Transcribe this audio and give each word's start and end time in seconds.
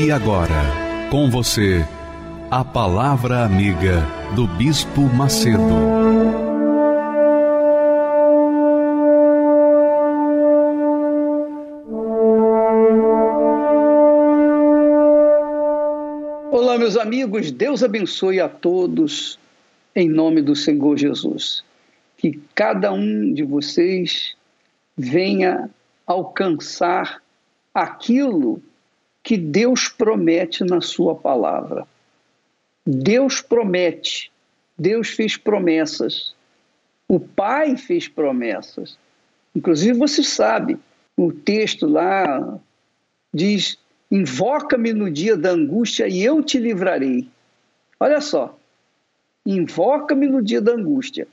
E 0.00 0.12
agora, 0.12 0.62
com 1.10 1.28
você, 1.28 1.84
a 2.48 2.64
Palavra 2.64 3.44
Amiga 3.44 4.06
do 4.36 4.46
Bispo 4.46 5.00
Macedo. 5.00 5.58
Olá, 16.52 16.78
meus 16.78 16.96
amigos, 16.96 17.50
Deus 17.50 17.82
abençoe 17.82 18.38
a 18.38 18.48
todos 18.48 19.36
em 19.96 20.08
nome 20.08 20.40
do 20.40 20.54
Senhor 20.54 20.96
Jesus. 20.96 21.64
Que 22.16 22.40
cada 22.54 22.92
um 22.92 23.34
de 23.34 23.42
vocês 23.42 24.36
venha 24.96 25.68
alcançar 26.06 27.20
aquilo 27.74 28.62
que 29.28 29.36
Deus 29.36 29.90
promete 29.90 30.64
na 30.64 30.80
Sua 30.80 31.14
palavra. 31.14 31.86
Deus 32.86 33.42
promete, 33.42 34.32
Deus 34.74 35.10
fez 35.10 35.36
promessas, 35.36 36.34
o 37.06 37.20
Pai 37.20 37.76
fez 37.76 38.08
promessas. 38.08 38.98
Inclusive, 39.54 39.98
você 39.98 40.22
sabe, 40.22 40.78
o 41.14 41.30
texto 41.30 41.86
lá 41.86 42.58
diz: 43.30 43.78
Invoca-me 44.10 44.94
no 44.94 45.10
dia 45.10 45.36
da 45.36 45.50
angústia 45.50 46.08
e 46.08 46.24
eu 46.24 46.42
te 46.42 46.58
livrarei. 46.58 47.28
Olha 48.00 48.22
só, 48.22 48.58
invoca-me 49.44 50.26
no 50.26 50.42
dia 50.42 50.62
da 50.62 50.72
angústia 50.72 51.28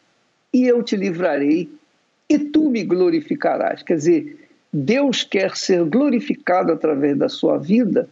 e 0.53 0.67
eu 0.67 0.83
te 0.83 0.97
livrarei 0.97 1.69
e 2.27 2.39
tu 2.39 2.69
me 2.69 2.83
glorificarás. 2.83 3.83
Quer 3.83 3.95
dizer, 3.95 4.44
Deus 4.71 5.23
quer 5.23 5.55
ser 5.55 5.83
glorificado 5.85 6.71
através 6.71 7.17
da 7.17 7.29
sua 7.29 7.57
vida 7.57 8.09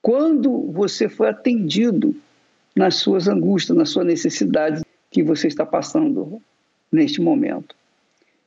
quando 0.00 0.70
você 0.70 1.08
foi 1.08 1.28
atendido 1.28 2.14
nas 2.74 2.96
suas 2.96 3.26
angústias, 3.26 3.76
nas 3.76 3.90
suas 3.90 4.06
necessidades 4.06 4.82
que 5.10 5.22
você 5.22 5.48
está 5.48 5.66
passando 5.66 6.40
neste 6.90 7.20
momento. 7.20 7.74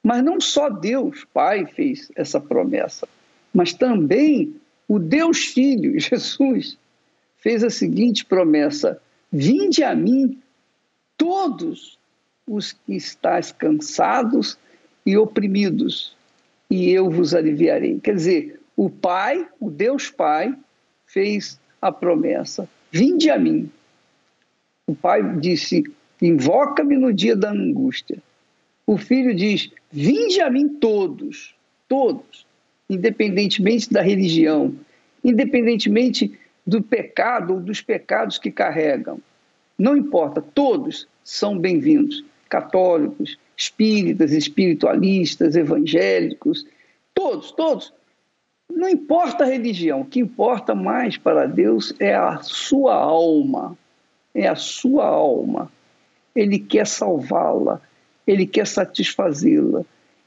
Mas 0.03 0.23
não 0.23 0.39
só 0.39 0.70
Deus, 0.70 1.25
Pai, 1.33 1.66
fez 1.66 2.11
essa 2.16 2.39
promessa, 2.39 3.08
mas 3.53 3.73
também 3.73 4.55
o 4.88 4.98
Deus 4.98 5.45
Filho, 5.45 5.98
Jesus, 6.00 6.78
fez 7.38 7.64
a 7.64 7.70
seguinte 7.70 8.26
promessa: 8.26 9.00
Vinde 9.31 9.83
a 9.83 9.94
mim, 9.94 10.42
todos 11.17 12.00
os 12.48 12.72
que 12.72 12.95
estáis 12.95 13.52
cansados 13.52 14.58
e 15.05 15.17
oprimidos, 15.17 16.16
e 16.72 16.89
eu 16.89 17.09
vos 17.09 17.36
aliviarei. 17.36 18.00
Quer 18.00 18.16
dizer, 18.16 18.59
o 18.77 18.89
Pai, 18.89 19.45
o 19.59 19.69
Deus 19.69 20.09
Pai, 20.09 20.55
fez 21.05 21.59
a 21.82 21.92
promessa: 21.92 22.67
Vinde 22.89 23.30
a 23.30 23.37
mim. 23.37 23.70
O 24.87 24.95
Pai 24.95 25.21
disse: 25.37 25.83
Invoca-me 26.21 26.95
no 26.95 27.14
dia 27.14 27.36
da 27.36 27.52
angústia. 27.52 28.17
O 28.87 28.98
Filho 28.98 29.36
diz: 29.36 29.70
Vinde 29.92 30.39
a 30.39 30.49
mim 30.49 30.70
todos, 30.70 31.54
todos, 31.89 32.48
independentemente 32.89 33.92
da 33.92 34.02
religião, 34.02 34.73
independentemente 35.21 36.39
do 36.65 36.81
pecado 36.81 37.55
ou 37.55 37.60
dos 37.60 37.81
pecados 37.81 38.37
que 38.37 38.49
carregam. 38.49 39.20
Não 39.77 39.98
importa, 39.98 40.42
todos 40.42 41.08
são 41.23 41.58
bem-vindos. 41.58 42.23
Católicos, 42.48 43.37
espíritas, 43.61 44.32
espiritualistas, 44.32 45.55
evangélicos, 45.55 46.66
todos, 47.14 47.52
todos. 47.52 47.94
Não 48.67 48.89
importa 48.89 49.44
a 49.44 49.48
religião, 49.48 50.02
o 50.02 50.05
que 50.05 50.20
importa 50.20 50.73
mais 50.73 51.16
para 51.17 51.45
Deus 51.45 51.94
é 51.99 52.16
a 52.16 52.39
sua 52.42 52.95
alma, 52.95 53.77
é 54.33 54.48
a 54.48 54.55
sua 54.55 55.05
alma. 55.05 55.72
Ele 56.36 56.58
quer 56.58 56.88
salvá-la, 56.88 57.80
ele 58.26 58.48
quer 58.48 58.66
satisfazê-la, 58.66 59.83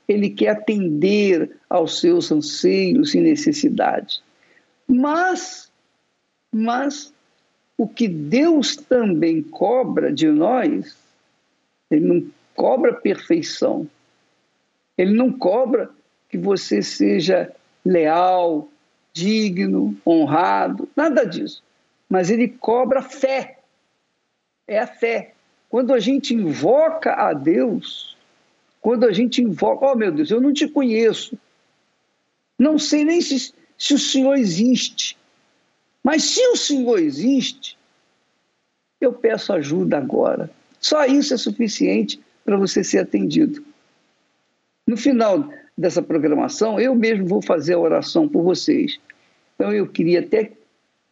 ele 0.06 0.30
quer 0.30 0.50
atender 0.50 1.56
aos 1.68 2.00
seus 2.00 2.30
anseios 2.30 3.14
e 3.14 3.20
necessidades. 3.20 4.22
Mas, 4.86 5.72
mas 6.52 7.12
o 7.76 7.88
que 7.88 8.06
Deus 8.06 8.76
também 8.76 9.42
cobra 9.42 10.12
de 10.12 10.28
nós, 10.28 10.94
ele 11.90 12.06
não 12.06 12.26
cobra 12.54 12.92
perfeição. 12.92 13.88
Ele 14.96 15.12
não 15.12 15.32
cobra 15.32 15.90
que 16.28 16.38
você 16.38 16.82
seja 16.82 17.54
leal, 17.84 18.68
digno, 19.12 19.96
honrado, 20.06 20.88
nada 20.96 21.24
disso. 21.24 21.62
Mas 22.08 22.30
ele 22.30 22.48
cobra 22.48 23.02
fé. 23.02 23.58
É 24.66 24.78
a 24.78 24.86
fé. 24.86 25.34
Quando 25.68 25.92
a 25.92 25.98
gente 25.98 26.34
invoca 26.34 27.12
a 27.12 27.32
Deus, 27.32 28.16
quando 28.80 29.04
a 29.04 29.12
gente 29.12 29.42
invoca, 29.42 29.86
oh 29.86 29.96
meu 29.96 30.12
Deus, 30.12 30.30
eu 30.30 30.40
não 30.40 30.52
te 30.52 30.68
conheço, 30.68 31.38
não 32.58 32.78
sei 32.78 33.04
nem 33.04 33.20
se, 33.20 33.52
se 33.76 33.94
o 33.94 33.98
Senhor 33.98 34.34
existe, 34.34 35.16
mas 36.02 36.24
se 36.24 36.46
o 36.48 36.56
Senhor 36.56 36.98
existe, 36.98 37.76
eu 39.00 39.12
peço 39.12 39.52
ajuda 39.52 39.98
agora. 39.98 40.50
Só 40.80 41.04
isso 41.06 41.34
é 41.34 41.36
suficiente 41.36 42.20
para 42.44 42.56
você 42.56 42.84
ser 42.84 42.98
atendido. 42.98 43.64
No 44.86 44.96
final 44.96 45.48
dessa 45.76 46.02
programação, 46.02 46.78
eu 46.78 46.94
mesmo 46.94 47.26
vou 47.26 47.42
fazer 47.42 47.74
a 47.74 47.78
oração 47.78 48.28
por 48.28 48.42
vocês. 48.42 49.00
Então 49.54 49.72
eu 49.72 49.86
queria 49.86 50.20
até 50.20 50.44
que 50.44 50.56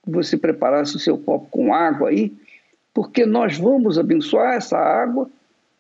você 0.07 0.37
preparasse 0.37 0.97
o 0.97 0.99
seu 0.99 1.17
copo 1.17 1.47
com 1.51 1.73
água 1.73 2.11
aí, 2.11 2.33
porque 2.93 3.25
nós 3.25 3.57
vamos 3.57 3.99
abençoar 3.99 4.55
essa 4.55 4.77
água 4.77 5.31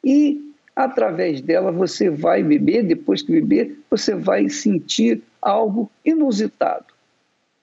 e 0.02 0.52
através 0.74 1.40
dela 1.42 1.70
você 1.70 2.08
vai 2.08 2.42
beber, 2.42 2.82
depois 2.82 3.20
que 3.20 3.32
beber, 3.32 3.78
você 3.90 4.14
vai 4.14 4.48
sentir 4.48 5.22
algo 5.40 5.90
inusitado. 6.04 6.86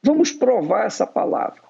Vamos 0.03 0.31
provar 0.31 0.85
essa 0.85 1.07
palavra. 1.07 1.61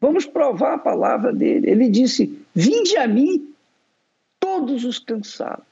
Vamos 0.00 0.26
provar 0.26 0.74
a 0.74 0.78
palavra 0.78 1.32
dele. 1.32 1.68
Ele 1.68 1.88
disse: 1.88 2.38
Vinde 2.54 2.96
a 2.96 3.06
mim 3.06 3.49
todos 4.50 4.84
os 4.84 4.98
cansados 4.98 5.64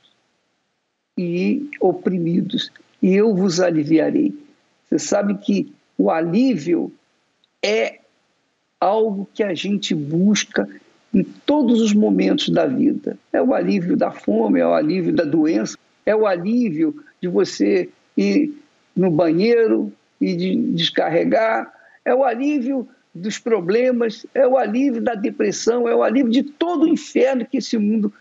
e 1.18 1.68
oprimidos, 1.80 2.70
e 3.02 3.12
eu 3.12 3.34
vos 3.34 3.58
aliviarei. 3.58 4.32
Você 4.88 5.00
sabe 5.00 5.34
que 5.34 5.72
o 5.98 6.12
alívio 6.12 6.92
é 7.60 7.98
algo 8.80 9.28
que 9.34 9.42
a 9.42 9.52
gente 9.52 9.96
busca 9.96 10.68
em 11.12 11.24
todos 11.24 11.80
os 11.80 11.92
momentos 11.92 12.50
da 12.50 12.66
vida. 12.66 13.18
É 13.32 13.42
o 13.42 13.52
alívio 13.52 13.96
da 13.96 14.12
fome, 14.12 14.60
é 14.60 14.66
o 14.66 14.72
alívio 14.72 15.12
da 15.12 15.24
doença, 15.24 15.76
é 16.06 16.14
o 16.14 16.24
alívio 16.24 17.04
de 17.20 17.26
você 17.26 17.88
ir 18.16 18.54
no 18.94 19.10
banheiro 19.10 19.92
e 20.20 20.36
de 20.36 20.54
descarregar, 20.54 21.72
é 22.04 22.14
o 22.14 22.22
alívio 22.22 22.88
dos 23.12 23.40
problemas, 23.40 24.24
é 24.32 24.46
o 24.46 24.56
alívio 24.56 25.02
da 25.02 25.16
depressão, 25.16 25.88
é 25.88 25.96
o 25.96 26.02
alívio 26.04 26.30
de 26.30 26.44
todo 26.44 26.84
o 26.84 26.88
inferno 26.88 27.44
que 27.44 27.58
esse 27.58 27.76
mundo 27.76 28.12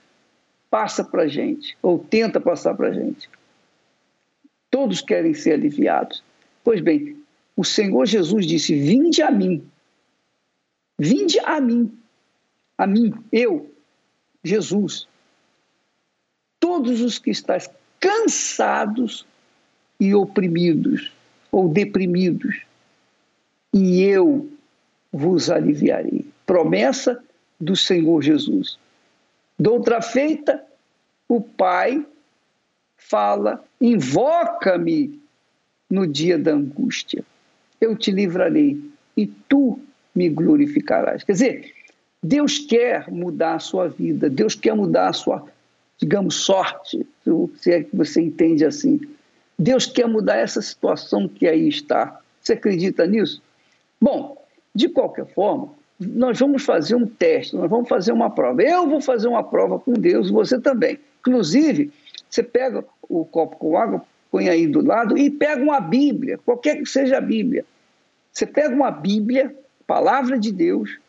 passa 0.69 1.03
para 1.03 1.23
a 1.23 1.27
gente, 1.27 1.77
ou 1.81 1.99
tenta 1.99 2.39
passar 2.39 2.75
para 2.75 2.89
a 2.89 2.93
gente. 2.93 3.29
Todos 4.69 5.01
querem 5.01 5.33
ser 5.33 5.53
aliviados. 5.53 6.23
Pois 6.63 6.81
bem, 6.81 7.17
o 7.55 7.63
Senhor 7.63 8.05
Jesus 8.05 8.45
disse: 8.45 8.75
Vinde 8.75 9.21
a 9.21 9.31
mim. 9.31 9.63
Vinde 10.99 11.39
a 11.39 11.59
mim. 11.59 11.91
A 12.77 12.85
mim, 12.85 13.13
eu, 13.31 13.71
Jesus. 14.43 15.07
Todos 16.59 17.01
os 17.01 17.17
que 17.17 17.31
estáis 17.31 17.69
cansados 17.99 19.25
e 19.99 20.13
oprimidos 20.13 21.11
ou 21.51 21.69
deprimidos, 21.69 22.61
e 23.73 24.03
eu 24.03 24.49
vos 25.11 25.49
aliviarei. 25.49 26.25
Promessa 26.45 27.23
do 27.59 27.75
Senhor 27.75 28.21
Jesus. 28.21 28.77
Doutra 29.57 30.01
feita, 30.01 30.63
o 31.27 31.41
Pai 31.41 32.05
fala: 32.95 33.63
invoca-me 33.81 35.19
no 35.89 36.05
dia 36.05 36.37
da 36.37 36.51
angústia. 36.51 37.23
Eu 37.79 37.95
te 37.95 38.11
livrarei 38.11 38.79
e 39.15 39.25
tu 39.25 39.79
me 40.13 40.29
glorificarás. 40.29 41.23
Quer 41.23 41.31
dizer, 41.31 41.73
Deus 42.21 42.59
quer 42.59 43.09
mudar 43.09 43.55
a 43.55 43.59
sua 43.59 43.87
vida, 43.87 44.29
Deus 44.29 44.55
quer 44.55 44.75
mudar 44.75 45.09
a 45.09 45.13
sua, 45.13 45.45
digamos, 45.97 46.35
sorte, 46.35 47.05
se 47.59 47.71
é 47.71 47.83
que 47.83 47.95
você 47.95 48.21
entende 48.21 48.65
assim. 48.65 48.99
Deus 49.57 49.85
quer 49.85 50.07
mudar 50.07 50.35
essa 50.37 50.61
situação 50.61 51.27
que 51.27 51.47
aí 51.47 51.67
está. 51.67 52.19
Você 52.41 52.53
acredita 52.53 53.05
nisso? 53.07 53.41
Bom, 53.99 54.45
de 54.73 54.89
qualquer 54.89 55.25
forma, 55.33 55.73
nós 55.99 56.39
vamos 56.39 56.63
fazer 56.63 56.95
um 56.95 57.07
teste, 57.07 57.55
nós 57.55 57.69
vamos 57.69 57.89
fazer 57.89 58.11
uma 58.11 58.29
prova. 58.29 58.61
Eu 58.61 58.87
vou 58.87 59.01
fazer 59.01 59.27
uma 59.27 59.43
prova 59.43 59.79
com 59.79 59.93
Deus, 59.93 60.29
você 60.29 60.59
também. 60.59 60.99
Inclusive, 61.19 61.91
você 62.29 62.43
pega 62.43 62.85
o 63.09 63.25
copo 63.25 63.55
com 63.57 63.77
água, 63.77 64.03
põe 64.31 64.49
aí 64.49 64.67
do 64.67 64.85
lado 64.85 65.17
e 65.17 65.29
pega 65.29 65.61
uma 65.61 65.79
Bíblia, 65.79 66.37
qualquer 66.45 66.77
que 66.77 66.85
seja 66.85 67.17
a 67.17 67.21
Bíblia. 67.21 67.65
Você 68.31 68.45
pega 68.45 68.75
uma 68.75 68.91
Bíblia, 68.91 69.55
palavra 69.87 70.37
de 70.37 70.51
Deus, 70.51 70.99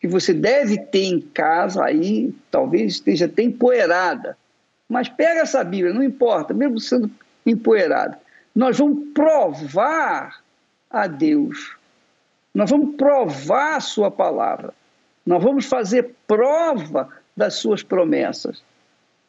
que 0.00 0.06
você 0.06 0.32
deve 0.32 0.78
ter 0.78 1.04
em 1.04 1.20
casa 1.20 1.84
aí, 1.84 2.32
talvez 2.50 2.92
esteja 2.92 3.26
até 3.26 3.42
empoeirada. 3.42 4.36
Mas 4.88 5.08
pega 5.08 5.40
essa 5.40 5.62
Bíblia, 5.64 5.92
não 5.92 6.02
importa, 6.02 6.54
mesmo 6.54 6.78
sendo 6.78 7.10
empoeirada. 7.44 8.18
Nós 8.54 8.78
vamos 8.78 9.08
provar 9.12 10.42
a 10.88 11.06
Deus. 11.06 11.76
Nós 12.54 12.70
vamos 12.70 12.96
provar 12.96 13.76
a 13.76 13.80
sua 13.80 14.10
palavra. 14.10 14.74
Nós 15.24 15.42
vamos 15.42 15.66
fazer 15.66 16.14
prova 16.26 17.08
das 17.36 17.54
suas 17.54 17.82
promessas. 17.82 18.62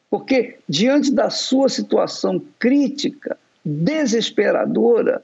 Porque 0.10 0.60
diante 0.68 1.12
da 1.12 1.30
sua 1.30 1.70
situação 1.70 2.44
crítica, 2.60 3.38
desesperadora, 3.64 5.24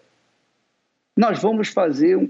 nós 1.15 1.41
vamos 1.41 1.69
fazer 1.69 2.29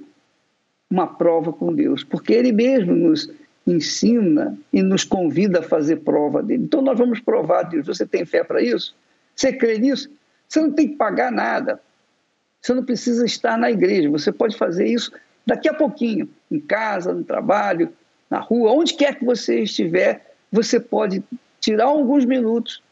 uma 0.89 1.05
prova 1.05 1.51
com 1.51 1.73
Deus, 1.73 2.03
porque 2.03 2.33
Ele 2.33 2.51
mesmo 2.51 2.95
nos 2.95 3.29
ensina 3.67 4.57
e 4.71 4.81
nos 4.81 5.03
convida 5.03 5.59
a 5.59 5.63
fazer 5.63 5.97
prova 5.97 6.41
dele. 6.41 6.63
Então 6.63 6.81
nós 6.81 6.97
vamos 6.97 7.19
provar 7.19 7.63
Deus. 7.63 7.85
Você 7.85 8.05
tem 8.05 8.25
fé 8.25 8.43
para 8.43 8.61
isso? 8.61 8.95
Você 9.35 9.51
crê 9.51 9.77
nisso? 9.77 10.09
Você 10.47 10.61
não 10.61 10.71
tem 10.71 10.87
que 10.87 10.95
pagar 10.95 11.31
nada. 11.31 11.81
Você 12.61 12.73
não 12.73 12.83
precisa 12.83 13.25
estar 13.25 13.57
na 13.57 13.69
igreja. 13.69 14.09
Você 14.09 14.31
pode 14.31 14.57
fazer 14.57 14.87
isso 14.87 15.11
daqui 15.47 15.69
a 15.69 15.73
pouquinho, 15.73 16.29
em 16.51 16.59
casa, 16.59 17.13
no 17.13 17.23
trabalho, 17.23 17.91
na 18.29 18.39
rua, 18.39 18.73
onde 18.73 18.94
quer 18.94 19.15
que 19.15 19.23
você 19.23 19.61
estiver, 19.61 20.35
você 20.51 20.79
pode 20.79 21.23
tirar 21.61 21.85
alguns 21.85 22.25
minutos 22.25 22.83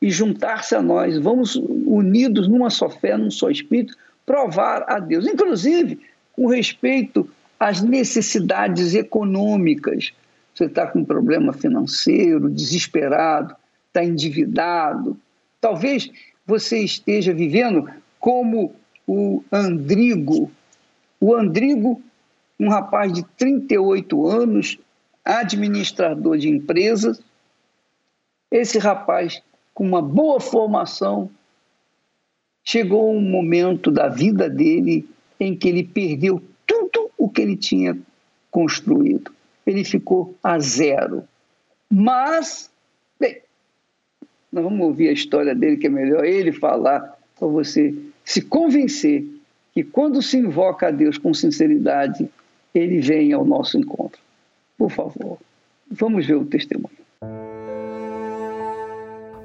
e 0.00 0.10
juntar-se 0.10 0.74
a 0.74 0.80
nós. 0.80 1.18
Vamos 1.18 1.54
unidos 1.56 2.48
numa 2.48 2.70
só 2.70 2.88
fé, 2.88 3.16
num 3.16 3.30
só 3.30 3.50
espírito, 3.50 3.94
provar 4.24 4.84
a 4.88 4.98
Deus, 4.98 5.26
inclusive 5.26 6.00
com 6.32 6.46
respeito 6.46 7.28
às 7.58 7.82
necessidades 7.82 8.94
econômicas. 8.94 10.12
Você 10.54 10.64
está 10.64 10.86
com 10.86 11.00
um 11.00 11.04
problema 11.04 11.52
financeiro, 11.52 12.48
desesperado, 12.48 13.54
está 13.88 14.02
endividado. 14.02 15.18
Talvez 15.60 16.10
você 16.46 16.78
esteja 16.78 17.34
vivendo 17.34 17.88
como 18.18 18.74
o 19.06 19.44
Andrigo. 19.52 20.50
O 21.20 21.34
Andrigo, 21.34 22.02
um 22.58 22.70
rapaz 22.70 23.12
de 23.12 23.22
38 23.36 24.26
anos, 24.26 24.78
administrador 25.24 26.38
de 26.38 26.48
empresas, 26.48 27.22
esse 28.50 28.78
rapaz, 28.78 29.42
com 29.74 29.84
uma 29.84 30.02
boa 30.02 30.40
formação, 30.40 31.30
chegou 32.64 33.14
um 33.14 33.20
momento 33.20 33.90
da 33.90 34.08
vida 34.08 34.48
dele 34.48 35.08
em 35.38 35.54
que 35.54 35.68
ele 35.68 35.84
perdeu 35.84 36.42
tudo 36.66 37.10
o 37.16 37.28
que 37.28 37.42
ele 37.42 37.56
tinha 37.56 37.96
construído. 38.50 39.32
Ele 39.66 39.84
ficou 39.84 40.34
a 40.42 40.58
zero. 40.58 41.24
Mas, 41.88 42.70
bem, 43.18 43.40
nós 44.50 44.64
vamos 44.64 44.80
ouvir 44.80 45.08
a 45.08 45.12
história 45.12 45.54
dele, 45.54 45.76
que 45.76 45.86
é 45.86 45.90
melhor 45.90 46.24
ele 46.24 46.52
falar 46.52 47.18
para 47.38 47.48
você 47.48 47.94
se 48.24 48.42
convencer 48.42 49.24
que 49.74 49.84
quando 49.84 50.20
se 50.20 50.36
invoca 50.36 50.88
a 50.88 50.90
Deus 50.90 51.18
com 51.18 51.32
sinceridade, 51.32 52.28
ele 52.74 53.00
vem 53.00 53.32
ao 53.32 53.44
nosso 53.44 53.78
encontro. 53.78 54.20
Por 54.76 54.90
favor, 54.90 55.38
vamos 55.90 56.26
ver 56.26 56.34
o 56.34 56.44
testemunho. 56.44 56.90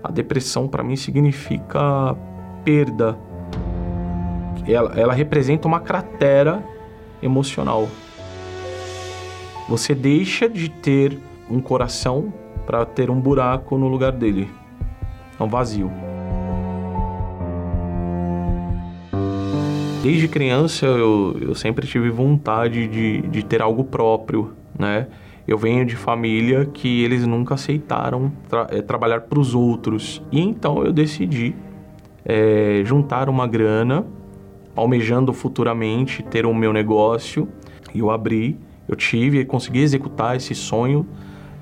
A 0.04 0.12
depressão 0.12 0.68
para 0.68 0.84
mim 0.84 0.96
significa 0.96 2.16
perda. 2.64 3.18
Ela, 4.68 5.00
ela 5.00 5.14
representa 5.14 5.68
uma 5.68 5.80
cratera 5.80 6.64
emocional. 7.22 7.88
Você 9.68 9.96
deixa 9.96 10.48
de 10.48 10.70
ter 10.70 11.18
um 11.50 11.60
coração 11.60 12.32
para 12.66 12.86
ter 12.86 13.10
um 13.10 13.20
buraco 13.20 13.78
no 13.78 13.88
lugar 13.88 14.12
dele. 14.12 14.50
É 15.40 15.44
um 15.44 15.48
vazio. 15.48 16.05
Desde 20.06 20.28
criança 20.28 20.86
eu, 20.86 21.36
eu 21.42 21.56
sempre 21.56 21.88
tive 21.88 22.12
vontade 22.12 22.88
de, 22.88 23.24
de 23.24 23.44
ter 23.44 23.60
algo 23.60 23.84
próprio, 23.84 24.54
né? 24.78 25.08
Eu 25.48 25.58
venho 25.58 25.84
de 25.84 25.96
família 25.96 26.64
que 26.64 27.04
eles 27.04 27.26
nunca 27.26 27.56
aceitaram 27.56 28.32
tra 28.48 28.68
é, 28.70 28.84
trabalhar 28.84 29.22
para 29.22 29.40
os 29.40 29.56
outros. 29.56 30.22
E 30.32 30.40
então 30.40 30.86
eu 30.86 30.94
decidi 30.94 31.56
é, 32.24 32.84
juntar 32.86 33.30
uma 33.30 33.48
grana, 33.48 34.06
almejando 34.76 35.34
futuramente 35.34 36.22
ter 36.22 36.46
o 36.46 36.54
meu 36.54 36.72
negócio. 36.72 37.50
E 37.92 37.98
eu 37.98 38.12
abri, 38.12 38.60
eu 38.88 38.96
tive 38.96 39.40
e 39.40 39.46
consegui 39.46 39.80
executar 39.80 40.36
esse 40.36 40.54
sonho 40.54 41.04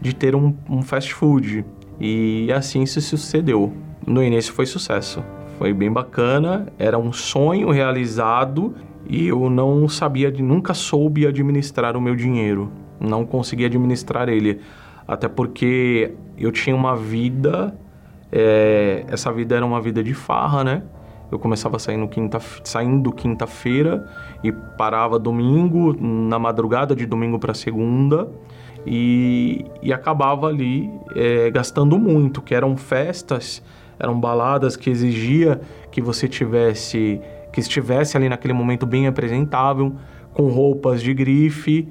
de 0.01 0.13
ter 0.13 0.35
um, 0.35 0.53
um 0.69 0.81
fast 0.81 1.13
food. 1.13 1.63
E 1.97 2.51
assim 2.51 2.85
se 2.85 2.99
sucedeu. 2.99 3.71
No 4.05 4.21
início 4.21 4.51
foi 4.51 4.65
sucesso. 4.65 5.23
Foi 5.57 5.73
bem 5.73 5.91
bacana, 5.91 6.67
era 6.77 6.97
um 6.97 7.13
sonho 7.13 7.69
realizado 7.69 8.73
e 9.07 9.27
eu 9.27 9.49
não 9.49 9.87
sabia, 9.87 10.31
nunca 10.31 10.73
soube 10.73 11.27
administrar 11.27 11.95
o 11.95 12.01
meu 12.01 12.15
dinheiro 12.15 12.71
não 13.03 13.25
conseguia 13.25 13.67
administrar 13.67 14.29
ele. 14.29 14.61
Até 15.07 15.27
porque 15.27 16.13
eu 16.37 16.51
tinha 16.51 16.75
uma 16.75 16.95
vida, 16.95 17.77
é, 18.31 19.03
essa 19.09 19.31
vida 19.31 19.55
era 19.55 19.65
uma 19.65 19.81
vida 19.81 20.01
de 20.01 20.13
farra, 20.13 20.63
né? 20.63 20.83
Eu 21.31 21.37
começava 21.37 21.77
saindo 21.79 22.07
quinta, 22.07 22.39
saindo 22.63 23.11
quinta-feira 23.11 24.07
e 24.43 24.51
parava 24.51 25.19
domingo, 25.19 25.95
na 25.99 26.39
madrugada 26.39 26.95
de 26.95 27.05
domingo 27.05 27.39
para 27.39 27.53
segunda, 27.53 28.29
e, 28.85 29.65
e, 29.81 29.91
acabava 29.91 30.47
ali 30.47 30.91
é, 31.15 31.49
gastando 31.49 31.97
muito, 31.97 32.41
que 32.41 32.53
eram 32.53 32.77
festas, 32.77 33.63
eram 34.03 34.19
baladas 34.19 34.75
que 34.75 34.89
exigia 34.89 35.61
que 35.91 36.01
você 36.01 36.27
tivesse, 36.27 37.19
que 37.51 37.59
estivesse 37.59 38.17
ali 38.17 38.29
naquele 38.29 38.53
momento 38.53 38.85
bem 38.85 39.07
apresentável, 39.07 39.95
com 40.33 40.47
roupas 40.47 41.01
de 41.01 41.13
grife, 41.13 41.87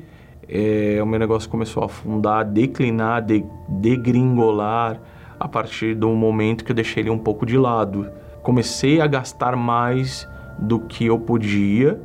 é, 0.49 0.99
o 1.03 1.07
meu 1.07 1.19
negócio 1.19 1.49
começou 1.49 1.83
a 1.83 1.87
afundar, 1.87 2.45
declinar, 2.45 3.23
de, 3.23 3.45
degringolar 3.69 5.01
a 5.41 5.49
partir 5.49 5.95
do 5.95 6.11
momento 6.11 6.65
que 6.65 6.73
eu 6.73 6.77
deixei 6.77 7.03
ele 7.03 7.11
um 7.11 7.19
pouco 7.19 7.47
de 7.47 7.57
lado. 7.57 8.09
Comecei 8.43 9.01
a 9.01 9.07
gastar 9.07 9.57
mais 9.57 10.29
do 10.59 10.81
que 10.81 11.07
eu 11.07 11.19
podia, 11.19 11.99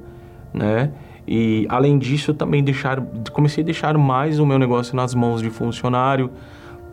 né? 0.54 0.92
E 1.28 1.68
além 1.70 1.98
disso, 1.98 2.32
eu 2.32 2.36
também 2.36 2.64
deixar, 2.64 3.02
comecei 3.34 3.62
a 3.62 3.66
deixar 3.66 3.98
mais 3.98 4.40
o 4.40 4.46
meu 4.46 4.58
negócio 4.58 4.96
nas 4.96 5.14
mãos 5.14 5.42
de 5.42 5.50
funcionário, 5.50 6.32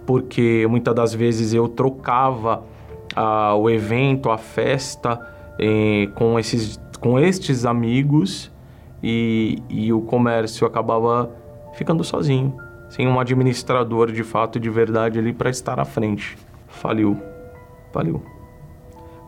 porque 0.04 0.66
muitas 0.68 0.94
das 0.94 1.14
vezes 1.14 1.54
eu 1.54 1.68
trocava 1.68 2.64
ah, 3.14 3.54
o 3.54 3.68
evento, 3.70 4.30
a 4.30 4.38
festa 4.38 5.20
eh, 5.58 6.08
com, 6.14 6.38
esses, 6.38 6.80
com 7.00 7.18
estes 7.18 7.64
amigos 7.64 8.50
e, 9.02 9.62
e 9.68 9.92
o 9.92 10.00
comércio 10.00 10.66
acabava 10.66 11.30
ficando 11.74 12.02
sozinho, 12.02 12.56
sem 12.88 13.06
um 13.06 13.18
administrador 13.20 14.10
de 14.10 14.22
fato 14.22 14.56
e 14.58 14.60
de 14.60 14.70
verdade 14.70 15.18
ali 15.18 15.32
para 15.32 15.50
estar 15.50 15.78
à 15.78 15.84
frente. 15.84 16.36
Faliu, 16.68 17.20
faliu. 17.92 18.22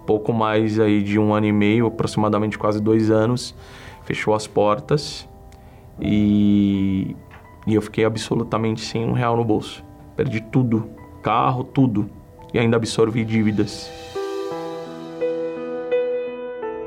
Pouco 0.07 0.33
mais 0.33 0.79
aí 0.79 1.03
de 1.03 1.19
um 1.19 1.35
ano 1.35 1.47
e 1.47 1.53
meio, 1.53 1.87
aproximadamente 1.87 2.57
quase 2.57 2.81
dois 2.81 3.11
anos, 3.11 3.55
fechou 4.05 4.35
as 4.35 4.47
portas 4.47 5.29
e, 6.01 7.17
e 7.67 7.75
eu 7.75 7.83
fiquei 7.83 8.05
absolutamente 8.05 8.81
sem 8.81 9.05
um 9.05 9.13
real 9.13 9.37
no 9.37 9.45
bolso. 9.45 9.85
Perdi 10.15 10.41
tudo, 10.41 10.89
carro, 11.23 11.65
tudo, 11.65 12.09
e 12.53 12.59
ainda 12.59 12.77
absorvi 12.77 13.25
dívidas 13.25 13.91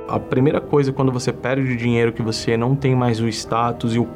a 0.09 0.19
primeira 0.19 0.59
coisa 0.59 0.91
quando 0.91 1.11
você 1.11 1.31
perde 1.31 1.71
o 1.71 1.77
dinheiro 1.77 2.11
que 2.11 2.21
você 2.21 2.57
não 2.57 2.75
tem 2.75 2.95
mais 2.95 3.21
o 3.21 3.27
status 3.27 3.93
e 3.93 3.99
o 3.99 4.07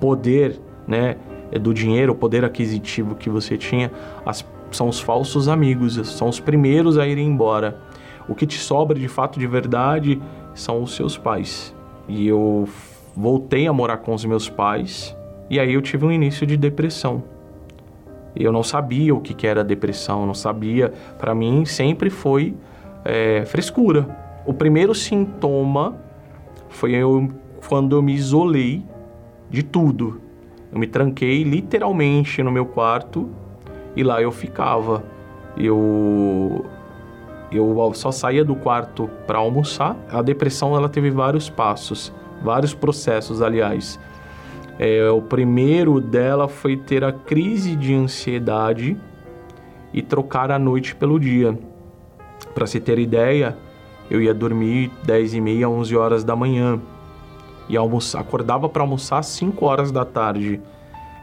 poder, 0.00 0.58
né, 0.88 1.16
é 1.50 1.58
do 1.58 1.74
dinheiro, 1.74 2.12
o 2.12 2.16
poder 2.16 2.44
aquisitivo 2.44 3.14
que 3.14 3.28
você 3.28 3.58
tinha, 3.58 3.92
as, 4.24 4.44
são 4.70 4.88
os 4.88 4.98
falsos 4.98 5.48
amigos, 5.48 5.94
são 6.08 6.28
os 6.28 6.40
primeiros 6.40 6.96
a 6.96 7.06
irem 7.06 7.26
embora. 7.26 7.78
O 8.26 8.34
que 8.34 8.46
te 8.46 8.58
sobra 8.58 8.98
de 8.98 9.08
fato 9.08 9.38
de 9.38 9.46
verdade 9.46 10.20
são 10.54 10.82
os 10.82 10.96
seus 10.96 11.18
pais. 11.18 11.74
E 12.08 12.26
eu 12.26 12.66
voltei 13.14 13.66
a 13.66 13.72
morar 13.72 13.98
com 13.98 14.14
os 14.14 14.24
meus 14.24 14.48
pais 14.48 15.14
e 15.50 15.60
aí 15.60 15.74
eu 15.74 15.82
tive 15.82 16.06
um 16.06 16.10
início 16.10 16.46
de 16.46 16.56
depressão. 16.56 17.22
Eu 18.34 18.52
não 18.52 18.62
sabia 18.62 19.14
o 19.14 19.20
que, 19.20 19.46
era 19.46 19.62
depressão, 19.62 20.26
não 20.26 20.34
sabia. 20.34 20.92
Para 21.18 21.34
mim 21.34 21.64
sempre 21.64 22.10
foi 22.10 22.54
é, 23.04 23.44
frescura. 23.44 24.08
O 24.46 24.52
primeiro 24.52 24.94
sintoma 24.94 25.96
foi 26.68 26.92
eu, 26.92 27.30
quando 27.68 27.96
eu 27.96 28.02
me 28.02 28.14
isolei 28.14 28.82
de 29.50 29.62
tudo. 29.62 30.20
Eu 30.72 30.78
me 30.78 30.86
tranquei 30.86 31.42
literalmente 31.42 32.42
no 32.42 32.50
meu 32.50 32.64
quarto 32.64 33.28
e 33.94 34.02
lá 34.02 34.22
eu 34.22 34.32
ficava. 34.32 35.04
Eu 35.56 36.64
eu 37.52 37.92
só 37.94 38.10
saía 38.10 38.42
do 38.42 38.56
quarto 38.56 39.10
para 39.26 39.38
almoçar. 39.38 39.94
A 40.10 40.22
depressão 40.22 40.74
ela 40.74 40.88
teve 40.88 41.10
vários 41.10 41.50
passos, 41.50 42.10
vários 42.42 42.72
processos, 42.72 43.42
aliás. 43.42 44.00
É, 44.78 45.10
o 45.10 45.20
primeiro 45.20 46.00
dela 46.00 46.48
foi 46.48 46.76
ter 46.76 47.04
a 47.04 47.12
crise 47.12 47.76
de 47.76 47.94
ansiedade 47.94 48.96
e 49.92 50.00
trocar 50.02 50.50
a 50.50 50.58
noite 50.58 50.94
pelo 50.94 51.20
dia. 51.20 51.58
Para 52.54 52.66
se 52.66 52.80
ter 52.80 52.98
ideia, 52.98 53.56
eu 54.10 54.20
ia 54.20 54.34
dormir 54.34 54.90
10 55.04 55.34
e 55.34 55.40
meia, 55.40 55.68
11 55.68 55.96
horas 55.96 56.24
da 56.24 56.34
manhã 56.34 56.80
e 57.68 57.76
almoçar, 57.76 58.20
acordava 58.20 58.68
para 58.68 58.82
almoçar 58.82 59.18
às 59.18 59.26
5 59.26 59.64
horas 59.64 59.92
da 59.92 60.04
tarde. 60.04 60.60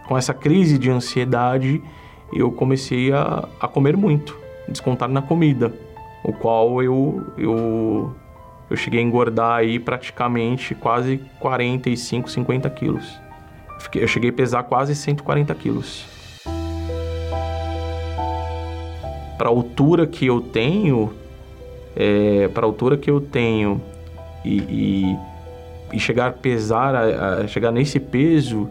Com 0.08 0.18
essa 0.18 0.34
crise 0.34 0.77
de 0.77 0.89
ansiedade, 0.89 1.84
eu 2.34 2.51
comecei 2.51 3.12
a, 3.12 3.48
a 3.60 3.68
comer 3.68 3.98
muito, 3.98 4.38
descontar 4.68 5.10
na 5.10 5.22
comida, 5.22 5.74
o 6.24 6.34
qual 6.34 6.82
eu, 6.82 7.24
eu, 7.38 8.13
eu 8.70 8.77
cheguei 8.77 9.00
a 9.00 9.03
engordar 9.03 9.58
aí 9.58 9.79
praticamente 9.79 10.74
quase 10.74 11.22
45, 11.39 12.29
50 12.29 12.70
quilos. 12.70 13.29
Eu 13.96 14.08
cheguei 14.08 14.30
a 14.30 14.34
pesar 14.34 14.64
quase 14.64 14.96
140 14.96 15.54
quilos. 15.56 16.06
Para 19.38 19.48
a 19.48 19.52
altura 19.52 20.06
que 20.06 20.26
eu 20.26 20.42
tenho, 20.42 21.14
é, 21.96 22.48
para 22.50 22.66
a 22.66 22.68
altura 22.68 22.98
que 22.98 23.10
eu 23.10 23.22
tenho 23.22 23.82
e, 24.44 24.58
e, 24.58 25.18
e 25.94 26.00
chegar 26.00 26.28
a 26.28 26.32
pesar, 26.32 26.94
a, 26.94 27.36
a, 27.36 27.48
chegar 27.48 27.72
nesse 27.72 28.00
peso, 28.00 28.70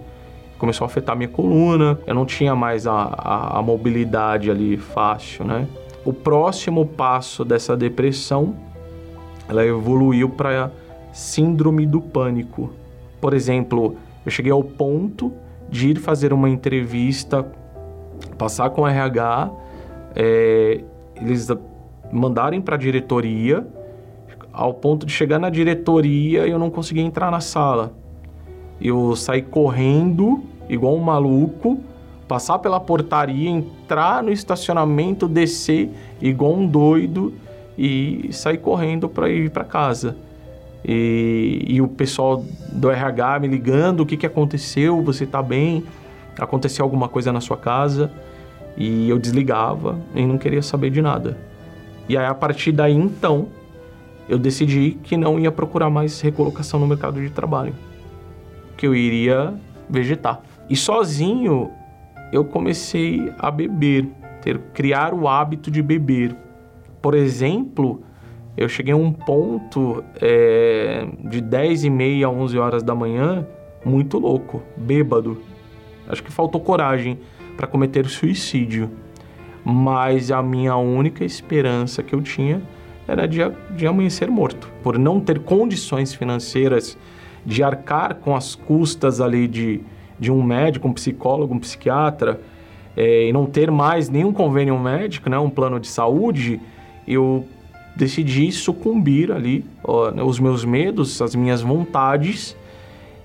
começou 0.59 0.85
a 0.85 0.89
afetar 0.89 1.17
minha 1.17 1.29
coluna. 1.29 1.99
Eu 2.07 2.15
não 2.15 2.27
tinha 2.27 2.55
mais 2.55 2.87
a, 2.87 2.93
a, 2.93 3.59
a 3.59 3.63
mobilidade 3.63 4.51
ali 4.51 4.77
fácil, 4.77 5.45
né? 5.45 5.67
O 6.05 6.13
próximo 6.13 6.87
passo 6.87 7.45
dessa 7.45 7.77
depressão, 7.77 8.55
ela 9.49 9.65
evoluiu 9.65 10.29
para 10.29 10.71
síndrome 11.13 11.87
do 11.87 12.01
pânico. 12.01 12.71
Por 13.21 13.35
exemplo, 13.35 13.97
eu 14.29 14.31
cheguei 14.31 14.53
ao 14.53 14.63
ponto 14.63 15.33
de 15.71 15.89
ir 15.89 15.99
fazer 15.99 16.35
uma 16.35 16.51
entrevista, 16.51 17.51
passar 18.37 18.71
com 18.71 18.83
o 18.83 18.87
RH, 18.87 19.51
é, 20.15 20.85
eles 21.17 21.49
mandarem 22.13 22.61
para 22.61 22.75
a 22.75 22.79
diretoria, 22.79 23.67
ao 24.53 24.75
ponto 24.75 25.07
de 25.07 25.13
chegar 25.13 25.39
na 25.39 25.49
diretoria 25.49 26.47
eu 26.47 26.59
não 26.59 26.69
conseguia 26.69 27.03
entrar 27.03 27.31
na 27.31 27.41
sala. 27.41 27.95
Eu 28.81 29.17
saí 29.17 29.41
correndo, 29.41 30.43
igual 30.69 30.95
um 30.95 31.01
maluco, 31.01 31.81
passar 32.27 32.59
pela 32.59 32.79
portaria, 32.79 33.49
entrar 33.49 34.23
no 34.23 34.31
estacionamento, 34.31 35.27
descer 35.27 35.91
igual 36.21 36.53
um 36.53 36.67
doido 36.67 37.33
e 37.79 38.29
sair 38.31 38.59
correndo 38.59 39.09
para 39.09 39.31
ir 39.31 39.51
para 39.51 39.65
casa. 39.65 40.17
E, 40.85 41.65
e, 41.67 41.81
o 41.83 41.89
pessoal 41.89 42.45
do 42.73 42.91
RH 42.91 43.41
me 43.41 43.49
ligando, 43.49 44.01
o 44.01 44.07
que, 44.07 44.17
que 44.17 44.27
aconteceu, 44.27 45.03
você 45.03 45.25
está 45.25 45.43
bem, 45.43 45.85
aconteceu 46.39 46.85
alguma 46.85 47.09
coisa 47.09 47.33
na 47.33 47.41
sua 47.41 47.57
casa, 47.57 48.11
e 48.77 49.11
eu 49.11 49.19
desligava 49.19 49.99
e 50.15 50.25
não 50.25 50.39
queria 50.39 50.63
saber 50.63 50.91
de 50.91 51.03
nada. 51.03 51.37
E 52.09 52.17
aí 52.17 52.25
a 52.25 52.35
partir 52.35 52.71
daí 52.71 52.95
então, 52.95 53.49
eu 54.29 54.39
decidi 54.39 54.93
que 55.03 55.17
não 55.17 55.39
ia 55.39 55.51
procurar 55.51 55.91
mais 55.91 56.21
recolocação 56.21 56.79
no 56.79 56.87
mercado 56.87 57.21
de 57.21 57.31
trabalho, 57.31 57.75
que 58.77 58.87
eu 58.87 58.95
iria 58.95 59.53
vegetar. 59.91 60.41
E 60.71 60.77
sozinho 60.77 61.71
eu 62.33 62.45
comecei 62.45 63.33
a 63.39 63.51
beber, 63.51 64.07
ter 64.43 64.59
criar 64.73 65.13
o 65.13 65.27
hábito 65.27 65.71
de 65.71 65.83
beber. 65.83 66.37
Por 67.03 67.15
exemplo, 67.15 68.03
eu 68.59 68.69
cheguei 68.69 68.93
a 68.93 68.97
um 68.97 69.13
ponto 69.13 70.03
é, 70.21 71.07
de 71.21 71.41
10 71.41 71.85
e 71.85 71.91
meia 71.91 72.27
a 72.27 72.31
11 72.31 72.59
horas 72.59 72.83
da 72.83 72.93
manhã, 72.93 73.47
muito 73.85 74.19
louco, 74.19 74.61
bêbado. 74.77 75.41
Acho 76.09 76.25
que 76.25 76.33
faltou 76.33 76.61
coragem 76.61 77.21
para 77.57 77.69
cometer 77.69 78.05
suicídio. 78.07 78.91
Mas 79.65 80.33
a 80.33 80.43
minha 80.43 80.75
única 80.75 81.25
esperança 81.25 82.03
que 82.03 82.13
eu 82.13 82.21
tinha 82.21 82.61
era 83.07 83.29
de, 83.29 83.39
de 83.77 83.87
amanhecer 83.87 84.29
morto. 84.29 84.69
Por 84.83 84.99
não 84.99 85.21
ter 85.21 85.39
condições 85.39 86.13
financeiras 86.13 86.99
de 87.47 87.63
arcar 87.63 88.17
com 88.17 88.35
as 88.35 88.57
custas 88.57 89.21
ali 89.21 89.47
de, 89.47 89.81
de 90.19 90.33
um 90.33 90.43
médico, 90.43 90.89
um 90.89 90.93
psicólogo, 90.93 91.55
um 91.55 91.61
psiquiatra, 91.61 92.41
é, 92.97 93.29
e 93.29 93.33
não 93.33 93.47
ter 93.47 93.71
mais 93.71 94.09
nenhum 94.09 94.33
convênio 94.33 94.77
médico, 94.77 95.31
né, 95.31 95.39
um 95.39 95.49
plano 95.49 95.79
de 95.79 95.87
saúde, 95.87 96.61
eu 97.07 97.47
decidi 97.99 98.51
sucumbir 98.53 99.33
ali 99.33 99.65
né, 100.15 100.23
os 100.23 100.39
meus 100.39 100.65
medos, 100.65 101.21
as 101.21 101.35
minhas 101.35 101.61
vontades 101.61 102.57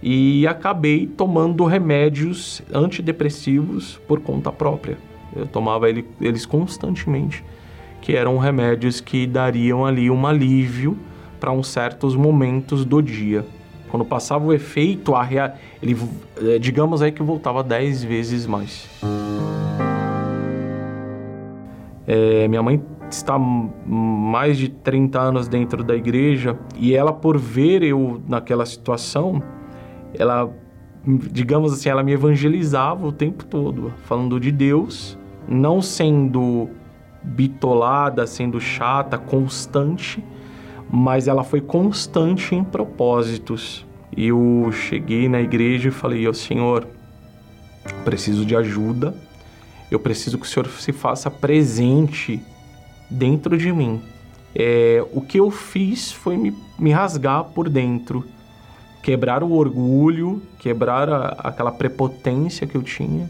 e 0.01 0.45
acabei 0.47 1.05
tomando 1.05 1.63
remédios 1.63 2.61
antidepressivos 2.73 4.01
por 4.07 4.19
conta 4.19 4.51
própria. 4.51 4.97
Eu 5.35 5.45
tomava 5.45 5.89
ele, 5.89 6.05
eles 6.19 6.45
constantemente, 6.45 7.43
que 8.01 8.15
eram 8.15 8.37
remédios 8.37 8.99
que 8.99 9.27
dariam 9.27 9.85
ali 9.85 10.09
um 10.09 10.25
alívio 10.25 10.97
para 11.39 11.51
uns 11.51 11.67
certos 11.67 12.15
momentos 12.15 12.83
do 12.83 13.01
dia. 13.01 13.45
Quando 13.89 14.03
passava 14.03 14.43
o 14.43 14.51
efeito, 14.51 15.13
a 15.13 15.21
rea... 15.21 15.53
ele, 15.81 15.95
eh, 16.37 16.57
digamos 16.57 17.01
aí 17.01 17.11
que 17.11 17.21
voltava 17.21 17.63
10 17.63 18.03
vezes 18.03 18.47
mais. 18.47 18.89
É, 22.07 22.47
minha 22.47 22.61
mãe 22.61 22.81
está 23.13 23.37
mais 23.37 24.57
de 24.57 24.69
30 24.69 25.19
anos 25.19 25.47
dentro 25.47 25.83
da 25.83 25.95
igreja 25.95 26.57
e 26.77 26.93
ela 26.93 27.13
por 27.13 27.37
ver 27.37 27.83
eu 27.83 28.21
naquela 28.27 28.65
situação, 28.65 29.41
ela 30.13 30.51
digamos 31.05 31.73
assim, 31.73 31.89
ela 31.89 32.01
me 32.01 32.13
evangelizava 32.13 33.05
o 33.05 33.11
tempo 33.11 33.43
todo, 33.45 33.93
falando 34.05 34.39
de 34.39 34.51
Deus, 34.51 35.17
não 35.47 35.81
sendo 35.81 36.69
bitolada, 37.21 38.25
sendo 38.25 38.59
chata, 38.59 39.17
constante, 39.17 40.23
mas 40.89 41.27
ela 41.27 41.43
foi 41.43 41.59
constante 41.59 42.55
em 42.55 42.63
propósitos. 42.63 43.85
Eu 44.15 44.69
cheguei 44.71 45.27
na 45.27 45.41
igreja 45.41 45.89
e 45.89 45.91
falei: 45.91 46.27
"Ó 46.27 46.33
Senhor, 46.33 46.87
preciso 48.05 48.45
de 48.45 48.55
ajuda. 48.55 49.13
Eu 49.91 49.99
preciso 49.99 50.37
que 50.37 50.45
o 50.45 50.49
Senhor 50.49 50.67
se 50.67 50.91
faça 50.91 51.29
presente 51.29 52.41
dentro 53.13 53.57
de 53.57 53.71
mim. 53.71 54.01
É, 54.55 55.03
o 55.11 55.21
que 55.21 55.39
eu 55.39 55.49
fiz 55.49 56.11
foi 56.11 56.37
me, 56.37 56.55
me 56.77 56.91
rasgar 56.91 57.43
por 57.45 57.69
dentro, 57.69 58.25
quebrar 59.01 59.43
o 59.43 59.53
orgulho, 59.53 60.41
quebrar 60.59 61.09
a, 61.09 61.27
aquela 61.43 61.71
prepotência 61.71 62.67
que 62.67 62.75
eu 62.75 62.83
tinha 62.83 63.29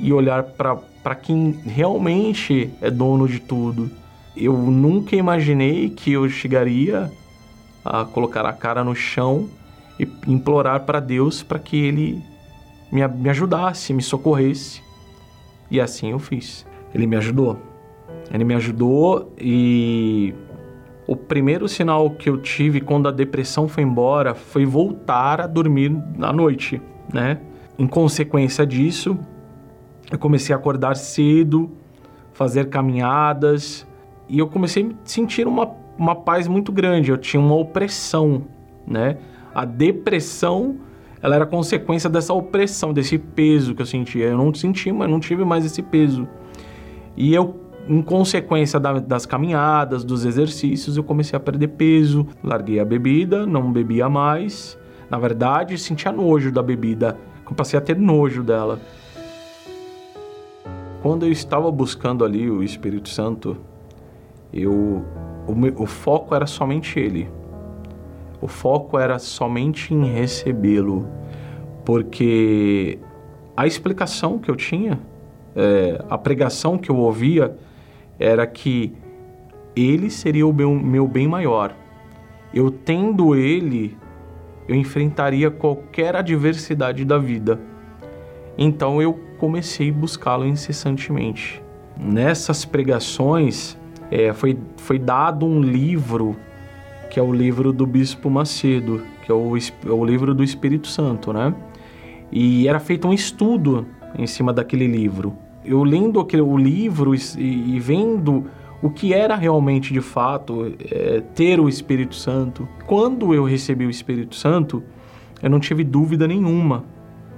e 0.00 0.12
olhar 0.12 0.42
para 0.42 1.14
quem 1.14 1.52
realmente 1.64 2.70
é 2.80 2.90
dono 2.90 3.28
de 3.28 3.40
tudo. 3.40 3.90
Eu 4.36 4.56
nunca 4.56 5.14
imaginei 5.14 5.90
que 5.90 6.12
eu 6.12 6.28
chegaria 6.28 7.10
a 7.84 8.04
colocar 8.04 8.44
a 8.44 8.52
cara 8.52 8.82
no 8.82 8.94
chão 8.94 9.48
e 9.98 10.08
implorar 10.26 10.80
para 10.80 10.98
Deus 10.98 11.42
para 11.42 11.58
que 11.58 11.76
Ele 11.76 12.20
me, 12.90 13.06
me 13.06 13.28
ajudasse, 13.28 13.92
me 13.92 14.02
socorresse. 14.02 14.82
E 15.70 15.80
assim 15.80 16.10
eu 16.10 16.18
fiz. 16.18 16.66
Ele 16.92 17.06
me 17.06 17.16
ajudou. 17.16 17.73
Ele 18.32 18.44
me 18.44 18.54
ajudou 18.54 19.32
e 19.38 20.34
o 21.06 21.14
primeiro 21.14 21.68
sinal 21.68 22.10
que 22.10 22.28
eu 22.28 22.38
tive 22.38 22.80
quando 22.80 23.08
a 23.08 23.12
depressão 23.12 23.68
foi 23.68 23.82
embora 23.82 24.34
foi 24.34 24.64
voltar 24.64 25.40
a 25.40 25.46
dormir 25.46 25.92
à 26.20 26.32
noite, 26.32 26.80
né? 27.12 27.40
Em 27.78 27.86
consequência 27.86 28.66
disso, 28.66 29.18
eu 30.10 30.18
comecei 30.18 30.54
a 30.54 30.58
acordar 30.58 30.96
cedo, 30.96 31.70
fazer 32.32 32.68
caminhadas 32.68 33.86
e 34.28 34.38
eu 34.38 34.46
comecei 34.46 34.84
a 34.84 34.94
sentir 35.04 35.46
uma, 35.46 35.70
uma 35.98 36.14
paz 36.14 36.48
muito 36.48 36.72
grande. 36.72 37.10
Eu 37.10 37.18
tinha 37.18 37.40
uma 37.40 37.54
opressão, 37.54 38.42
né? 38.86 39.18
A 39.54 39.64
depressão, 39.64 40.76
ela 41.20 41.34
era 41.36 41.46
consequência 41.46 42.08
dessa 42.08 42.32
opressão, 42.32 42.92
desse 42.92 43.18
peso 43.18 43.74
que 43.74 43.82
eu 43.82 43.86
sentia. 43.86 44.26
Eu 44.26 44.38
não 44.38 44.52
senti, 44.54 44.90
mas 44.90 45.10
não 45.10 45.20
tive 45.20 45.44
mais 45.44 45.64
esse 45.64 45.82
peso. 45.82 46.26
E 47.16 47.34
eu 47.34 47.63
em 47.88 48.00
consequência 48.00 48.80
da, 48.80 48.98
das 48.98 49.26
caminhadas, 49.26 50.04
dos 50.04 50.24
exercícios, 50.24 50.96
eu 50.96 51.04
comecei 51.04 51.36
a 51.36 51.40
perder 51.40 51.68
peso, 51.68 52.26
larguei 52.42 52.80
a 52.80 52.84
bebida, 52.84 53.46
não 53.46 53.72
bebia 53.72 54.08
mais. 54.08 54.78
Na 55.10 55.18
verdade, 55.18 55.76
sentia 55.76 56.10
nojo 56.10 56.50
da 56.50 56.62
bebida, 56.62 57.16
eu 57.46 57.54
passei 57.54 57.78
a 57.78 57.82
ter 57.82 57.96
nojo 57.96 58.42
dela. 58.42 58.80
Quando 61.02 61.26
eu 61.26 61.32
estava 61.32 61.70
buscando 61.70 62.24
ali 62.24 62.50
o 62.50 62.62
Espírito 62.62 63.10
Santo, 63.10 63.58
eu 64.52 65.04
o, 65.46 65.54
meu, 65.54 65.74
o 65.76 65.86
foco 65.86 66.34
era 66.34 66.46
somente 66.46 66.98
ele. 66.98 67.28
O 68.40 68.48
foco 68.48 68.98
era 68.98 69.18
somente 69.18 69.94
em 69.94 70.04
recebê-lo, 70.06 71.06
porque 71.84 72.98
a 73.56 73.66
explicação 73.66 74.38
que 74.38 74.50
eu 74.50 74.56
tinha, 74.56 74.98
é, 75.54 76.02
a 76.08 76.18
pregação 76.18 76.76
que 76.76 76.90
eu 76.90 76.96
ouvia, 76.96 77.56
era 78.24 78.46
que 78.46 78.94
ele 79.76 80.08
seria 80.08 80.46
o 80.46 80.52
meu, 80.52 80.74
meu 80.74 81.06
bem 81.06 81.28
maior. 81.28 81.76
Eu 82.54 82.70
tendo 82.70 83.34
ele, 83.34 83.98
eu 84.66 84.74
enfrentaria 84.74 85.50
qualquer 85.50 86.16
adversidade 86.16 87.04
da 87.04 87.18
vida. 87.18 87.60
Então 88.56 89.02
eu 89.02 89.20
comecei 89.36 89.90
a 89.90 89.92
buscá-lo 89.92 90.46
incessantemente. 90.46 91.62
Nessas 91.98 92.64
pregações, 92.64 93.76
é, 94.10 94.32
foi, 94.32 94.58
foi 94.78 94.98
dado 94.98 95.44
um 95.44 95.60
livro, 95.60 96.34
que 97.10 97.20
é 97.20 97.22
o 97.22 97.32
livro 97.32 97.74
do 97.74 97.86
Bispo 97.86 98.30
Macedo, 98.30 99.02
que 99.22 99.30
é 99.30 99.34
o, 99.34 99.54
é 99.54 99.90
o 99.90 100.04
livro 100.04 100.34
do 100.34 100.42
Espírito 100.42 100.88
Santo, 100.88 101.30
né? 101.30 101.54
E 102.32 102.66
era 102.66 102.80
feito 102.80 103.06
um 103.06 103.12
estudo 103.12 103.86
em 104.16 104.26
cima 104.26 104.50
daquele 104.50 104.86
livro. 104.86 105.43
Eu 105.64 105.82
lendo 105.82 106.20
aquele, 106.20 106.42
o 106.42 106.56
livro 106.56 107.14
e, 107.14 107.18
e 107.38 107.80
vendo 107.80 108.44
o 108.82 108.90
que 108.90 109.14
era 109.14 109.34
realmente 109.34 109.92
de 109.92 110.00
fato 110.00 110.74
é, 110.90 111.22
ter 111.34 111.58
o 111.58 111.68
Espírito 111.68 112.14
Santo. 112.14 112.68
Quando 112.86 113.32
eu 113.32 113.44
recebi 113.44 113.86
o 113.86 113.90
Espírito 113.90 114.34
Santo, 114.34 114.82
eu 115.42 115.48
não 115.48 115.58
tive 115.58 115.82
dúvida 115.82 116.28
nenhuma 116.28 116.84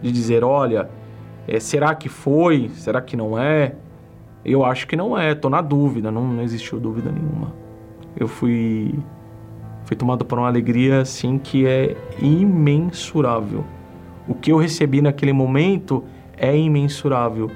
de 0.02 0.11
dizer: 0.11 0.42
olha, 0.42 0.90
é, 1.47 1.61
será 1.61 1.95
que 1.95 2.09
foi? 2.09 2.71
Será 2.75 3.00
que 3.00 3.16
não 3.16 3.38
é? 3.38 3.76
Eu 4.45 4.64
acho 4.64 4.87
que 4.87 4.97
não 4.97 5.16
é, 5.16 5.35
tô 5.35 5.49
na 5.49 5.61
dúvida, 5.61 6.11
não, 6.11 6.26
não 6.26 6.42
existiu 6.42 6.80
dúvida 6.80 7.11
nenhuma. 7.11 7.52
Eu 8.16 8.28
fui 8.28 8.95
fui 9.85 9.97
tomado 9.97 10.25
por 10.25 10.37
uma 10.37 10.49
alegria 10.49 11.00
assim 11.00 11.38
que 11.38 11.64
é 11.64 11.97
imensurável. 12.21 13.64
O 14.26 14.35
que 14.35 14.50
eu 14.50 14.56
recebi 14.56 15.00
naquele 15.00 15.33
momento 15.33 16.02
é 16.37 16.56
imensurável. 16.56 17.50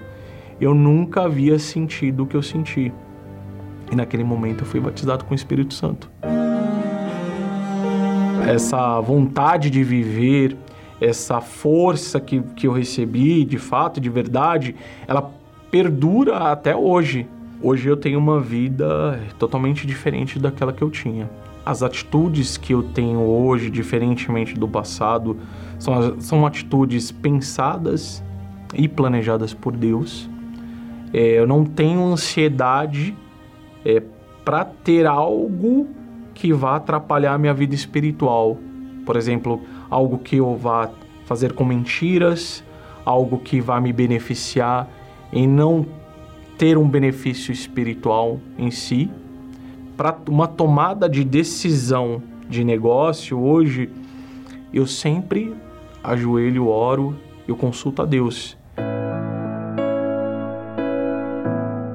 Eu 0.61 0.75
nunca 0.75 1.23
havia 1.23 1.59
sentido 1.59 2.25
o 2.25 2.27
que 2.27 2.37
eu 2.37 2.43
senti. 2.43 2.93
E 3.91 3.97
naquele 3.97 4.23
momento 4.23 4.61
eu 4.61 4.67
fui 4.67 4.79
batizado 4.79 5.25
com 5.25 5.33
o 5.33 5.35
Espírito 5.35 5.73
Santo. 5.73 6.11
Essa 8.47 9.01
vontade 9.01 9.71
de 9.71 9.83
viver, 9.83 10.57
essa 11.01 11.41
força 11.41 12.21
que, 12.21 12.41
que 12.55 12.67
eu 12.67 12.73
recebi, 12.73 13.45
de 13.45 13.57
fato, 13.57 14.01
de 14.01 14.11
verdade, 14.11 14.77
ela 15.09 15.31
perdura 15.71 16.37
até 16.37 16.77
hoje. 16.77 17.27
Hoje 17.63 17.89
eu 17.89 17.97
tenho 17.97 18.19
uma 18.19 18.39
vida 18.39 19.19
totalmente 19.39 19.87
diferente 19.87 20.39
daquela 20.39 20.73
que 20.73 20.83
eu 20.83 20.91
tinha. 20.91 21.31
As 21.65 21.83
atitudes 21.83 22.57
que 22.57 22.75
eu 22.75 22.83
tenho 22.83 23.21
hoje, 23.21 23.71
diferentemente 23.71 24.55
do 24.55 24.69
passado, 24.69 25.39
são, 25.79 26.21
são 26.21 26.47
atitudes 26.47 27.11
pensadas 27.11 28.23
e 28.75 28.89
planejadas 28.89 29.55
por 29.55 29.77
Deus. 29.77 30.29
É, 31.13 31.39
eu 31.39 31.47
não 31.47 31.65
tenho 31.65 32.05
ansiedade 32.05 33.17
é, 33.85 34.03
para 34.45 34.65
ter 34.65 35.07
algo 35.07 35.89
que 36.35 36.53
vá 36.53 36.77
atrapalhar 36.77 37.35
a 37.35 37.39
minha 37.39 37.55
vida 37.55 37.75
espiritual. 37.75 38.57
Por 39.05 39.17
exemplo, 39.17 39.61
algo 39.89 40.19
que 40.19 40.37
eu 40.37 40.57
vá 40.57 40.91
fazer 41.25 41.53
com 41.53 41.65
mentiras, 41.65 42.65
algo 43.05 43.39
que 43.39 43.61
vá 43.61 43.81
me 43.81 43.93
beneficiar 43.93 44.89
em 45.33 45.47
não 45.47 45.87
ter 46.57 46.77
um 46.77 46.89
benefício 46.89 47.53
espiritual 47.53 48.39
em 48.59 48.71
si. 48.71 49.11
Para 49.97 50.17
uma 50.29 50.47
tomada 50.47 51.09
de 51.09 51.25
decisão 51.25 52.23
de 52.49 52.65
negócio, 52.65 53.39
hoje, 53.39 53.91
eu 54.73 54.87
sempre 54.87 55.55
ajoelho, 56.03 56.69
oro, 56.69 57.17
eu 57.47 57.57
consulto 57.57 58.03
a 58.03 58.05
Deus. 58.05 58.57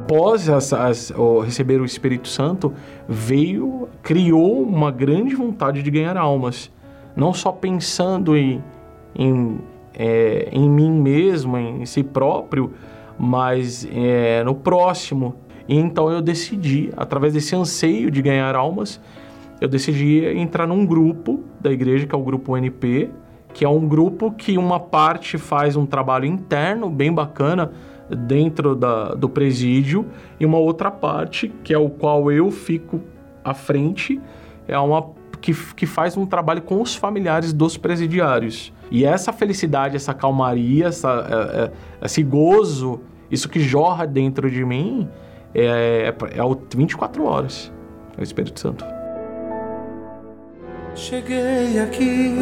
Após 0.06 0.48
as, 0.50 0.72
as, 0.72 1.13
receber 1.44 1.82
o 1.82 1.86
Espírito 1.86 2.28
Santo, 2.28 2.72
veio, 3.10 3.89
criou 4.04 4.62
uma 4.62 4.91
grande 4.91 5.34
vontade 5.34 5.82
de 5.82 5.89
ganhar 5.89 6.15
almas. 6.15 6.72
Não 7.15 7.34
só 7.34 7.52
pensando 7.52 8.38
em, 8.38 8.63
em, 9.15 9.60
é, 9.96 10.48
em 10.52 10.70
mim 10.70 10.91
mesmo, 10.91 11.58
em 11.58 11.88
si 11.88 12.04
próprio, 12.04 12.72
mas 13.18 13.88
é, 13.91 14.44
no 14.44 14.54
próximo. 14.54 15.34
E 15.68 15.76
então 15.76 16.12
eu 16.12 16.22
decidi, 16.22 16.91
através 16.96 17.34
desse 17.34 17.56
anseio 17.56 18.12
de 18.12 18.22
ganhar 18.22 18.56
almas, 18.56 19.02
eu 19.60 19.68
decidi 19.68 20.24
entrar 20.38 20.68
num 20.68 20.86
grupo 20.86 21.39
da 21.60 21.72
igreja, 21.72 22.06
que 22.06 22.13
é 22.13 22.18
o 22.18 22.22
grupo 22.22 22.56
NP, 22.56 23.10
que 23.56 23.65
é 23.65 23.70
um 23.70 23.88
grupo 23.88 24.32
que 24.32 24.56
uma 24.56 24.80
parte 24.80 25.39
faz 25.39 25.76
um 25.76 25.86
trabalho 25.88 26.26
interno 26.26 26.91
bem 26.91 27.12
bacana 27.12 27.72
dentro 28.10 28.76
da, 28.76 29.15
do 29.15 29.30
presídio 29.30 30.06
e 30.39 30.46
uma 30.46 30.58
outra 30.58 30.91
parte, 30.91 31.52
que 31.63 31.74
é 31.74 31.78
o 31.78 31.89
qual 31.89 32.32
eu 32.32 32.52
fico 32.52 33.02
à 33.44 33.54
frente, 33.54 34.20
é 34.68 34.78
uma 34.78 35.13
que, 35.41 35.54
que 35.76 35.86
faz 35.86 36.18
um 36.18 36.26
trabalho 36.26 36.62
com 36.62 36.82
os 36.82 36.96
familiares 36.96 37.54
dos 37.54 37.78
presidiários. 37.78 38.74
E 38.89 39.06
essa 39.06 39.32
felicidade, 39.32 39.96
essa 39.96 40.13
calmaria, 40.13 40.88
essa, 40.88 41.10
é, 41.30 41.63
é, 41.65 42.06
esse 42.06 42.24
gozo, 42.24 43.02
isso 43.30 43.50
que 43.50 43.60
jorra 43.60 44.06
dentro 44.06 44.50
de 44.50 44.63
mim 44.63 45.08
é, 45.54 46.13
é, 46.34 46.38
é 46.38 46.44
o 46.44 46.58
24 46.76 47.24
horas. 47.26 47.72
É 48.18 48.22
o 48.22 48.24
Espírito 48.24 48.60
Santo. 48.60 48.86
Cheguei 50.96 51.80
aqui 51.80 52.34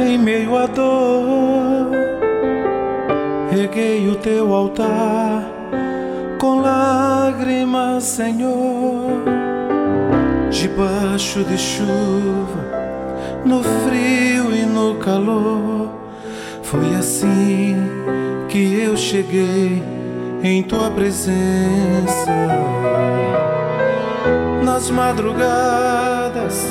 em 0.00 0.18
meio 0.18 0.56
à 0.56 0.66
dor, 0.66 1.90
reguei 3.50 4.08
o 4.08 4.16
teu 4.16 4.54
altar 4.54 5.44
com 6.38 6.60
lágrimas, 6.60 8.04
Senhor, 8.04 9.22
debaixo 10.50 11.44
de 11.44 11.58
chuva 11.58 12.70
no 13.44 13.62
frio 13.62 14.54
e 14.54 14.64
no 14.64 14.96
calor. 14.96 15.90
Foi 16.62 16.94
assim 16.94 17.76
que 18.48 18.80
eu 18.80 18.96
cheguei 18.96 19.82
em 20.42 20.62
tua 20.62 20.90
presença. 20.90 22.30
Nas 24.62 24.90
madrugadas, 24.90 26.64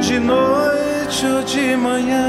de 0.00 0.18
noite 0.18 1.26
ou 1.26 1.42
de 1.42 1.76
manhã, 1.76 2.28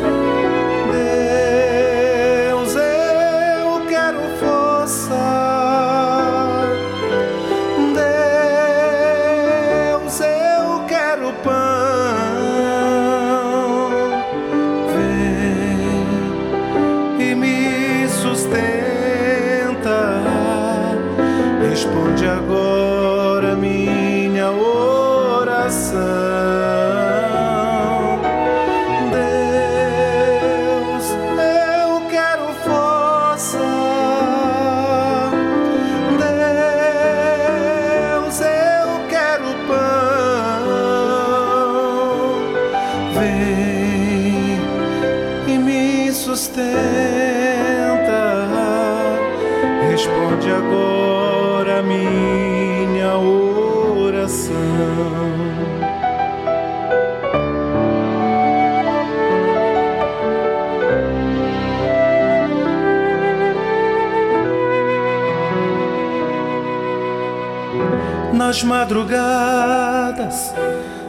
Madrugadas, 68.91 70.53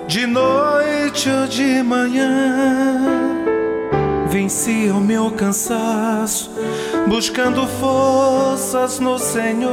de 0.07 0.25
noite 0.25 1.29
ou 1.29 1.49
de 1.49 1.83
manhã 1.83 3.01
venci 4.29 4.89
o 4.91 5.01
meu 5.01 5.33
cansaço, 5.33 6.51
buscando 7.09 7.67
forças 7.67 9.01
no 9.01 9.19
Senhor. 9.19 9.69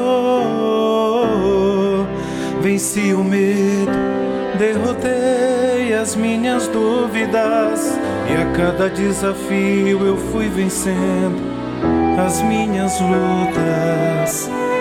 Venci 2.61 3.13
o 3.13 3.23
medo, 3.23 3.91
derrotei 4.57 5.93
as 5.93 6.15
minhas 6.15 6.67
dúvidas, 6.67 7.97
e 8.27 8.33
a 8.33 8.45
cada 8.57 8.89
desafio 8.89 10.05
eu 10.05 10.17
fui 10.17 10.49
vencendo 10.49 11.39
as 12.17 12.41
minhas 12.41 12.99
lutas. 12.99 14.58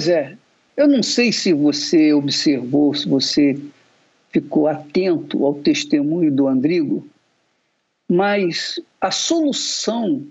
Pois 0.00 0.08
é, 0.08 0.34
eu 0.78 0.88
não 0.88 1.02
sei 1.02 1.30
se 1.30 1.52
você 1.52 2.14
observou, 2.14 2.94
se 2.94 3.06
você 3.06 3.60
ficou 4.30 4.66
atento 4.66 5.44
ao 5.44 5.56
testemunho 5.56 6.32
do 6.32 6.48
Andrigo, 6.48 7.06
mas 8.08 8.80
a 8.98 9.10
solução 9.10 10.26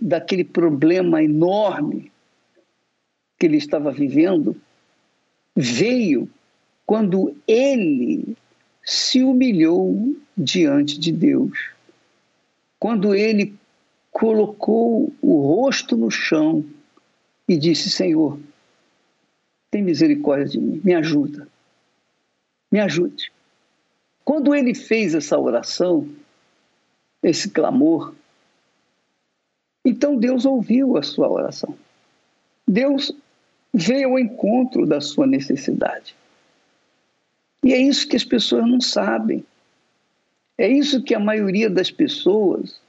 daquele 0.00 0.44
problema 0.44 1.22
enorme 1.22 2.10
que 3.38 3.44
ele 3.44 3.58
estava 3.58 3.90
vivendo 3.90 4.56
veio 5.54 6.26
quando 6.86 7.36
ele 7.46 8.34
se 8.82 9.22
humilhou 9.22 10.16
diante 10.34 10.98
de 10.98 11.12
Deus. 11.12 11.68
Quando 12.78 13.14
ele 13.14 13.52
colocou 14.10 15.12
o 15.20 15.54
rosto 15.54 15.98
no 15.98 16.10
chão 16.10 16.64
e 17.46 17.58
disse: 17.58 17.90
Senhor, 17.90 18.38
tem 19.74 19.82
misericórdia 19.82 20.46
de 20.46 20.60
mim, 20.60 20.80
me 20.84 20.94
ajuda, 20.94 21.48
me 22.70 22.78
ajude. 22.78 23.32
Quando 24.24 24.54
ele 24.54 24.72
fez 24.72 25.16
essa 25.16 25.36
oração, 25.36 26.08
esse 27.20 27.50
clamor, 27.50 28.14
então 29.84 30.14
Deus 30.14 30.44
ouviu 30.44 30.96
a 30.96 31.02
sua 31.02 31.28
oração. 31.28 31.76
Deus 32.64 33.10
veio 33.72 34.10
ao 34.10 34.18
encontro 34.20 34.86
da 34.86 35.00
sua 35.00 35.26
necessidade. 35.26 36.14
E 37.60 37.74
é 37.74 37.78
isso 37.78 38.06
que 38.06 38.14
as 38.14 38.24
pessoas 38.24 38.64
não 38.68 38.80
sabem. 38.80 39.44
É 40.56 40.68
isso 40.68 41.02
que 41.02 41.16
a 41.16 41.18
maioria 41.18 41.68
das 41.68 41.90
pessoas 41.90 42.80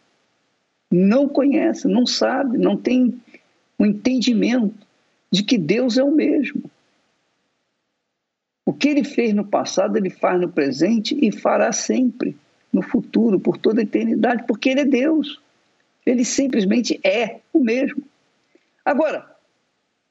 não 0.91 1.27
conhece, 1.27 1.87
não 1.87 2.05
sabe, 2.05 2.59
não 2.59 2.77
tem 2.77 3.19
o 3.75 3.87
entendimento 3.87 4.85
de 5.31 5.41
que 5.41 5.57
Deus 5.57 5.97
é 5.97 6.03
o 6.03 6.11
mesmo. 6.11 6.69
O 8.65 8.73
que 8.73 8.87
ele 8.87 9.03
fez 9.03 9.33
no 9.33 9.45
passado, 9.45 9.95
ele 9.95 10.09
faz 10.09 10.41
no 10.41 10.51
presente 10.51 11.15
e 11.21 11.31
fará 11.31 11.71
sempre 11.71 12.35
no 12.73 12.81
futuro, 12.81 13.39
por 13.39 13.57
toda 13.57 13.79
a 13.79 13.83
eternidade, 13.83 14.43
porque 14.47 14.69
ele 14.69 14.81
é 14.81 14.85
Deus. 14.85 15.39
Ele 16.05 16.25
simplesmente 16.25 16.99
é 17.03 17.39
o 17.53 17.59
mesmo. 17.59 18.03
Agora, 18.83 19.35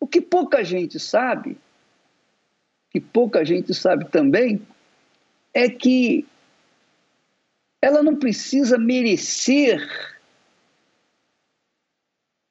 o 0.00 0.06
que 0.06 0.20
pouca 0.20 0.64
gente 0.64 0.98
sabe, 0.98 1.58
que 2.90 3.00
pouca 3.00 3.44
gente 3.44 3.74
sabe 3.74 4.06
também, 4.06 4.62
é 5.52 5.68
que 5.68 6.26
ela 7.82 8.02
não 8.02 8.16
precisa 8.16 8.78
merecer 8.78 9.86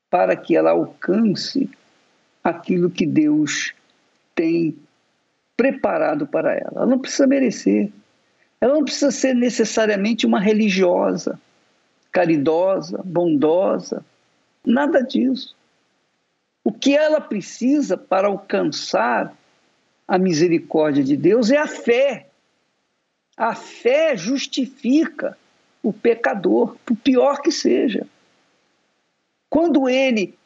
para 0.10 0.36
que 0.36 0.56
ela 0.56 0.72
alcance 0.72 1.70
aquilo 2.44 2.90
que 2.90 3.08
Deus 3.08 3.74
tem 4.36 4.78
preparado 5.56 6.28
para 6.28 6.54
ela. 6.54 6.74
Ela 6.76 6.86
não 6.86 7.00
precisa 7.00 7.28
merecer. 7.28 7.92
Ela 8.60 8.74
não 8.74 8.84
precisa 8.84 9.12
ser 9.12 9.34
necessariamente 9.34 10.26
uma 10.26 10.40
religiosa, 10.40 11.40
caridosa, 12.12 13.02
bondosa. 13.04 14.06
Nada 14.66 15.02
disso. 15.02 15.56
O 16.64 16.72
que 16.72 16.96
ela 16.96 17.20
precisa 17.20 17.98
para 17.98 18.28
alcançar 18.28 19.36
a 20.08 20.18
misericórdia 20.18 21.04
de 21.04 21.18
Deus 21.18 21.52
é 21.52 21.58
a 21.58 21.68
fé. 21.68 22.28
A 23.36 23.54
fé 23.54 24.16
justifica 24.16 25.38
o 25.82 25.92
pecador, 25.92 26.78
por 26.86 26.96
pior 26.96 27.42
que 27.42 27.52
seja. 27.52 28.08
Quando 29.50 29.90
ele 29.90 30.38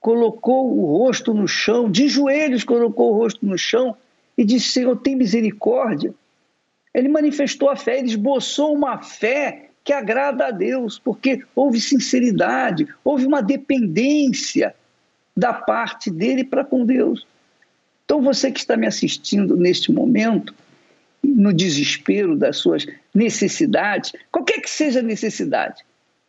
colocou 0.00 0.78
o 0.78 0.86
rosto 0.98 1.34
no 1.34 1.46
chão, 1.46 1.90
de 1.90 2.08
joelhos 2.08 2.64
colocou 2.64 3.12
o 3.12 3.16
rosto 3.18 3.44
no 3.44 3.58
chão 3.58 3.96
e 4.36 4.44
disse: 4.44 4.68
Senhor, 4.68 4.96
tem 4.96 5.16
misericórdia. 5.16 6.14
Ele 6.92 7.08
manifestou 7.08 7.68
a 7.68 7.76
fé, 7.76 7.98
ele 7.98 8.08
esboçou 8.08 8.74
uma 8.74 9.02
fé 9.02 9.70
que 9.82 9.92
agrada 9.92 10.46
a 10.46 10.50
Deus, 10.50 10.98
porque 10.98 11.42
houve 11.54 11.80
sinceridade, 11.80 12.88
houve 13.04 13.26
uma 13.26 13.42
dependência 13.42 14.74
da 15.36 15.52
parte 15.52 16.10
dele 16.10 16.44
para 16.44 16.64
com 16.64 16.86
Deus. 16.86 17.26
Então, 18.04 18.22
você 18.22 18.50
que 18.50 18.60
está 18.60 18.76
me 18.76 18.86
assistindo 18.86 19.56
neste 19.56 19.92
momento, 19.92 20.54
no 21.22 21.52
desespero 21.52 22.36
das 22.36 22.58
suas 22.58 22.86
necessidades, 23.14 24.12
qualquer 24.30 24.60
que 24.60 24.70
seja 24.70 25.00
a 25.00 25.02
necessidade, 25.02 25.84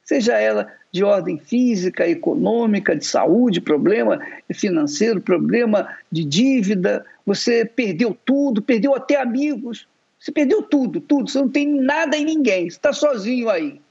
seja 0.05 0.39
ela 0.39 0.71
de 0.91 1.03
ordem 1.03 1.37
física, 1.39 2.07
econômica, 2.07 2.95
de 2.95 3.05
saúde, 3.05 3.59
problema 3.59 4.19
financeiro, 4.53 5.19
problema 5.19 5.97
de 6.11 6.23
dívida, 6.23 7.03
você 7.25 7.65
perdeu 7.65 8.15
tudo, 8.23 8.61
perdeu 8.61 8.95
até 8.95 9.19
amigos, 9.19 9.87
você 10.17 10.31
perdeu 10.31 10.61
tudo, 10.61 11.01
tudo, 11.01 11.29
você 11.29 11.39
não 11.39 11.49
tem 11.49 11.67
nada 11.67 12.15
em 12.15 12.23
ninguém, 12.23 12.69
você 12.69 12.77
está 12.77 12.93
sozinho 12.93 13.49
aí. 13.49 13.81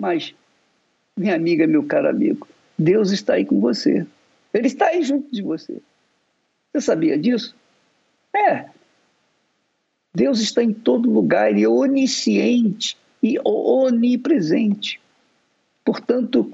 Mas, 0.00 0.34
minha 1.16 1.34
amiga, 1.34 1.66
meu 1.66 1.82
caro 1.84 2.08
amigo, 2.08 2.48
Deus 2.78 3.10
está 3.10 3.34
aí 3.34 3.44
com 3.44 3.60
você. 3.60 4.06
Ele 4.54 4.68
está 4.68 4.86
aí 4.86 5.02
junto 5.02 5.30
de 5.34 5.42
você. 5.42 5.78
Você 6.72 6.80
sabia 6.80 7.18
disso? 7.18 7.54
É. 8.34 8.66
Deus 10.14 10.40
está 10.40 10.62
em 10.62 10.72
todo 10.72 11.10
lugar, 11.10 11.50
Ele 11.50 11.64
é 11.64 11.68
onisciente 11.68 12.96
e 13.26 13.40
onipresente. 13.44 15.00
Portanto, 15.84 16.52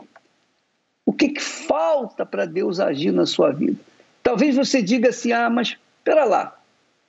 o 1.04 1.12
que, 1.12 1.28
que 1.30 1.42
falta 1.42 2.24
para 2.24 2.46
Deus 2.46 2.80
agir 2.80 3.12
na 3.12 3.26
sua 3.26 3.50
vida? 3.50 3.78
Talvez 4.22 4.56
você 4.56 4.80
diga 4.80 5.10
assim: 5.10 5.32
ah, 5.32 5.50
mas 5.50 5.76
espera 5.98 6.24
lá, 6.24 6.58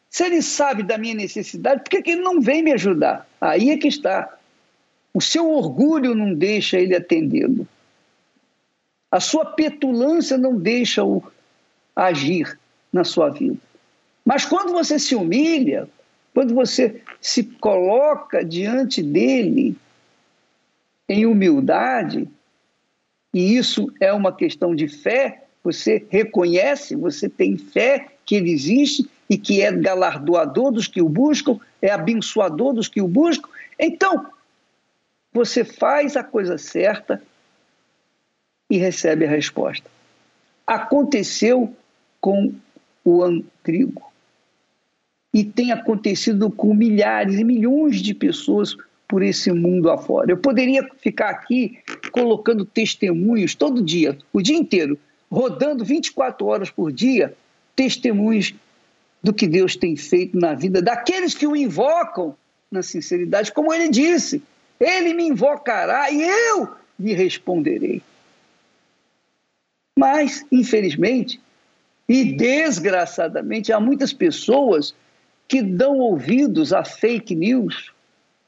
se 0.09 0.25
Ele 0.25 0.41
sabe 0.41 0.83
da 0.83 0.97
minha 0.97 1.15
necessidade, 1.15 1.83
por 1.83 1.89
que, 1.89 2.01
que 2.01 2.11
Ele 2.11 2.21
não 2.21 2.41
vem 2.41 2.61
me 2.61 2.73
ajudar? 2.73 3.27
Aí 3.39 3.69
é 3.69 3.77
que 3.77 3.87
está. 3.87 4.37
O 5.13 5.21
seu 5.21 5.49
orgulho 5.49 6.13
não 6.13 6.33
deixa 6.33 6.79
Ele 6.79 6.95
atendê-lo. 6.95 7.67
A 9.11 9.19
sua 9.19 9.45
petulância 9.45 10.37
não 10.37 10.57
deixa-o 10.57 11.23
agir 11.95 12.59
na 12.91 13.03
sua 13.03 13.29
vida. 13.29 13.57
Mas 14.25 14.43
quando 14.43 14.71
você 14.71 14.97
se 14.97 15.13
humilha, 15.13 15.87
quando 16.33 16.55
você 16.55 17.01
se 17.21 17.43
coloca 17.43 18.43
diante 18.43 19.03
dele 19.03 19.77
em 21.07 21.25
humildade, 21.25 22.27
e 23.33 23.55
isso 23.55 23.91
é 23.99 24.11
uma 24.11 24.35
questão 24.35 24.75
de 24.75 24.87
fé, 24.87 25.43
você 25.63 26.05
reconhece, 26.09 26.95
você 26.95 27.29
tem 27.29 27.57
fé 27.57 28.07
que 28.25 28.35
ele 28.35 28.51
existe 28.51 29.07
e 29.29 29.37
que 29.37 29.61
é 29.61 29.71
galardoador 29.71 30.71
dos 30.71 30.87
que 30.87 31.01
o 31.01 31.09
buscam, 31.09 31.59
é 31.81 31.91
abençoador 31.91 32.73
dos 32.73 32.87
que 32.87 33.01
o 33.01 33.07
buscam. 33.07 33.49
Então, 33.79 34.27
você 35.31 35.63
faz 35.63 36.15
a 36.15 36.23
coisa 36.23 36.57
certa 36.57 37.21
e 38.69 38.77
recebe 38.77 39.25
a 39.25 39.29
resposta. 39.29 39.89
Aconteceu 40.65 41.75
com 42.19 42.53
o 43.03 43.23
Antrigo 43.23 44.12
e 45.33 45.43
tem 45.43 45.71
acontecido 45.71 46.51
com 46.51 46.73
milhares 46.73 47.39
e 47.39 47.43
milhões 47.43 48.01
de 48.01 48.13
pessoas 48.13 48.77
por 49.07 49.23
esse 49.23 49.51
mundo 49.51 49.89
afora. 49.89 50.31
Eu 50.31 50.37
poderia 50.37 50.87
ficar 50.99 51.29
aqui 51.29 51.79
colocando 52.11 52.65
testemunhos 52.65 53.55
todo 53.55 53.81
dia, 53.81 54.17
o 54.31 54.41
dia 54.41 54.57
inteiro, 54.57 54.97
rodando 55.31 55.83
24 55.83 56.45
horas 56.45 56.69
por 56.69 56.91
dia, 56.91 57.33
testemunhos 57.75 58.53
do 59.21 59.33
que 59.33 59.47
Deus 59.47 59.75
tem 59.75 59.95
feito 59.95 60.37
na 60.37 60.53
vida 60.53 60.81
daqueles 60.81 61.33
que 61.33 61.47
o 61.47 61.55
invocam 61.55 62.35
na 62.69 62.83
sinceridade, 62.83 63.51
como 63.51 63.73
ele 63.73 63.89
disse: 63.89 64.41
Ele 64.79 65.13
me 65.13 65.27
invocará 65.27 66.11
e 66.11 66.21
eu 66.21 66.69
lhe 66.99 67.13
responderei. 67.13 68.01
Mas, 69.97 70.45
infelizmente 70.51 71.39
e 72.07 72.35
desgraçadamente, 72.35 73.71
há 73.71 73.79
muitas 73.79 74.11
pessoas 74.11 74.93
que 75.47 75.61
dão 75.61 75.99
ouvidos 75.99 76.73
a 76.73 76.83
fake 76.83 77.35
news, 77.35 77.91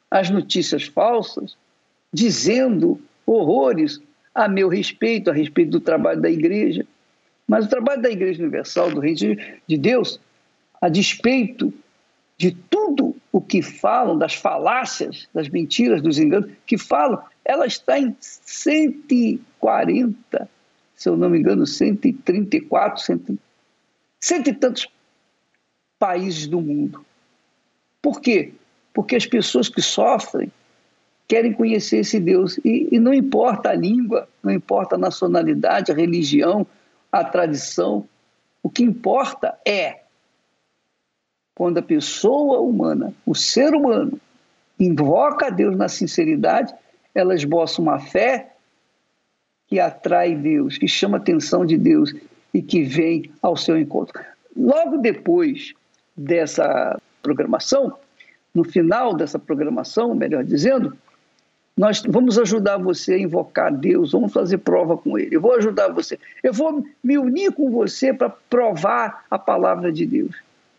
às 0.10 0.30
notícias 0.30 0.84
falsas, 0.84 1.56
dizendo 2.12 3.00
horrores 3.26 4.00
a 4.34 4.48
meu 4.48 4.70
respeito, 4.70 5.30
a 5.30 5.34
respeito 5.34 5.72
do 5.72 5.80
trabalho 5.80 6.22
da 6.22 6.30
igreja. 6.30 6.86
Mas 7.48 7.66
o 7.66 7.70
trabalho 7.70 8.02
da 8.02 8.10
Igreja 8.10 8.42
Universal, 8.42 8.92
do 8.92 9.00
Reino 9.00 9.38
de 9.68 9.78
Deus, 9.78 10.20
a 10.82 10.90
despeito 10.90 11.72
de 12.38 12.52
tudo 12.52 13.16
o 13.32 13.40
que 13.40 13.62
falam, 13.62 14.18
das 14.18 14.34
falácias, 14.34 15.28
das 15.34 15.48
mentiras, 15.50 16.02
dos 16.02 16.20
enganos 16.20 16.52
que 16.66 16.78
falam, 16.78 17.22
ela 17.44 17.66
está 17.66 18.00
em 18.00 18.16
140, 18.20 20.50
se 20.96 21.10
eu 21.10 21.16
não 21.16 21.30
me 21.30 21.40
engano, 21.40 21.68
134, 21.68 23.04
cento, 23.04 23.38
cento 24.20 24.50
e 24.50 24.54
tantos 24.54 24.88
países 26.00 26.48
do 26.48 26.62
mundo. 26.62 27.06
Por 28.02 28.22
quê? 28.22 28.54
Porque 28.94 29.16
as 29.16 29.26
pessoas 29.26 29.70
que 29.70 29.82
sofrem 29.82 30.52
querem 31.28 31.54
conhecer 31.54 31.98
esse 31.98 32.20
Deus. 32.20 32.58
E, 32.64 32.90
e 32.92 33.00
não 33.00 33.14
importa 33.14 33.70
a 33.70 33.76
língua, 33.76 34.28
não 34.44 34.52
importa 34.52 34.96
a 34.96 35.00
nacionalidade, 35.00 35.92
a 35.92 35.96
religião, 35.96 36.66
a 37.12 37.24
tradição. 37.24 38.08
O 38.62 38.70
que 38.70 38.84
importa 38.84 39.58
é 39.66 40.02
quando 41.56 41.78
a 41.78 41.84
pessoa 41.84 42.60
humana, 42.60 43.14
o 43.26 43.34
ser 43.34 43.74
humano, 43.74 44.20
invoca 44.80 45.48
a 45.48 45.50
Deus 45.50 45.76
na 45.76 45.88
sinceridade, 45.88 46.74
ela 47.14 47.34
esboça 47.34 47.82
uma 47.82 47.98
fé 47.98 48.54
que 49.68 49.80
atrai 49.80 50.36
Deus, 50.36 50.78
que 50.78 50.88
chama 50.88 51.18
a 51.18 51.22
atenção 51.22 51.66
de 51.66 51.78
Deus 51.78 52.14
e 52.54 52.62
que 52.62 52.84
vem 52.84 53.32
ao 53.42 53.56
seu 53.56 53.80
encontro. 53.80 54.22
Logo 54.56 54.98
depois 54.98 55.74
dessa 56.16 57.00
programação, 57.22 57.98
no 58.54 58.64
final 58.64 59.16
dessa 59.16 59.38
programação, 59.38 60.16
melhor 60.16 60.44
dizendo, 60.44 60.98
nós 61.78 62.02
vamos 62.08 62.40
ajudar 62.40 62.78
você 62.78 63.16
a 63.16 63.20
invocar 63.20 63.76
Deus, 63.76 64.14
vamos 64.14 64.32
fazer 64.32 64.60
prova 64.60 64.98
com 64.98 65.20
Ele. 65.20 65.36
Eu 65.36 65.42
vou 65.42 65.54
ajudar 65.56 65.90
você. 65.90 66.18
Eu 66.42 66.54
vou 66.54 66.86
me 67.04 67.18
unir 67.18 67.52
com 67.52 67.70
você 67.70 68.14
para 68.14 68.30
provar 68.30 69.26
a 69.30 69.38
palavra 69.38 69.92
de 69.92 70.06
Deus. 70.06 70.34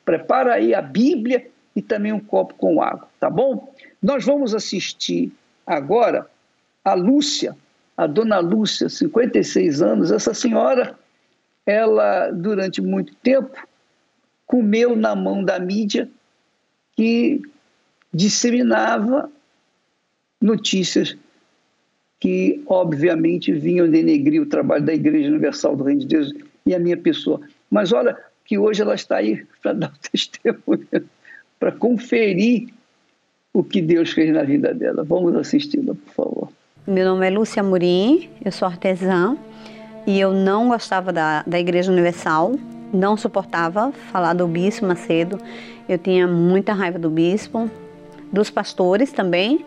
Prepara 0.07 0.55
aí 0.55 0.75
a 0.75 0.81
Bíblia 0.81 1.47
e 1.75 1.83
também 1.83 2.13
um 2.13 2.21
copo 2.21 2.55
com 2.55 2.81
água, 2.81 3.09
tá 3.21 3.29
bom? 3.29 3.75
Nós 4.03 4.25
vamos 4.25 4.55
assistir 4.55 5.31
agora 5.67 6.27
a 6.83 6.95
Lúcia, 6.95 7.55
a 7.95 8.07
dona 8.07 8.39
Lúcia, 8.39 8.89
56 8.89 9.83
anos. 9.83 10.11
Essa 10.11 10.33
senhora, 10.33 10.99
ela, 11.67 12.31
durante 12.31 12.81
muito 12.81 13.15
tempo, 13.17 13.55
comeu 14.47 14.95
na 14.95 15.15
mão 15.15 15.45
da 15.45 15.59
mídia 15.59 16.09
que 16.97 17.43
disseminava 18.13 19.31
notícias 20.41 21.17
que, 22.19 22.63
obviamente, 22.67 23.53
vinham 23.53 23.91
denegrir 23.91 24.41
o 24.41 24.47
trabalho 24.47 24.85
da 24.85 24.95
Igreja 24.95 25.29
Universal 25.29 25.77
do 25.77 25.85
Reino 25.85 26.01
de 26.01 26.07
Deus 26.07 26.33
e 26.65 26.75
a 26.75 26.79
minha 26.79 26.97
pessoa. 26.97 27.41
Mas 27.71 27.93
olha 27.93 28.17
que 28.45 28.57
hoje 28.57 28.81
ela 28.81 28.95
está 28.95 29.17
aí 29.17 29.45
para 29.63 29.73
dar 29.73 29.93
o 29.93 30.11
testemunho, 30.11 30.89
para 31.59 31.73
conferir 31.73 32.69
o 33.53 33.63
que 33.63 33.81
Deus 33.83 34.13
fez 34.13 34.33
na 34.33 34.43
vida 34.43 34.73
dela. 34.73 35.05
Vamos 35.05 35.35
assisti-la, 35.35 35.95
por 35.95 36.13
favor. 36.15 36.49
Meu 36.87 37.05
nome 37.05 37.27
é 37.27 37.31
Lúcia 37.31 37.63
Murim, 37.63 38.31
eu 38.45 38.53
sou 38.53 38.69
artesã 38.69 39.37
e 40.07 40.21
eu 40.21 40.33
não 40.33 40.69
gostava 40.69 41.13
da, 41.13 41.43
da 41.43 41.59
Igreja 41.59 41.91
Universal, 41.91 42.55
não 42.93 43.17
suportava 43.17 43.93
falar 44.13 44.35
do 44.35 44.47
Bispo 44.47 44.87
Macedo, 44.87 45.39
eu 45.89 45.99
tinha 45.99 46.27
muita 46.27 46.73
raiva 46.73 46.99
do 46.99 47.11
Bispo, 47.11 47.71
dos 48.33 48.51
pastores 48.51 49.13
também, 49.13 49.65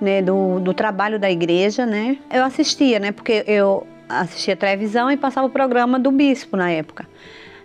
né, 0.00 0.20
do, 0.20 0.60
do 0.60 0.74
trabalho 0.74 1.18
da 1.18 1.30
igreja, 1.30 1.86
né. 1.86 2.18
Eu 2.30 2.44
assistia, 2.44 2.98
né, 2.98 3.12
porque 3.12 3.44
eu 3.46 3.86
assistia 4.08 4.56
televisão 4.56 5.10
e 5.10 5.16
passava 5.16 5.46
o 5.46 5.50
programa 5.50 5.98
do 5.98 6.10
bispo 6.10 6.56
na 6.56 6.70
época. 6.70 7.06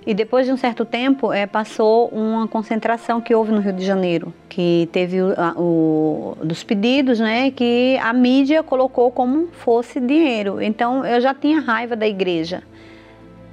E 0.06 0.13
depois 0.13 0.45
de 0.45 0.52
um 0.52 0.58
certo 0.58 0.86
tempo, 0.86 1.32
é, 1.32 1.45
passou 1.45 2.08
uma 2.08 2.47
concentração 2.47 3.19
que 3.19 3.36
houve 3.36 3.52
no 3.52 3.60
Rio 3.60 3.73
de 3.73 3.86
Janeiro, 3.86 4.34
que 4.47 4.88
teve 4.91 5.21
o, 5.21 5.34
o, 5.58 6.38
dos 6.43 6.63
pedidos, 6.63 7.19
né, 7.19 7.52
que 7.52 7.97
a 8.02 8.13
mídia 8.13 8.63
colocou 8.63 9.12
como 9.12 9.49
fosse 9.52 9.99
dinheiro. 9.99 10.62
Então 10.62 11.06
eu 11.06 11.19
já 11.19 11.34
tinha 11.34 11.60
raiva 11.60 11.95
da 11.95 12.08
igreja, 12.08 12.63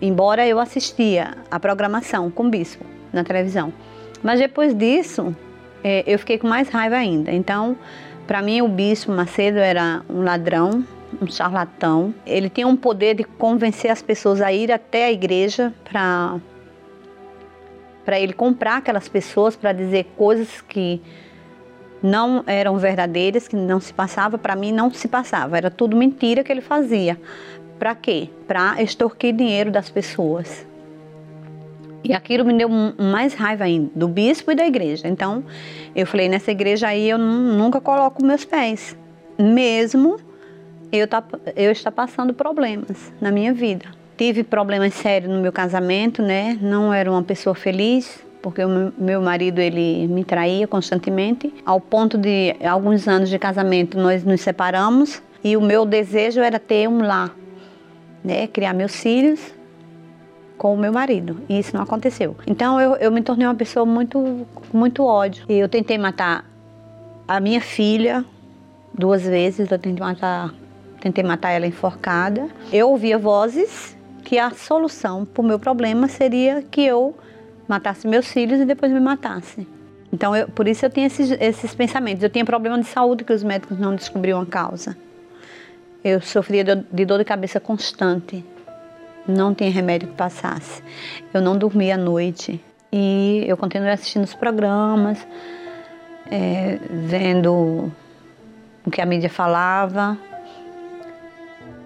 embora 0.00 0.46
eu 0.46 0.58
assistia 0.58 1.36
a 1.50 1.58
programação 1.58 2.30
com 2.30 2.44
o 2.44 2.50
bispo 2.50 2.84
na 3.12 3.24
televisão. 3.24 3.72
Mas 4.22 4.40
depois 4.40 4.74
disso, 4.74 5.34
é, 5.82 6.04
eu 6.06 6.18
fiquei 6.18 6.38
com 6.38 6.48
mais 6.48 6.68
raiva 6.68 6.96
ainda. 6.96 7.32
Então, 7.32 7.76
para 8.26 8.42
mim, 8.42 8.60
o 8.60 8.68
bispo 8.68 9.12
Macedo 9.12 9.58
era 9.58 10.02
um 10.08 10.22
ladrão, 10.22 10.84
um 11.20 11.26
charlatão. 11.26 12.14
Ele 12.26 12.50
tinha 12.50 12.66
um 12.66 12.76
poder 12.76 13.14
de 13.14 13.24
convencer 13.24 13.90
as 13.90 14.02
pessoas 14.02 14.40
a 14.40 14.52
ir 14.52 14.72
até 14.72 15.06
a 15.06 15.12
igreja 15.12 15.72
para 15.84 16.38
para 18.04 18.20
ele 18.20 18.32
comprar 18.32 18.76
aquelas 18.76 19.08
pessoas 19.08 19.56
para 19.56 19.72
dizer 19.72 20.04
coisas 20.16 20.60
que 20.60 21.02
não 22.00 22.44
eram 22.46 22.78
verdadeiras, 22.78 23.48
que 23.48 23.56
não 23.56 23.80
se 23.80 23.92
passava, 23.92 24.38
para 24.38 24.54
mim 24.54 24.70
não 24.70 24.92
se 24.92 25.08
passava, 25.08 25.56
era 25.56 25.70
tudo 25.70 25.96
mentira 25.96 26.44
que 26.44 26.52
ele 26.52 26.60
fazia. 26.60 27.18
Para 27.78 27.94
quê? 27.94 28.28
Para 28.46 28.82
extorquir 28.82 29.34
dinheiro 29.34 29.70
das 29.70 29.90
pessoas. 29.90 30.66
E 32.02 32.12
aquilo 32.12 32.44
me 32.44 32.54
deu 32.56 32.68
mais 32.68 33.34
raiva 33.34 33.64
ainda, 33.64 33.90
do 33.94 34.06
bispo 34.06 34.52
e 34.52 34.54
da 34.54 34.66
igreja. 34.66 35.08
Então, 35.08 35.42
eu 35.94 36.06
falei, 36.06 36.28
nessa 36.28 36.52
igreja 36.52 36.88
aí 36.88 37.10
eu 37.10 37.18
nunca 37.18 37.80
coloco 37.80 38.24
meus 38.24 38.44
pés, 38.44 38.96
mesmo 39.38 40.16
eu, 40.92 41.08
tá, 41.08 41.22
eu 41.56 41.72
estar 41.72 41.90
passando 41.90 42.32
problemas 42.32 43.12
na 43.20 43.30
minha 43.30 43.52
vida. 43.52 43.86
Tive 44.16 44.44
problemas 44.44 44.94
sérios 44.94 45.30
no 45.30 45.40
meu 45.40 45.52
casamento, 45.52 46.22
né? 46.22 46.56
Não 46.60 46.94
era 46.94 47.10
uma 47.10 47.22
pessoa 47.22 47.54
feliz, 47.54 48.24
porque 48.40 48.64
o 48.64 48.92
meu 48.96 49.20
marido 49.20 49.60
ele 49.60 50.06
me 50.06 50.24
traía 50.24 50.68
constantemente, 50.68 51.52
ao 51.66 51.80
ponto 51.80 52.16
de 52.16 52.54
alguns 52.64 53.08
anos 53.08 53.28
de 53.28 53.38
casamento 53.38 53.98
nós 53.98 54.22
nos 54.22 54.40
separamos 54.40 55.20
e 55.42 55.56
o 55.56 55.60
meu 55.60 55.84
desejo 55.84 56.40
era 56.40 56.58
ter 56.58 56.88
um 56.88 57.04
lar, 57.04 57.34
né? 58.26 58.46
Criar 58.48 58.74
meus 58.74 58.96
filhos 58.96 59.54
com 60.58 60.74
o 60.74 60.76
meu 60.76 60.92
marido. 60.92 61.40
E 61.48 61.58
isso 61.58 61.74
não 61.74 61.82
aconteceu. 61.82 62.36
Então 62.46 62.80
eu, 62.80 62.96
eu 62.96 63.12
me 63.12 63.22
tornei 63.22 63.46
uma 63.46 63.54
pessoa 63.54 63.86
muito, 63.86 64.46
muito 64.72 65.04
ódio. 65.04 65.44
E 65.48 65.54
eu 65.54 65.68
tentei 65.68 65.96
matar 65.96 66.44
a 67.28 67.38
minha 67.40 67.60
filha 67.60 68.24
duas 68.92 69.22
vezes. 69.22 69.70
Eu 69.70 69.78
tentei 69.78 70.04
matar, 70.04 70.52
tentei 71.00 71.22
matar 71.22 71.50
ela 71.50 71.66
enforcada. 71.66 72.48
Eu 72.72 72.90
ouvia 72.90 73.16
vozes 73.16 73.96
que 74.24 74.38
a 74.38 74.50
solução 74.50 75.24
para 75.24 75.40
o 75.40 75.44
meu 75.44 75.58
problema 75.58 76.08
seria 76.08 76.62
que 76.62 76.80
eu 76.80 77.14
matasse 77.68 78.08
meus 78.08 78.26
filhos 78.26 78.60
e 78.60 78.64
depois 78.64 78.90
me 78.90 79.00
matasse. 79.00 79.66
Então, 80.12 80.34
eu, 80.34 80.48
por 80.48 80.66
isso 80.66 80.84
eu 80.86 80.90
tinha 80.90 81.06
esses, 81.06 81.30
esses 81.40 81.74
pensamentos. 81.74 82.22
Eu 82.22 82.30
tinha 82.30 82.44
problema 82.44 82.78
de 82.78 82.86
saúde 82.86 83.24
que 83.24 83.32
os 83.32 83.42
médicos 83.42 83.78
não 83.78 83.94
descobriam 83.94 84.40
a 84.40 84.46
causa. 84.46 84.96
Eu 86.08 86.20
sofria 86.20 86.62
de 86.62 87.04
dor 87.04 87.18
de 87.18 87.24
cabeça 87.24 87.58
constante. 87.58 88.44
Não 89.26 89.52
tinha 89.52 89.68
remédio 89.68 90.06
que 90.06 90.14
passasse. 90.14 90.80
Eu 91.34 91.40
não 91.40 91.58
dormia 91.58 91.96
à 91.96 91.98
noite. 91.98 92.62
E 92.92 93.44
eu 93.44 93.56
continuei 93.56 93.90
assistindo 93.90 94.22
os 94.22 94.32
programas, 94.32 95.26
é, 96.30 96.78
vendo 96.88 97.90
o 98.86 98.90
que 98.92 99.00
a 99.00 99.04
mídia 99.04 99.28
falava. 99.28 100.16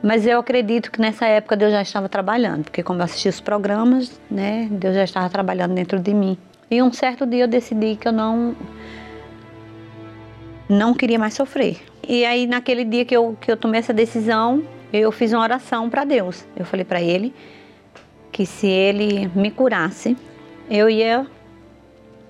Mas 0.03 0.27
eu 0.27 0.39
acredito 0.39 0.93
que 0.93 1.01
nessa 1.01 1.25
época 1.25 1.57
Deus 1.57 1.73
já 1.73 1.81
estava 1.81 2.07
trabalhando, 2.07 2.65
porque 2.65 2.83
como 2.83 3.01
eu 3.01 3.05
assistia 3.05 3.31
os 3.31 3.41
programas, 3.41 4.21
né, 4.31 4.69
Deus 4.71 4.97
já 4.97 5.05
estava 5.05 5.31
trabalhando 5.31 5.73
dentro 5.73 5.99
de 5.99 6.13
mim. 6.13 6.37
E 6.71 6.83
um 6.83 6.93
certo 6.93 7.25
dia 7.25 7.45
eu 7.45 7.49
decidi 7.49 7.97
que 7.97 8.07
eu 8.07 8.13
não 8.13 8.55
não 10.71 10.95
queria 10.95 11.19
mais 11.19 11.35
sofrer. 11.35 11.79
E 12.09 12.25
aí 12.25 12.47
naquele 12.47 12.85
dia 12.85 13.05
que 13.05 13.17
eu, 13.17 13.37
que 13.41 13.51
eu 13.51 13.57
tomei 13.57 13.81
essa 13.81 13.93
decisão, 13.93 14.63
eu 14.93 15.11
fiz 15.11 15.33
uma 15.33 15.43
oração 15.43 15.91
para 15.91 16.05
Deus. 16.05 16.47
Eu 16.57 16.65
falei 16.65 16.85
para 16.85 17.03
ele 17.03 17.35
que 18.33 18.47
se 18.47 18.67
ele 18.67 19.29
me 19.35 19.51
curasse, 19.51 20.17
eu 20.71 20.89
ia 20.89 21.27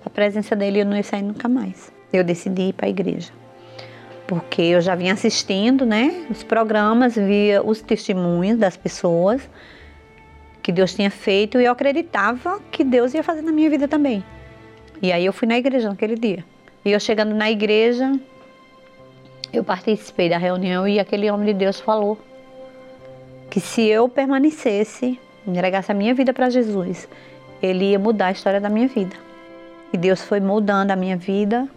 a 0.05 0.09
presença 0.09 0.57
dele 0.57 0.81
eu 0.81 0.87
não 0.87 0.97
ia 0.97 1.03
sair 1.03 1.23
nunca 1.23 1.49
mais. 1.49 1.93
Eu 2.13 2.25
decidi 2.25 2.69
ir 2.69 2.73
para 2.73 2.87
a 2.87 2.89
igreja. 2.89 3.31
Porque 4.27 4.63
eu 4.63 4.81
já 4.81 4.95
vinha 4.95 5.13
assistindo, 5.13 5.85
né, 5.85 6.27
os 6.31 6.43
programas, 6.43 7.17
via 7.17 7.63
os 7.63 7.81
testemunhos 7.83 8.59
das 8.59 8.77
pessoas 8.77 9.49
que 10.63 10.73
Deus 10.73 10.95
tinha 10.95 11.11
feito 11.11 11.61
e 11.61 11.65
eu 11.65 11.73
acreditava 11.73 12.61
que 12.71 12.85
Deus 12.85 13.13
ia 13.15 13.23
fazer 13.23 13.43
na 13.43 13.53
minha 13.53 13.69
vida 13.69 13.89
também. 13.89 14.25
E 15.03 15.11
aí 15.13 15.25
eu 15.25 15.33
fui 15.33 15.49
na 15.49 15.59
igreja 15.59 15.89
naquele 15.89 16.15
dia. 16.15 16.45
E 16.85 16.93
eu 16.93 17.01
chegando 17.01 17.35
na 17.35 17.51
igreja, 17.51 18.13
eu 19.53 19.65
participei 19.65 20.29
da 20.29 20.39
reunião 20.39 20.87
e 20.87 20.99
aquele 20.99 21.31
homem 21.31 21.47
de 21.47 21.55
Deus 21.55 21.81
falou 21.81 22.19
que 23.51 23.61
se 23.61 23.83
eu 23.83 24.09
permanecesse, 24.09 25.19
entregasse 25.47 25.91
a 25.91 25.95
minha 25.95 26.15
vida 26.15 26.33
para 26.33 26.49
Jesus, 26.49 27.09
ele 27.61 27.91
ia 27.91 27.99
mudar 27.99 28.27
a 28.27 28.33
história 28.33 28.61
da 28.61 28.69
minha 28.69 28.87
vida. 28.87 29.17
E 29.93 29.99
Deus 29.99 30.23
foi 30.23 30.39
mudando 30.39 30.93
a 30.93 30.97
minha 30.97 31.17
vida, 31.17 31.69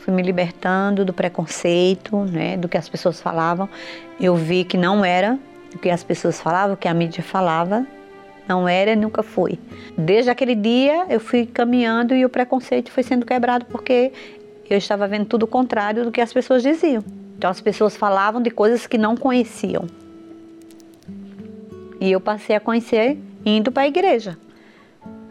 fui 0.00 0.12
me 0.12 0.22
libertando 0.22 1.02
do 1.02 1.14
preconceito, 1.14 2.16
né, 2.26 2.58
do 2.58 2.68
que 2.68 2.76
as 2.76 2.88
pessoas 2.88 3.20
falavam. 3.20 3.68
Eu 4.20 4.36
vi 4.36 4.64
que 4.64 4.76
não 4.76 5.02
era 5.02 5.38
o 5.74 5.78
que 5.78 5.88
as 5.88 6.04
pessoas 6.04 6.38
falavam, 6.40 6.74
o 6.74 6.76
que 6.76 6.86
a 6.86 6.92
mídia 6.92 7.22
falava, 7.22 7.86
não 8.46 8.68
era 8.68 8.92
e 8.92 8.96
nunca 8.96 9.22
foi. 9.22 9.58
Desde 9.96 10.30
aquele 10.30 10.54
dia 10.54 11.06
eu 11.08 11.18
fui 11.18 11.46
caminhando 11.46 12.14
e 12.14 12.22
o 12.22 12.28
preconceito 12.28 12.90
foi 12.90 13.02
sendo 13.02 13.24
quebrado 13.24 13.64
porque 13.64 14.12
eu 14.72 14.78
estava 14.78 15.06
vendo 15.06 15.26
tudo 15.26 15.42
o 15.42 15.46
contrário 15.46 16.04
do 16.04 16.12
que 16.12 16.20
as 16.20 16.32
pessoas 16.32 16.62
diziam. 16.62 17.04
Então 17.36 17.50
as 17.50 17.60
pessoas 17.60 17.96
falavam 17.96 18.40
de 18.40 18.50
coisas 18.50 18.86
que 18.86 18.96
não 18.96 19.16
conheciam. 19.16 19.86
E 22.00 22.10
eu 22.10 22.20
passei 22.20 22.56
a 22.56 22.60
conhecer 22.60 23.18
indo 23.44 23.70
para 23.70 23.82
a 23.82 23.88
igreja. 23.88 24.38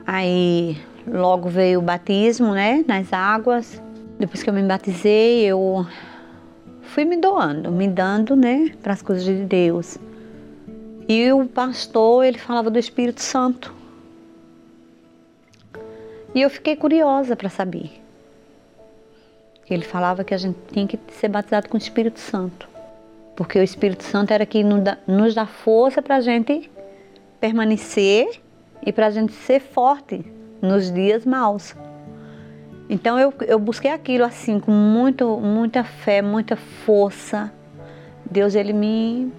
Aí 0.05 0.77
logo 1.07 1.49
veio 1.49 1.79
o 1.79 1.81
batismo, 1.81 2.53
né, 2.53 2.83
nas 2.87 3.11
águas. 3.11 3.81
Depois 4.19 4.43
que 4.43 4.49
eu 4.49 4.53
me 4.53 4.61
batizei, 4.63 5.43
eu 5.43 5.85
fui 6.81 7.05
me 7.05 7.17
doando, 7.17 7.71
me 7.71 7.87
dando, 7.87 8.35
né, 8.35 8.71
para 8.81 8.93
as 8.93 9.01
coisas 9.01 9.23
de 9.23 9.35
Deus. 9.43 9.97
E 11.07 11.31
o 11.31 11.45
pastor, 11.45 12.25
ele 12.25 12.37
falava 12.37 12.69
do 12.69 12.79
Espírito 12.79 13.21
Santo. 13.21 13.73
E 16.35 16.41
eu 16.41 16.49
fiquei 16.49 16.75
curiosa 16.75 17.35
para 17.35 17.49
saber. 17.49 18.02
Ele 19.69 19.83
falava 19.83 20.23
que 20.23 20.33
a 20.33 20.37
gente 20.37 20.57
tinha 20.71 20.87
que 20.87 20.99
ser 21.11 21.29
batizado 21.29 21.69
com 21.69 21.75
o 21.75 21.77
Espírito 21.77 22.19
Santo. 22.19 22.67
Porque 23.35 23.57
o 23.57 23.63
Espírito 23.63 24.03
Santo 24.03 24.31
era 24.31 24.45
que 24.45 24.63
nos 24.63 25.33
dá 25.33 25.45
força 25.45 26.01
para 26.01 26.17
a 26.17 26.21
gente 26.21 26.69
permanecer 27.39 28.41
e 28.85 28.91
para 28.91 29.07
a 29.07 29.09
gente 29.09 29.33
ser 29.33 29.59
forte 29.59 30.23
nos 30.61 30.91
dias 30.91 31.25
maus. 31.25 31.75
Então 32.89 33.17
eu, 33.17 33.33
eu 33.47 33.57
busquei 33.57 33.91
aquilo 33.91 34.23
assim 34.23 34.59
com 34.59 34.71
muito, 34.71 35.39
muita 35.39 35.83
fé, 35.83 36.21
muita 36.21 36.55
força. 36.55 37.51
Deus 38.29 38.55
ele 38.55 38.73
me 38.73 39.31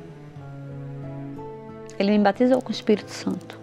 ele 1.98 2.10
me 2.10 2.18
batizou 2.18 2.60
com 2.60 2.70
o 2.70 2.72
Espírito 2.72 3.10
Santo. 3.10 3.58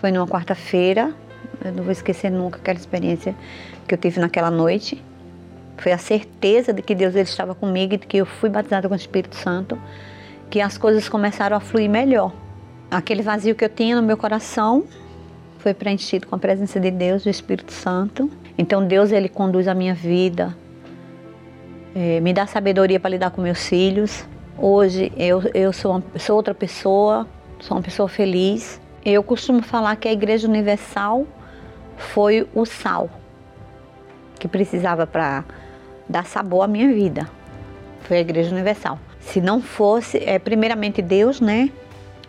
Foi 0.00 0.10
numa 0.10 0.26
quarta-feira, 0.26 1.12
eu 1.64 1.72
não 1.72 1.82
vou 1.82 1.92
esquecer 1.92 2.30
nunca 2.30 2.58
aquela 2.58 2.78
experiência 2.78 3.34
que 3.88 3.94
eu 3.94 3.98
tive 3.98 4.20
naquela 4.20 4.50
noite. 4.50 5.02
Foi 5.78 5.90
a 5.90 5.98
certeza 5.98 6.72
de 6.72 6.82
que 6.82 6.94
Deus 6.94 7.14
ele 7.14 7.24
estava 7.24 7.54
comigo 7.54 7.94
e 7.94 7.96
de 7.96 8.06
que 8.06 8.18
eu 8.18 8.26
fui 8.26 8.48
batizada 8.48 8.86
com 8.88 8.94
o 8.94 8.96
Espírito 8.96 9.34
Santo, 9.34 9.76
que 10.50 10.60
as 10.60 10.78
coisas 10.78 11.08
começaram 11.08 11.56
a 11.56 11.60
fluir 11.60 11.90
melhor. 11.90 12.32
Aquele 12.90 13.22
vazio 13.22 13.54
que 13.54 13.64
eu 13.64 13.68
tinha 13.68 13.96
no 13.96 14.02
meu 14.02 14.16
coração 14.16 14.84
foi 15.58 15.74
preenchido 15.74 16.26
com 16.26 16.36
a 16.36 16.38
presença 16.38 16.78
de 16.78 16.90
Deus, 16.90 17.24
do 17.24 17.30
Espírito 17.30 17.72
Santo. 17.72 18.30
Então 18.56 18.86
Deus 18.86 19.10
ele 19.10 19.28
conduz 19.28 19.66
a 19.66 19.74
minha 19.74 19.94
vida, 19.94 20.56
é, 21.94 22.20
me 22.20 22.32
dá 22.32 22.46
sabedoria 22.46 23.00
para 23.00 23.10
lidar 23.10 23.30
com 23.30 23.40
meus 23.40 23.66
filhos, 23.66 24.24
Hoje 24.60 25.12
eu, 25.16 25.40
eu 25.54 25.72
sou, 25.72 25.92
uma, 25.92 26.02
sou 26.18 26.34
outra 26.34 26.52
pessoa, 26.52 27.28
sou 27.60 27.76
uma 27.76 27.82
pessoa 27.82 28.08
feliz. 28.08 28.80
Eu 29.04 29.22
costumo 29.22 29.62
falar 29.62 29.94
que 29.94 30.08
a 30.08 30.12
Igreja 30.12 30.48
Universal 30.48 31.24
foi 31.96 32.44
o 32.52 32.66
sal 32.66 33.08
que 34.38 34.48
precisava 34.48 35.06
para 35.06 35.44
dar 36.08 36.24
sabor 36.24 36.62
à 36.62 36.66
minha 36.66 36.92
vida. 36.92 37.28
Foi 38.02 38.18
a 38.18 38.20
Igreja 38.20 38.50
Universal. 38.50 38.98
Se 39.20 39.40
não 39.40 39.60
fosse, 39.60 40.18
é 40.18 40.38
primeiramente 40.38 41.02
Deus, 41.02 41.40
né, 41.40 41.70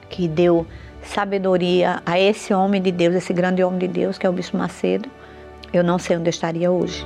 que 0.09 0.27
deu 0.27 0.65
sabedoria 1.03 2.01
a 2.05 2.19
esse 2.19 2.53
homem 2.53 2.81
de 2.81 2.91
Deus, 2.91 3.15
esse 3.15 3.31
grande 3.31 3.63
homem 3.63 3.79
de 3.79 3.87
Deus, 3.87 4.17
que 4.17 4.25
é 4.25 4.29
o 4.29 4.33
Bispo 4.33 4.57
Macedo, 4.57 5.09
eu 5.71 5.83
não 5.83 5.97
sei 5.97 6.17
onde 6.17 6.29
estaria 6.29 6.69
hoje. 6.69 7.05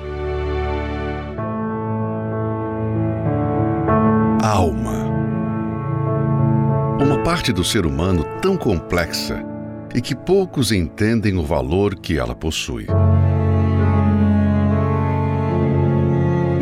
Alma 4.41 5.03
uma 7.03 7.21
parte 7.21 7.51
do 7.51 7.63
ser 7.63 7.85
humano 7.85 8.23
tão 8.41 8.55
complexa 8.55 9.43
e 9.93 10.01
que 10.01 10.15
poucos 10.15 10.71
entendem 10.71 11.37
o 11.37 11.43
valor 11.43 11.95
que 11.95 12.17
ela 12.17 12.33
possui. 12.33 12.87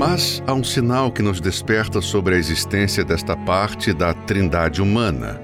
Mas 0.02 0.42
há 0.48 0.54
um 0.56 0.64
sinal 0.64 1.12
que 1.12 1.22
nos 1.22 1.40
desperta 1.40 2.02
sobre 2.02 2.34
a 2.34 2.38
existência 2.40 3.06
desta 3.06 3.38
parte 3.38 3.94
da 3.94 4.16
trindade 4.16 4.82
humana: 4.82 5.40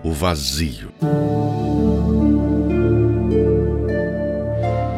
o 0.00 0.12
vazio. 0.12 0.92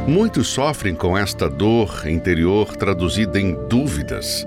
Muitos 0.07 0.49
sofrem 0.49 0.95
com 0.95 1.17
esta 1.17 1.49
dor 1.49 2.07
interior 2.07 2.77
traduzida 2.77 3.41
em 3.41 3.57
dúvidas 3.67 4.47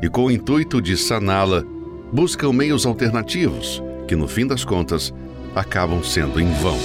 e, 0.00 0.08
com 0.08 0.24
o 0.24 0.30
intuito 0.30 0.80
de 0.80 0.96
saná-la, 0.96 1.62
buscam 2.10 2.54
meios 2.54 2.86
alternativos 2.86 3.82
que 4.08 4.16
no 4.16 4.26
fim 4.26 4.46
das 4.46 4.64
contas 4.64 5.12
acabam 5.54 6.02
sendo 6.02 6.40
em 6.40 6.50
vão. 6.54 6.78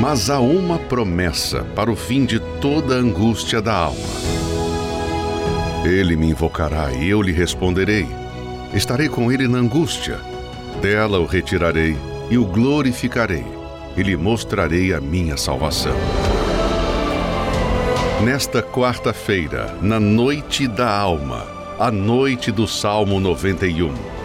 Mas 0.00 0.28
há 0.28 0.40
uma 0.40 0.80
promessa 0.80 1.62
para 1.76 1.92
o 1.92 1.94
fim 1.94 2.24
de 2.24 2.40
toda 2.60 2.96
angústia 2.96 3.62
da 3.62 3.72
alma. 3.72 4.29
Ele 5.84 6.16
me 6.16 6.30
invocará 6.30 6.92
e 6.92 7.08
eu 7.08 7.22
lhe 7.22 7.32
responderei. 7.32 8.06
Estarei 8.74 9.08
com 9.08 9.30
ele 9.30 9.48
na 9.48 9.58
angústia. 9.58 10.20
Dela 10.80 11.18
o 11.18 11.26
retirarei 11.26 11.96
e 12.30 12.38
o 12.38 12.44
glorificarei, 12.44 13.44
e 13.96 14.02
lhe 14.02 14.16
mostrarei 14.16 14.94
a 14.94 15.00
minha 15.00 15.36
salvação. 15.36 15.96
Nesta 18.22 18.62
quarta-feira, 18.62 19.76
na 19.82 19.98
noite 19.98 20.68
da 20.68 20.88
alma, 20.88 21.46
a 21.78 21.90
noite 21.90 22.52
do 22.52 22.66
Salmo 22.66 23.18
91 23.18 24.20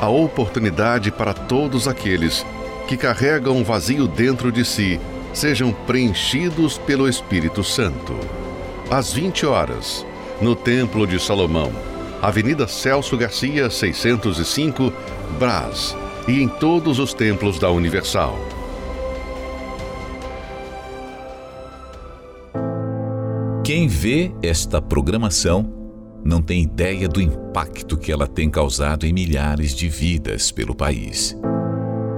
a 0.00 0.08
oportunidade 0.08 1.10
para 1.10 1.32
todos 1.32 1.88
aqueles 1.88 2.44
que 2.86 2.96
carregam 2.96 3.56
um 3.56 3.64
vazio 3.64 4.06
dentro 4.06 4.52
de 4.52 4.64
si 4.64 5.00
sejam 5.32 5.72
preenchidos 5.72 6.78
pelo 6.78 7.08
Espírito 7.08 7.64
Santo. 7.64 8.14
Às 8.90 9.12
20 9.12 9.46
horas, 9.46 10.06
no 10.40 10.54
Templo 10.54 11.06
de 11.06 11.18
Salomão, 11.18 11.72
Avenida 12.20 12.66
Celso 12.66 13.16
Garcia, 13.16 13.70
605, 13.70 14.92
Brás, 15.38 15.96
e 16.28 16.42
em 16.42 16.48
todos 16.48 16.98
os 16.98 17.14
templos 17.14 17.58
da 17.58 17.70
Universal. 17.70 18.38
Quem 23.64 23.88
vê 23.88 24.32
esta 24.42 24.80
programação 24.80 25.72
não 26.24 26.42
tem 26.42 26.62
ideia 26.62 27.08
do 27.08 27.20
impacto 27.20 27.96
que 27.96 28.12
ela 28.12 28.26
tem 28.26 28.50
causado 28.50 29.06
em 29.06 29.12
milhares 29.12 29.74
de 29.74 29.88
vidas 29.88 30.50
pelo 30.50 30.74
país. 30.74 31.36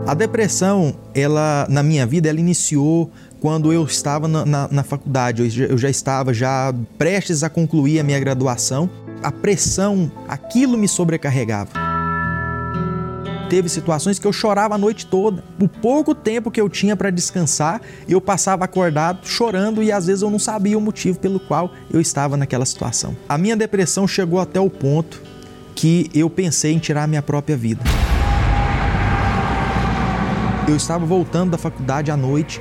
A 0.07 0.15
depressão, 0.15 0.95
ela 1.15 1.67
na 1.69 1.83
minha 1.83 2.07
vida, 2.07 2.31
ela 2.31 2.41
iniciou 2.41 3.11
quando 3.41 3.73
eu 3.73 3.85
estava 3.85 4.27
na, 4.27 4.45
na, 4.45 4.69
na 4.69 4.83
faculdade. 4.83 5.43
Eu 5.43 5.51
já, 5.51 5.65
eu 5.65 5.79
já 5.79 5.91
estava 5.91 6.35
já 6.35 6.75
prestes 6.97 7.43
a 7.43 7.49
concluir 7.49 8.01
a 8.01 8.03
minha 8.03 8.19
graduação. 8.19 8.89
A 9.23 9.33
pressão, 9.33 10.11
aquilo 10.29 10.77
me 10.77 10.89
sobrecarregava. 10.89 11.71
Teve 13.49 13.69
situações 13.69 14.19
que 14.19 14.27
eu 14.27 14.33
chorava 14.33 14.75
a 14.75 14.79
noite 14.79 15.07
toda. 15.07 15.43
O 15.61 15.67
pouco 15.67 16.15
tempo 16.15 16.51
que 16.51 16.61
eu 16.61 16.69
tinha 16.69 16.95
para 16.95 17.09
descansar, 17.09 17.81
eu 18.07 18.21
passava 18.21 18.65
acordado 18.65 19.27
chorando 19.27 19.83
e 19.83 19.91
às 19.91 20.07
vezes 20.07 20.23
eu 20.23 20.31
não 20.31 20.39
sabia 20.39 20.77
o 20.77 20.81
motivo 20.81 21.19
pelo 21.19 21.41
qual 21.41 21.73
eu 21.91 22.01
estava 22.01 22.37
naquela 22.37 22.67
situação. 22.67 23.17
A 23.27 23.39
minha 23.39 23.57
depressão 23.57 24.07
chegou 24.07 24.39
até 24.39 24.61
o 24.61 24.69
ponto 24.69 25.23
que 25.75 26.11
eu 26.13 26.29
pensei 26.29 26.73
em 26.73 26.79
tirar 26.79 27.05
a 27.05 27.07
minha 27.07 27.23
própria 27.23 27.57
vida. 27.57 27.83
Eu 30.69 30.77
estava 30.77 31.07
voltando 31.07 31.53
da 31.53 31.59
faculdade 31.59 32.11
à 32.11 32.17
noite 32.17 32.61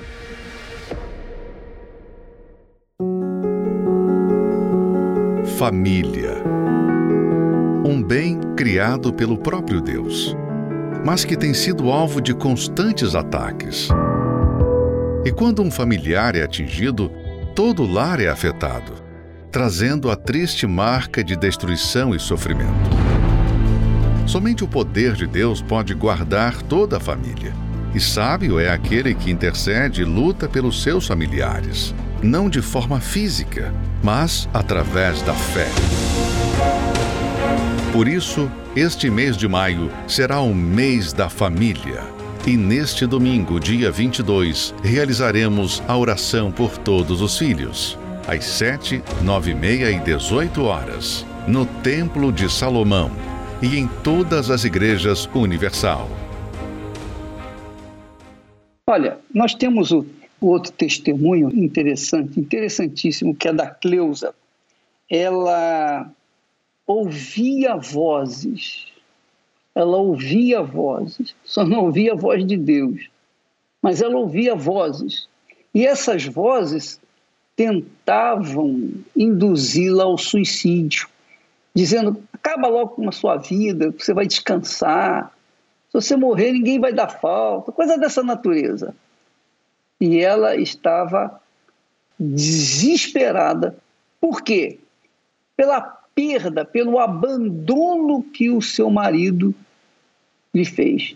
família. 5.61 6.43
Um 7.85 8.01
bem 8.01 8.39
criado 8.57 9.13
pelo 9.13 9.37
próprio 9.37 9.79
Deus, 9.79 10.35
mas 11.05 11.23
que 11.23 11.37
tem 11.37 11.53
sido 11.53 11.91
alvo 11.91 12.19
de 12.19 12.33
constantes 12.33 13.13
ataques. 13.13 13.87
E 15.23 15.31
quando 15.31 15.61
um 15.61 15.69
familiar 15.69 16.35
é 16.35 16.41
atingido, 16.41 17.11
todo 17.53 17.83
o 17.83 17.91
lar 17.91 18.19
é 18.19 18.27
afetado, 18.27 18.93
trazendo 19.51 20.09
a 20.09 20.15
triste 20.15 20.65
marca 20.65 21.23
de 21.23 21.35
destruição 21.35 22.15
e 22.15 22.19
sofrimento. 22.19 22.89
Somente 24.25 24.63
o 24.63 24.67
poder 24.67 25.13
de 25.13 25.27
Deus 25.27 25.61
pode 25.61 25.93
guardar 25.93 26.59
toda 26.63 26.97
a 26.97 26.99
família. 26.99 27.53
E 27.93 27.99
sábio 27.99 28.59
é 28.59 28.71
aquele 28.71 29.13
que 29.13 29.29
intercede 29.29 30.01
e 30.01 30.05
luta 30.05 30.49
pelos 30.49 30.81
seus 30.81 31.05
familiares, 31.05 31.93
não 32.23 32.49
de 32.49 32.61
forma 32.61 32.99
física, 32.99 33.73
mas 34.03 34.47
através 34.53 35.21
da 35.21 35.33
fé. 35.33 35.67
Por 37.91 38.07
isso, 38.07 38.49
este 38.75 39.09
mês 39.09 39.35
de 39.35 39.47
maio 39.47 39.91
será 40.07 40.39
o 40.39 40.53
mês 40.53 41.11
da 41.11 41.29
família. 41.29 42.03
E 42.47 42.55
neste 42.55 43.05
domingo, 43.05 43.59
dia 43.59 43.91
22, 43.91 44.73
realizaremos 44.83 45.83
a 45.87 45.97
oração 45.97 46.51
por 46.51 46.77
todos 46.77 47.21
os 47.21 47.37
filhos, 47.37 47.97
às 48.27 48.45
7, 48.45 49.03
9 49.21 49.51
e 49.51 49.55
meia 49.55 49.91
e 49.91 49.99
18 49.99 50.63
horas, 50.63 51.25
no 51.47 51.65
Templo 51.65 52.31
de 52.31 52.51
Salomão 52.51 53.11
e 53.61 53.77
em 53.77 53.87
todas 53.87 54.49
as 54.49 54.63
igrejas 54.63 55.29
universal. 55.35 56.09
Olha, 58.87 59.19
nós 59.33 59.53
temos 59.53 59.91
o 59.91 60.05
outro 60.47 60.71
testemunho 60.71 61.49
interessante, 61.49 62.39
interessantíssimo, 62.39 63.35
que 63.35 63.47
é 63.47 63.53
da 63.53 63.69
Cleusa. 63.69 64.33
Ela 65.09 66.11
ouvia 66.87 67.75
vozes 67.75 68.91
ela 69.73 69.97
ouvia 69.97 70.61
vozes, 70.61 71.33
só 71.43 71.63
não 71.63 71.85
ouvia 71.85 72.13
a 72.13 72.15
voz 72.15 72.45
de 72.45 72.57
Deus, 72.57 73.09
mas 73.81 74.01
ela 74.01 74.17
ouvia 74.17 74.53
vozes. 74.53 75.27
E 75.73 75.87
essas 75.87 76.25
vozes 76.25 76.99
tentavam 77.55 78.91
induzi-la 79.15 80.03
ao 80.03 80.17
suicídio, 80.17 81.07
dizendo: 81.73 82.21
acaba 82.33 82.67
logo 82.67 82.89
com 82.89 83.07
a 83.07 83.13
sua 83.13 83.37
vida, 83.37 83.93
você 83.97 84.13
vai 84.13 84.27
descansar, 84.27 85.33
se 85.87 85.93
você 85.93 86.17
morrer, 86.17 86.51
ninguém 86.51 86.79
vai 86.79 86.91
dar 86.91 87.07
falta, 87.07 87.71
coisa 87.71 87.97
dessa 87.97 88.21
natureza. 88.21 88.93
E 90.01 90.19
ela 90.19 90.55
estava 90.55 91.39
desesperada. 92.19 93.77
Por 94.19 94.41
quê? 94.41 94.79
Pela 95.55 95.79
perda, 96.15 96.65
pelo 96.65 96.97
abandono 96.97 98.23
que 98.23 98.49
o 98.49 98.63
seu 98.63 98.89
marido 98.89 99.53
lhe 100.51 100.65
fez. 100.65 101.15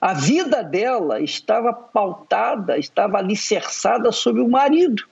A 0.00 0.14
vida 0.14 0.62
dela 0.62 1.20
estava 1.20 1.72
pautada, 1.72 2.78
estava 2.78 3.18
alicerçada 3.18 4.10
sobre 4.10 4.40
o 4.40 4.48
marido. 4.48 5.06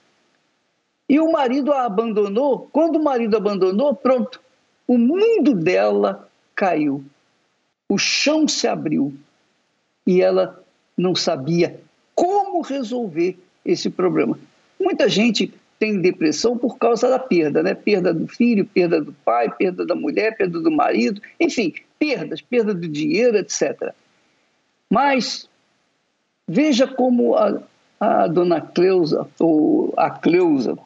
E 1.06 1.20
o 1.20 1.30
marido 1.30 1.70
a 1.70 1.84
abandonou. 1.84 2.68
Quando 2.72 2.96
o 2.96 3.04
marido 3.04 3.36
abandonou, 3.36 3.94
pronto, 3.94 4.40
o 4.86 4.96
mundo 4.96 5.54
dela 5.54 6.28
caiu. 6.54 7.04
O 7.88 7.98
chão 7.98 8.48
se 8.48 8.66
abriu. 8.66 9.14
E 10.06 10.20
ela 10.22 10.62
não 10.96 11.14
sabia 11.14 11.78
como 12.52 12.60
resolver 12.60 13.38
esse 13.64 13.88
problema. 13.88 14.38
Muita 14.78 15.08
gente 15.08 15.52
tem 15.78 16.00
depressão 16.00 16.58
por 16.58 16.76
causa 16.76 17.08
da 17.08 17.18
perda, 17.18 17.62
né? 17.62 17.74
Perda 17.74 18.12
do 18.12 18.28
filho, 18.28 18.66
perda 18.66 19.00
do 19.00 19.12
pai, 19.24 19.50
perda 19.56 19.86
da 19.86 19.94
mulher, 19.94 20.36
perda 20.36 20.60
do 20.60 20.70
marido, 20.70 21.20
enfim, 21.40 21.72
perdas, 21.98 22.42
perda 22.42 22.74
do 22.74 22.86
dinheiro, 22.86 23.38
etc. 23.38 23.92
Mas 24.90 25.48
veja 26.46 26.86
como 26.86 27.34
a, 27.34 27.62
a 27.98 28.26
dona 28.26 28.60
Cleusa, 28.60 29.26
ou 29.40 29.94
a 29.96 30.10
Cleusa, 30.10 30.76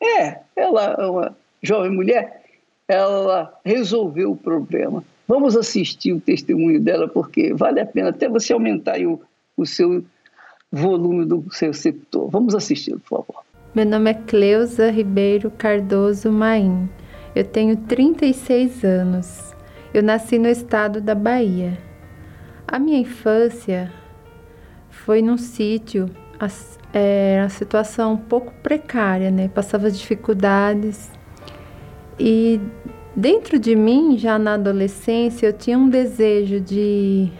é, 0.00 0.40
ela 0.54 0.96
é 0.98 1.06
uma 1.06 1.36
jovem 1.62 1.90
mulher, 1.90 2.42
ela 2.86 3.58
resolveu 3.64 4.32
o 4.32 4.36
problema. 4.36 5.02
Vamos 5.26 5.56
assistir 5.56 6.12
o 6.12 6.20
testemunho 6.20 6.80
dela, 6.80 7.08
porque 7.08 7.54
vale 7.54 7.80
a 7.80 7.86
pena 7.86 8.10
até 8.10 8.28
você 8.28 8.52
aumentar 8.52 9.00
o, 9.00 9.22
o 9.56 9.64
seu 9.64 10.04
volume 10.74 11.24
do 11.24 11.44
seu 11.50 11.68
receptor. 11.68 12.28
Vamos 12.28 12.54
assistir, 12.54 12.98
por 12.98 13.24
favor. 13.24 13.44
Meu 13.74 13.86
nome 13.86 14.10
é 14.10 14.14
Cleusa 14.14 14.90
Ribeiro 14.90 15.50
Cardoso 15.50 16.30
Maim. 16.32 16.88
Eu 17.34 17.44
tenho 17.44 17.76
36 17.76 18.84
anos. 18.84 19.54
Eu 19.92 20.02
nasci 20.02 20.38
no 20.38 20.48
estado 20.48 21.00
da 21.00 21.14
Bahia. 21.14 21.78
A 22.66 22.78
minha 22.78 22.98
infância 22.98 23.92
foi 24.90 25.22
num 25.22 25.36
sítio, 25.36 26.10
é, 26.92 27.40
a 27.44 27.48
situação 27.48 28.14
um 28.14 28.16
pouco 28.16 28.52
precária, 28.62 29.30
né? 29.30 29.48
Passava 29.48 29.90
dificuldades. 29.90 31.10
E 32.18 32.60
dentro 33.14 33.58
de 33.58 33.76
mim, 33.76 34.18
já 34.18 34.38
na 34.38 34.54
adolescência, 34.54 35.46
eu 35.46 35.52
tinha 35.52 35.78
um 35.78 35.88
desejo 35.88 36.60
de 36.60 37.30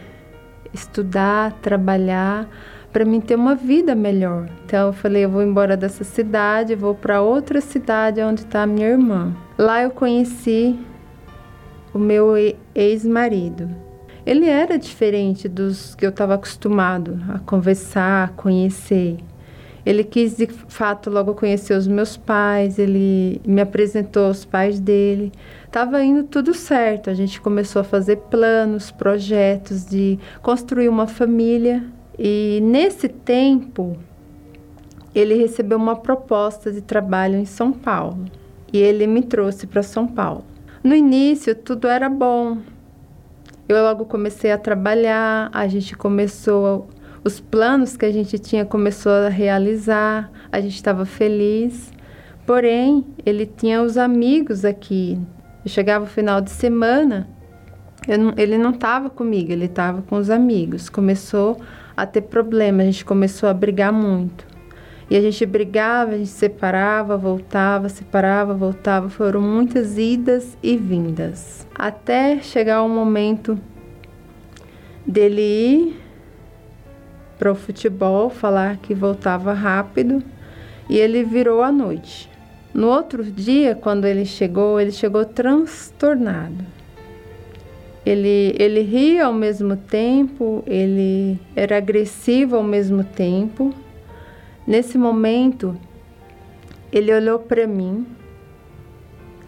estudar, 0.73 1.53
trabalhar, 1.61 2.49
para 2.95 3.03
mim 3.03 3.19
ter 3.19 3.35
uma 3.35 3.55
vida 3.55 3.93
melhor. 3.93 4.49
Então 4.65 4.87
eu 4.87 4.93
falei, 4.93 5.25
eu 5.25 5.29
vou 5.29 5.43
embora 5.43 5.75
dessa 5.75 6.05
cidade, 6.05 6.75
vou 6.75 6.95
para 6.95 7.21
outra 7.21 7.59
cidade 7.59 8.21
onde 8.21 8.43
está 8.43 8.65
minha 8.65 8.87
irmã. 8.87 9.35
Lá 9.57 9.83
eu 9.83 9.91
conheci 9.91 10.79
o 11.93 11.99
meu 11.99 12.35
ex-marido. 12.73 13.69
Ele 14.25 14.47
era 14.47 14.79
diferente 14.79 15.49
dos 15.49 15.93
que 15.93 16.05
eu 16.05 16.09
estava 16.09 16.35
acostumado 16.35 17.19
a 17.27 17.39
conversar, 17.39 18.23
a 18.23 18.27
conhecer. 18.29 19.17
Ele 19.85 20.05
quis 20.05 20.37
de 20.37 20.47
fato 20.47 21.09
logo 21.09 21.35
conhecer 21.35 21.77
os 21.77 21.89
meus 21.89 22.15
pais, 22.15 22.79
ele 22.79 23.41
me 23.45 23.59
apresentou 23.59 24.27
aos 24.27 24.45
pais 24.45 24.79
dele. 24.79 25.33
Tava 25.69 26.01
indo 26.01 26.23
tudo 26.23 26.53
certo. 26.53 27.09
A 27.09 27.13
gente 27.13 27.41
começou 27.41 27.81
a 27.81 27.83
fazer 27.83 28.15
planos, 28.31 28.89
projetos 28.89 29.85
de 29.85 30.17
construir 30.41 30.87
uma 30.87 31.07
família. 31.07 31.83
E 32.17 32.59
nesse 32.61 33.09
tempo, 33.09 33.97
ele 35.13 35.35
recebeu 35.35 35.77
uma 35.77 35.95
proposta 35.95 36.71
de 36.71 36.81
trabalho 36.81 37.35
em 37.35 37.45
São 37.45 37.71
Paulo 37.71 38.25
e 38.71 38.77
ele 38.77 39.07
me 39.07 39.21
trouxe 39.21 39.65
para 39.65 39.81
São 39.81 40.05
Paulo. 40.05 40.45
No 40.83 40.93
início, 40.93 41.55
tudo 41.55 41.87
era 41.87 42.09
bom. 42.09 42.57
Eu 43.67 43.81
logo 43.81 44.05
comecei 44.05 44.51
a 44.51 44.57
trabalhar, 44.57 45.49
a 45.51 45.67
gente 45.67 45.95
começou, 45.95 46.87
os 47.23 47.39
planos 47.39 47.97
que 47.97 48.05
a 48.05 48.11
gente 48.11 48.37
tinha 48.37 48.63
começou 48.63 49.11
a 49.11 49.29
realizar, 49.29 50.29
a 50.51 50.61
gente 50.61 50.75
estava 50.75 51.05
feliz. 51.05 51.91
Porém, 52.45 53.03
ele 53.25 53.45
tinha 53.45 53.81
os 53.81 53.97
amigos 53.97 54.63
aqui. 54.63 55.19
Eu 55.63 55.71
chegava 55.71 56.05
o 56.05 56.07
final 56.07 56.41
de 56.41 56.51
semana, 56.51 57.27
não, 58.07 58.33
ele 58.37 58.57
não 58.57 58.69
estava 58.69 59.09
comigo, 59.09 59.51
ele 59.51 59.65
estava 59.65 60.03
com 60.03 60.17
os 60.17 60.29
amigos. 60.29 60.89
Começou 60.89 61.59
a 61.95 62.05
ter 62.05 62.21
problema, 62.21 62.83
a 62.83 62.85
gente 62.85 63.05
começou 63.05 63.47
a 63.47 63.53
brigar 63.53 63.91
muito. 63.91 64.45
E 65.09 65.15
a 65.15 65.21
gente 65.21 65.45
brigava, 65.45 66.13
a 66.13 66.17
gente 66.17 66.29
separava, 66.29 67.15
voltava, 67.15 67.89
separava, 67.89 68.53
voltava. 68.55 69.07
Foram 69.07 69.39
muitas 69.39 69.97
idas 69.97 70.57
e 70.63 70.75
vindas. 70.75 71.67
Até 71.75 72.39
chegar 72.41 72.81
o 72.81 72.89
momento 72.89 73.59
dele 75.05 75.41
ir 75.41 76.01
para 77.37 77.51
o 77.51 77.55
futebol, 77.55 78.29
falar 78.29 78.77
que 78.77 78.95
voltava 78.95 79.53
rápido 79.53 80.23
e 80.89 80.97
ele 80.97 81.23
virou 81.23 81.61
à 81.61 81.71
noite. 81.71 82.29
No 82.73 82.87
outro 82.87 83.23
dia, 83.23 83.75
quando 83.75 84.05
ele 84.05 84.25
chegou, 84.25 84.79
ele 84.79 84.91
chegou 84.91 85.23
transtornado. 85.23 86.65
Ele, 88.05 88.55
ele 88.59 88.81
ria 88.81 89.25
ao 89.25 89.33
mesmo 89.33 89.75
tempo, 89.75 90.63
ele 90.67 91.39
era 91.55 91.77
agressivo 91.77 92.55
ao 92.55 92.63
mesmo 92.63 93.03
tempo. 93.03 93.73
Nesse 94.67 94.97
momento, 94.97 95.75
ele 96.91 97.13
olhou 97.13 97.39
para 97.39 97.65
mim 97.65 98.05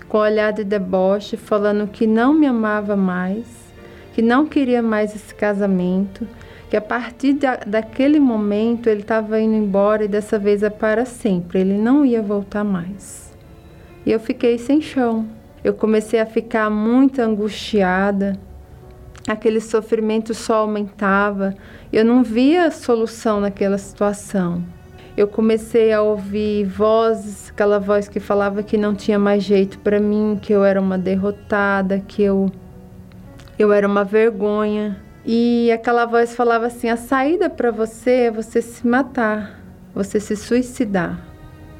com 0.08 0.18
olhar 0.18 0.52
de 0.54 0.64
deboche, 0.64 1.38
falando 1.38 1.88
que 1.88 2.08
não 2.08 2.34
me 2.34 2.48
amava 2.48 2.96
mais, 2.96 3.46
que 4.14 4.22
não 4.22 4.48
queria 4.48 4.82
mais 4.82 5.16
esse 5.16 5.36
casamento, 5.36 6.28
que 6.70 6.78
a 6.78 6.82
partir 6.82 7.34
da, 7.34 7.58
daquele 7.58 8.20
momento 8.20 8.88
ele 8.88 9.02
estava 9.02 9.40
indo 9.40 9.56
embora 9.56 10.06
e 10.06 10.08
dessa 10.08 10.40
vez 10.40 10.64
é 10.64 10.70
para 10.70 11.06
sempre, 11.06 11.60
ele 11.60 11.78
não 11.78 12.06
ia 12.06 12.22
voltar 12.22 12.64
mais. 12.64 13.36
E 14.06 14.12
eu 14.12 14.20
fiquei 14.20 14.58
sem 14.58 14.82
chão. 14.82 15.37
Eu 15.64 15.74
comecei 15.74 16.20
a 16.20 16.26
ficar 16.26 16.70
muito 16.70 17.20
angustiada, 17.22 18.40
aquele 19.28 19.60
sofrimento 19.60 20.34
só 20.34 20.58
aumentava. 20.60 21.54
Eu 21.92 22.06
não 22.06 22.24
via 22.24 22.72
solução 22.72 23.40
naquela 23.40 23.78
situação. 23.78 24.64
Eu 25.18 25.28
comecei 25.28 25.92
a 25.92 26.02
ouvir 26.02 26.64
vozes, 26.66 27.50
aquela 27.50 27.80
voz 27.80 28.08
que 28.08 28.20
falava 28.20 28.62
que 28.62 28.78
não 28.78 28.94
tinha 28.94 29.18
mais 29.18 29.44
jeito 29.44 29.80
para 29.80 30.00
mim, 30.00 30.38
que 30.40 30.54
eu 30.54 30.64
era 30.64 30.80
uma 30.80 30.98
derrotada, 30.98 32.00
que 32.00 32.22
eu 32.22 32.52
eu 33.58 33.74
era 33.74 33.88
uma 33.88 34.04
vergonha. 34.04 35.02
E 35.26 35.72
aquela 35.72 36.06
voz 36.06 36.36
falava 36.36 36.68
assim: 36.68 36.90
a 36.90 36.96
saída 36.96 37.50
para 37.50 37.72
você 37.72 38.12
é 38.12 38.32
você 38.32 38.62
se 38.62 38.86
matar, 38.88 39.60
você 39.94 40.20
se 40.20 40.36
suicidar. 40.36 41.20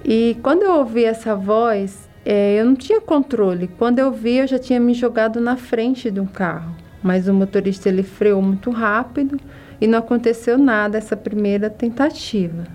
E 0.04 0.36
quando 0.42 0.64
eu 0.64 0.74
ouvi 0.74 1.06
essa 1.06 1.36
voz, 1.36 2.07
é, 2.30 2.60
eu 2.60 2.66
não 2.66 2.76
tinha 2.76 3.00
controle. 3.00 3.70
Quando 3.78 4.00
eu 4.00 4.12
vi, 4.12 4.38
eu 4.38 4.48
já 4.48 4.60
tinha 4.60 4.80
me 4.80 4.94
jogado 4.94 5.40
na 5.40 5.56
frente 5.56 6.12
de 6.12 6.20
um 6.20 6.26
carro 6.26 6.76
mas 7.02 7.28
o 7.28 7.34
motorista 7.34 7.90
ele 7.90 8.04
freou 8.04 8.42
muito 8.42 8.72
rápido 8.72 9.40
e 9.80 9.88
não 9.88 10.00
aconteceu 10.00 10.58
nada 10.58 10.98
essa 10.98 11.16
primeira 11.16 11.70
tentativa. 11.70 12.66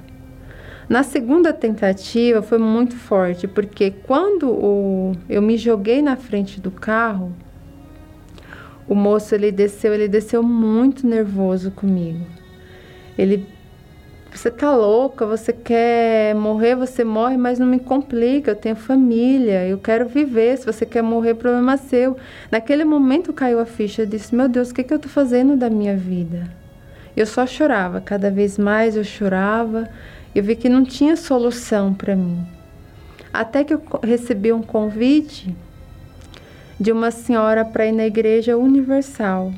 Na 0.89 1.03
segunda 1.03 1.53
tentativa 1.53 2.43
foi 2.43 2.59
muito 2.59 2.97
forte, 2.97 3.47
porque 3.47 3.91
quando 3.91 4.51
o, 4.51 5.13
eu 5.29 5.41
me 5.41 5.57
joguei 5.57 6.03
na 6.03 6.17
frente 6.17 6.61
do 6.61 6.71
carro, 6.71 7.33
o 8.89 8.95
moço 8.95 9.35
ele 9.35 9.51
desceu, 9.51 9.95
ele 9.95 10.09
desceu 10.09 10.43
muito 10.43 11.07
nervoso 11.07 11.71
comigo. 11.71 12.25
Ele 13.17 13.47
você 14.35 14.51
tá 14.51 14.75
louca, 14.75 15.27
você 15.27 15.53
quer 15.53 16.35
morrer, 16.35 16.75
você 16.75 17.05
morre, 17.05 17.37
mas 17.37 17.59
não 17.59 17.67
me 17.67 17.79
complica, 17.79 18.53
eu 18.53 18.57
tenho 18.57 18.75
família, 18.75 19.67
eu 19.67 19.79
quero 19.79 20.09
viver, 20.09 20.57
se 20.57 20.65
você 20.65 20.87
quer 20.87 21.03
morrer, 21.03 21.35
problema 21.35 21.77
seu. 21.77 22.17
Naquele 22.51 22.85
momento 22.85 23.33
caiu 23.33 23.61
a 23.61 23.67
ficha, 23.67 24.03
eu 24.03 24.07
disse, 24.07 24.35
meu 24.35 24.49
Deus, 24.49 24.71
o 24.71 24.75
que, 24.75 24.83
que 24.83 24.95
eu 24.95 24.99
tô 24.99 25.09
fazendo 25.09 25.57
da 25.57 25.69
minha 25.69 25.97
vida? 25.97 26.49
Eu 27.15 27.27
só 27.27 27.47
chorava, 27.47 28.01
cada 28.01 28.31
vez 28.31 28.57
mais 28.57 28.97
eu 28.97 29.05
chorava, 29.05 29.89
eu 30.35 30.43
vi 30.43 30.57
que 30.57 30.69
não 30.69 30.83
tinha 30.83 31.15
solução 31.15 31.93
para 31.93 32.17
mim. 32.17 32.45
Até 33.33 33.63
que 33.65 33.75
eu 33.75 33.83
recebi 34.03 34.53
um 34.53 34.63
convite 34.63 35.55
de 36.81 36.91
uma 36.91 37.11
senhora 37.11 37.65
para 37.65 37.87
ir 37.87 37.93
na 37.93 38.07
Igreja 38.07 38.57
Universal. 38.57 39.53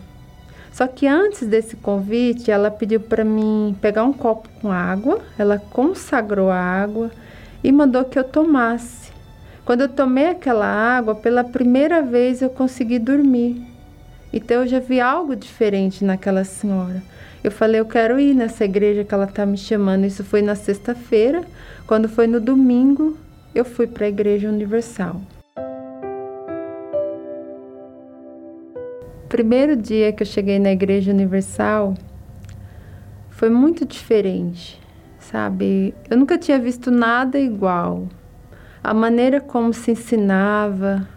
Só 0.74 0.88
que 0.88 1.06
antes 1.06 1.46
desse 1.46 1.76
convite, 1.76 2.50
ela 2.50 2.68
pediu 2.68 2.98
para 2.98 3.24
mim 3.24 3.76
pegar 3.80 4.02
um 4.02 4.12
copo 4.12 4.48
com 4.60 4.72
água, 4.72 5.20
ela 5.38 5.56
consagrou 5.56 6.50
a 6.50 6.58
água 6.58 7.12
e 7.62 7.70
mandou 7.70 8.04
que 8.04 8.18
eu 8.18 8.24
tomasse. 8.24 9.12
Quando 9.64 9.82
eu 9.82 9.88
tomei 9.88 10.26
aquela 10.26 10.66
água, 10.66 11.14
pela 11.14 11.44
primeira 11.44 12.02
vez 12.02 12.42
eu 12.42 12.50
consegui 12.50 12.98
dormir. 12.98 13.64
Então 14.32 14.62
eu 14.62 14.66
já 14.66 14.80
vi 14.80 15.00
algo 15.00 15.36
diferente 15.36 16.04
naquela 16.04 16.42
senhora. 16.42 17.00
Eu 17.44 17.52
falei, 17.52 17.80
eu 17.80 17.86
quero 17.86 18.18
ir 18.18 18.34
nessa 18.34 18.64
igreja 18.64 19.04
que 19.04 19.14
ela 19.14 19.26
está 19.26 19.46
me 19.46 19.56
chamando. 19.56 20.04
Isso 20.04 20.24
foi 20.24 20.42
na 20.42 20.56
sexta-feira. 20.56 21.44
Quando 21.86 22.08
foi 22.08 22.26
no 22.26 22.40
domingo, 22.40 23.16
eu 23.54 23.64
fui 23.64 23.86
para 23.86 24.06
a 24.06 24.08
Igreja 24.08 24.48
Universal. 24.48 25.20
Primeiro 29.34 29.74
dia 29.74 30.12
que 30.12 30.22
eu 30.22 30.26
cheguei 30.28 30.60
na 30.60 30.70
Igreja 30.70 31.10
Universal 31.10 31.94
foi 33.30 33.50
muito 33.50 33.84
diferente, 33.84 34.80
sabe? 35.18 35.92
Eu 36.08 36.16
nunca 36.16 36.38
tinha 36.38 36.56
visto 36.56 36.88
nada 36.88 37.36
igual. 37.36 38.06
A 38.80 38.94
maneira 38.94 39.40
como 39.40 39.72
se 39.72 39.90
ensinava, 39.90 41.08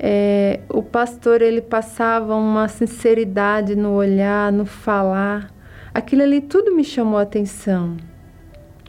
é, 0.00 0.58
o 0.68 0.82
pastor 0.82 1.40
ele 1.40 1.62
passava 1.62 2.34
uma 2.34 2.66
sinceridade 2.66 3.76
no 3.76 3.92
olhar, 3.92 4.50
no 4.50 4.66
falar. 4.66 5.54
Aquilo 5.94 6.22
ali 6.24 6.40
tudo 6.40 6.74
me 6.74 6.82
chamou 6.82 7.20
a 7.20 7.22
atenção. 7.22 7.96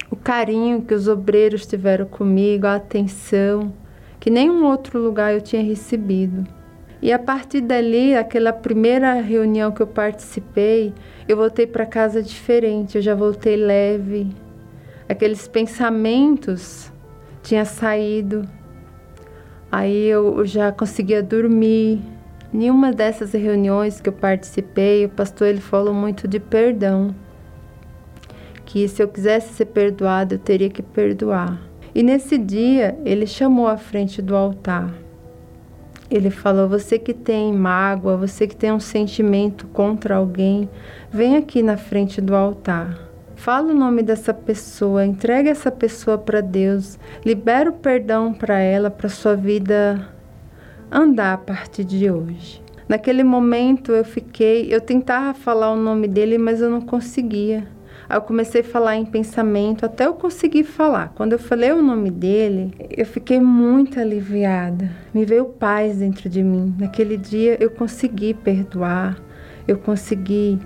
O 0.10 0.16
carinho 0.16 0.82
que 0.82 0.96
os 0.96 1.08
obreiros 1.08 1.68
tiveram 1.68 2.08
comigo, 2.08 2.66
a 2.66 2.78
atenção 2.78 3.72
que 4.20 4.32
nenhum 4.32 4.66
outro 4.66 5.00
lugar 5.00 5.36
eu 5.36 5.40
tinha 5.40 5.62
recebido. 5.62 6.58
E 7.02 7.14
a 7.14 7.20
partir 7.20 7.62
dali, 7.62 8.16
aquela 8.16 8.52
primeira 8.52 9.14
reunião 9.14 9.72
que 9.72 9.82
eu 9.82 9.88
participei, 9.88 10.94
eu 11.28 11.38
voltei 11.38 11.66
para 11.66 11.86
casa 11.86 12.22
diferente, 12.22 12.98
eu 12.98 13.02
já 13.02 13.16
voltei 13.16 13.56
leve. 13.56 14.28
Aqueles 15.08 15.48
pensamentos 15.48 16.92
tinha 17.42 17.64
saído, 17.64 18.48
Aí 19.72 20.08
eu 20.08 20.44
já 20.46 20.72
conseguia 20.72 21.22
dormir. 21.22 22.02
Nenhuma 22.52 22.92
dessas 22.92 23.34
reuniões 23.34 24.02
que 24.02 24.10
eu 24.10 24.14
participei, 24.14 25.06
o 25.06 25.10
pastor 25.10 25.48
ele 25.48 25.62
falou 25.62 25.94
muito 25.94 26.28
de 26.28 26.40
perdão. 26.40 27.14
Que 28.66 28.88
se 28.88 29.02
eu 29.02 29.08
quisesse 29.08 29.54
ser 29.54 29.66
perdoado, 29.66 30.36
eu 30.36 30.40
teria 30.40 30.70
que 30.70 30.82
perdoar. 30.82 31.62
E 31.94 32.02
nesse 32.02 32.38
dia, 32.38 32.98
ele 33.06 33.28
chamou 33.28 33.68
à 33.68 33.78
frente 33.78 34.22
do 34.22 34.36
altar. 34.36 34.92
Ele 36.10 36.30
falou: 36.30 36.68
Você 36.68 36.98
que 36.98 37.14
tem 37.14 37.54
mágoa, 37.54 38.18
você 38.18 38.48
que 38.48 38.56
tem 38.56 38.72
um 38.72 38.80
sentimento 38.80 39.68
contra 39.68 40.16
alguém, 40.16 40.70
vem 41.12 41.38
aqui 41.38 41.62
na 41.62 41.78
frente 41.78 42.20
do 42.20 42.36
altar. 42.36 43.10
Fala 43.36 43.72
o 43.72 43.76
nome 43.76 44.04
dessa 44.04 44.34
pessoa, 44.34 45.06
entrega 45.06 45.50
essa 45.50 45.72
pessoa 45.72 46.18
para 46.18 46.42
Deus, 46.42 47.00
libera 47.24 47.70
o 47.70 47.74
perdão 47.74 48.34
para 48.34 48.60
ela, 48.60 48.90
para 48.90 49.08
sua 49.08 49.36
vida 49.36 50.10
andar 50.92 51.34
a 51.34 51.38
partir 51.38 51.86
de 51.86 52.12
hoje. 52.12 52.62
Naquele 52.88 53.24
momento 53.24 53.92
eu 53.92 54.04
fiquei, 54.04 54.74
eu 54.74 54.82
tentava 54.82 55.34
falar 55.34 55.72
o 55.72 55.78
nome 55.78 56.08
dele, 56.08 56.38
mas 56.38 56.60
eu 56.60 56.70
não 56.70 56.82
conseguia. 56.82 57.68
Aí 58.10 58.18
eu 58.18 58.22
comecei 58.22 58.62
a 58.62 58.64
falar 58.64 58.96
em 58.96 59.06
pensamento 59.06 59.86
até 59.86 60.08
eu 60.08 60.16
conseguir 60.16 60.64
falar. 60.64 61.14
Quando 61.14 61.34
eu 61.34 61.40
falei 61.40 61.72
o 61.72 61.82
nome 61.82 62.10
dele, 62.10 62.74
eu 62.90 63.06
fiquei 63.06 63.40
muito 63.40 64.00
aliviada. 64.00 64.90
Me 65.14 65.24
veio 65.26 65.46
paz 65.46 65.98
dentro 65.98 66.28
de 66.28 66.42
mim. 66.42 66.74
Naquele 66.80 67.16
dia 67.18 67.56
eu 67.60 67.70
consegui 67.70 68.34
perdoar, 68.34 69.16
eu 69.68 69.78
consegui 69.78 70.60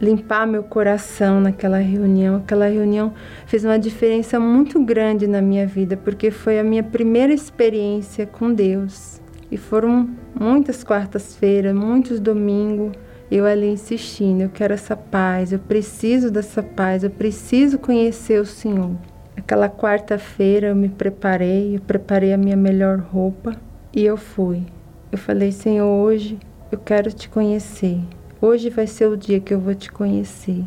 limpar 0.00 0.44
meu 0.48 0.64
coração 0.64 1.40
naquela 1.40 1.78
reunião. 1.78 2.38
Aquela 2.38 2.66
reunião 2.66 3.14
fez 3.46 3.64
uma 3.64 3.78
diferença 3.78 4.40
muito 4.40 4.84
grande 4.84 5.28
na 5.28 5.40
minha 5.40 5.64
vida, 5.64 5.96
porque 5.96 6.32
foi 6.32 6.58
a 6.58 6.64
minha 6.64 6.82
primeira 6.82 7.32
experiência 7.32 8.26
com 8.26 8.52
Deus. 8.52 9.20
E 9.48 9.56
foram 9.56 10.10
muitas 10.34 10.82
quartas-feiras, 10.82 11.72
muitos 11.72 12.18
domingos, 12.18 12.96
eu 13.34 13.46
ali 13.46 13.68
insistindo: 13.68 14.42
eu 14.42 14.50
quero 14.50 14.74
essa 14.74 14.94
paz, 14.94 15.52
eu 15.52 15.58
preciso 15.58 16.30
dessa 16.30 16.62
paz, 16.62 17.02
eu 17.02 17.10
preciso 17.10 17.78
conhecer 17.78 18.38
o 18.38 18.44
Senhor. 18.44 18.90
Aquela 19.34 19.70
quarta-feira 19.70 20.68
eu 20.68 20.76
me 20.76 20.90
preparei, 20.90 21.76
eu 21.76 21.80
preparei 21.80 22.34
a 22.34 22.36
minha 22.36 22.56
melhor 22.56 22.98
roupa 22.98 23.56
e 23.94 24.04
eu 24.04 24.18
fui. 24.18 24.62
Eu 25.10 25.16
falei: 25.16 25.50
Senhor, 25.50 25.86
hoje 25.86 26.38
eu 26.70 26.78
quero 26.78 27.10
te 27.10 27.28
conhecer. 27.28 27.98
Hoje 28.38 28.68
vai 28.68 28.86
ser 28.86 29.06
o 29.06 29.16
dia 29.16 29.40
que 29.40 29.54
eu 29.54 29.60
vou 29.60 29.74
te 29.74 29.90
conhecer. 29.90 30.64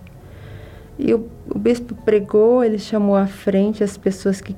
E 0.97 1.13
o, 1.13 1.27
o 1.47 1.59
bispo 1.59 1.93
pregou, 1.93 2.63
ele 2.63 2.79
chamou 2.79 3.15
à 3.15 3.27
frente 3.27 3.83
as 3.83 3.97
pessoas 3.97 4.41
que 4.41 4.55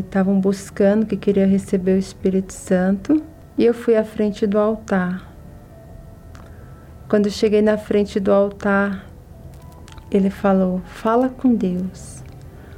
estavam 0.00 0.40
buscando, 0.40 1.04
que 1.04 1.16
queriam 1.16 1.48
receber 1.48 1.92
o 1.92 1.98
Espírito 1.98 2.52
Santo. 2.52 3.22
E 3.58 3.66
eu 3.66 3.74
fui 3.74 3.96
à 3.96 4.04
frente 4.04 4.46
do 4.46 4.58
altar. 4.58 5.33
Quando 7.08 7.30
cheguei 7.30 7.60
na 7.60 7.76
frente 7.76 8.18
do 8.18 8.32
altar, 8.32 9.06
ele 10.10 10.30
falou: 10.30 10.80
Fala 10.86 11.28
com 11.28 11.54
Deus. 11.54 12.22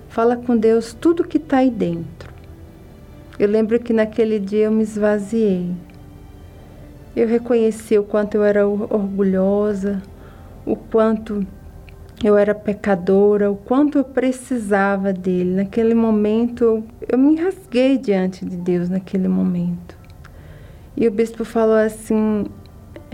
Fala 0.09 0.37
com 0.37 0.57
Deus 0.57 0.93
tudo 0.93 1.27
que 1.27 1.37
está 1.37 1.59
aí 1.59 1.70
dentro. 1.70 2.35
Eu 3.39 3.49
lembro 3.49 3.79
que 3.79 3.93
naquele 3.93 4.39
dia 4.39 4.64
eu 4.64 4.72
me 4.72 4.83
esvaziei. 4.83 5.70
Eu 7.14 7.29
reconheci 7.29 7.99
o 7.99 8.03
quanto 8.03 8.35
eu 8.35 8.45
era 8.45 8.66
orgulhosa, 8.66 10.03
o 10.64 10.74
quanto 10.74 11.47
eu 12.24 12.37
era 12.37 12.55
pecadora, 12.55 13.51
o 13.51 13.57
quanto 13.57 13.99
eu 13.99 14.05
precisava 14.05 15.12
dele. 15.12 15.55
Naquele 15.55 15.95
momento, 15.95 16.83
eu 17.07 17.18
me 17.18 17.37
rasguei 17.37 17.99
diante 17.99 18.45
de 18.45 18.57
Deus 18.57 18.89
naquele 18.89 19.29
momento. 19.29 19.97
E 20.97 21.07
o 21.07 21.11
bispo 21.11 21.45
falou 21.45 21.77
assim: 21.77 22.47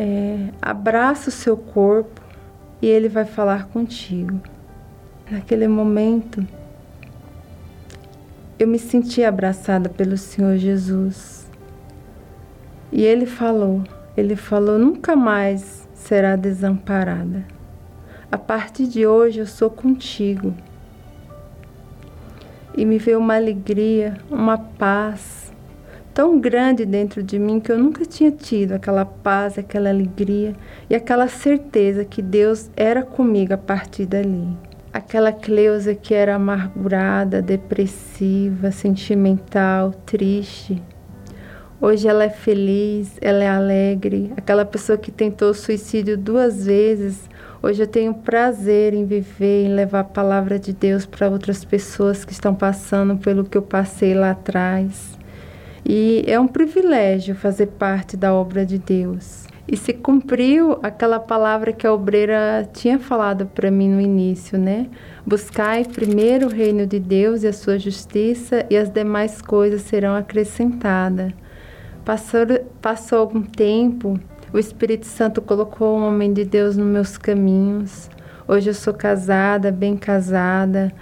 é, 0.02 0.48
abraça 0.60 1.28
o 1.28 1.32
seu 1.32 1.56
corpo 1.56 2.20
e 2.80 2.88
ele 2.88 3.08
vai 3.08 3.24
falar 3.24 3.68
contigo. 3.68 4.40
Naquele 5.30 5.68
momento, 5.68 6.44
eu 8.58 8.66
me 8.66 8.80
senti 8.80 9.22
abraçada 9.22 9.88
pelo 9.88 10.18
Senhor 10.18 10.56
Jesus. 10.56 11.48
E 12.90 13.04
ele 13.04 13.26
falou, 13.26 13.84
ele 14.16 14.34
falou: 14.34 14.76
nunca 14.76 15.14
mais 15.14 15.88
será 15.94 16.34
desamparada. 16.34 17.44
A 18.30 18.36
partir 18.36 18.88
de 18.88 19.06
hoje 19.06 19.38
eu 19.38 19.46
sou 19.46 19.70
contigo. 19.70 20.52
E 22.76 22.84
me 22.84 22.98
veio 22.98 23.20
uma 23.20 23.36
alegria, 23.36 24.16
uma 24.28 24.58
paz 24.58 25.41
tão 26.14 26.38
grande 26.38 26.84
dentro 26.84 27.22
de 27.22 27.38
mim 27.38 27.60
que 27.60 27.72
eu 27.72 27.78
nunca 27.78 28.04
tinha 28.04 28.30
tido 28.30 28.72
aquela 28.72 29.04
paz, 29.04 29.58
aquela 29.58 29.88
alegria 29.88 30.54
e 30.88 30.94
aquela 30.94 31.28
certeza 31.28 32.04
que 32.04 32.20
Deus 32.20 32.70
era 32.76 33.02
comigo 33.02 33.54
a 33.54 33.58
partir 33.58 34.06
dali. 34.06 34.48
Aquela 34.92 35.32
Cleusa 35.32 35.94
que 35.94 36.12
era 36.12 36.34
amargurada, 36.34 37.40
depressiva, 37.40 38.70
sentimental, 38.70 39.92
triste, 40.04 40.82
Hoje 41.84 42.06
ela 42.06 42.22
é 42.22 42.30
feliz, 42.30 43.10
ela 43.20 43.42
é 43.42 43.48
alegre. 43.48 44.32
Aquela 44.36 44.64
pessoa 44.64 44.96
que 44.96 45.10
tentou 45.10 45.52
suicídio 45.52 46.16
duas 46.16 46.64
vezes, 46.64 47.28
hoje 47.60 47.82
eu 47.82 47.88
tenho 47.88 48.14
prazer 48.14 48.94
em 48.94 49.04
viver, 49.04 49.64
em 49.64 49.74
levar 49.74 49.98
a 49.98 50.04
palavra 50.04 50.60
de 50.60 50.72
Deus 50.72 51.04
para 51.04 51.28
outras 51.28 51.64
pessoas 51.64 52.24
que 52.24 52.30
estão 52.32 52.54
passando 52.54 53.16
pelo 53.16 53.42
que 53.42 53.58
eu 53.58 53.62
passei 53.62 54.14
lá 54.14 54.30
atrás. 54.30 55.18
E 55.84 56.24
é 56.26 56.38
um 56.38 56.46
privilégio 56.46 57.34
fazer 57.34 57.66
parte 57.66 58.16
da 58.16 58.32
obra 58.32 58.64
de 58.64 58.78
Deus. 58.78 59.46
E 59.66 59.76
se 59.76 59.92
cumpriu 59.92 60.78
aquela 60.82 61.20
palavra 61.20 61.72
que 61.72 61.86
a 61.86 61.92
obreira 61.92 62.68
tinha 62.72 62.98
falado 62.98 63.46
para 63.46 63.70
mim 63.70 63.88
no 63.88 64.00
início, 64.00 64.58
né? 64.58 64.88
Buscai 65.26 65.84
primeiro 65.84 66.46
o 66.46 66.50
reino 66.50 66.86
de 66.86 66.98
Deus 66.98 67.42
e 67.42 67.48
a 67.48 67.52
sua 67.52 67.78
justiça, 67.78 68.66
e 68.68 68.76
as 68.76 68.90
demais 68.90 69.40
coisas 69.40 69.82
serão 69.82 70.14
acrescentadas. 70.14 71.32
Passou, 72.04 72.40
passou 72.80 73.18
algum 73.18 73.42
tempo, 73.42 74.18
o 74.52 74.58
Espírito 74.58 75.06
Santo 75.06 75.40
colocou 75.40 75.96
um 75.96 76.06
homem 76.06 76.32
de 76.32 76.44
Deus 76.44 76.76
nos 76.76 76.86
meus 76.86 77.16
caminhos. 77.16 78.10
Hoje 78.46 78.70
eu 78.70 78.74
sou 78.74 78.92
casada, 78.92 79.70
bem 79.70 79.96
casada. 79.96 80.92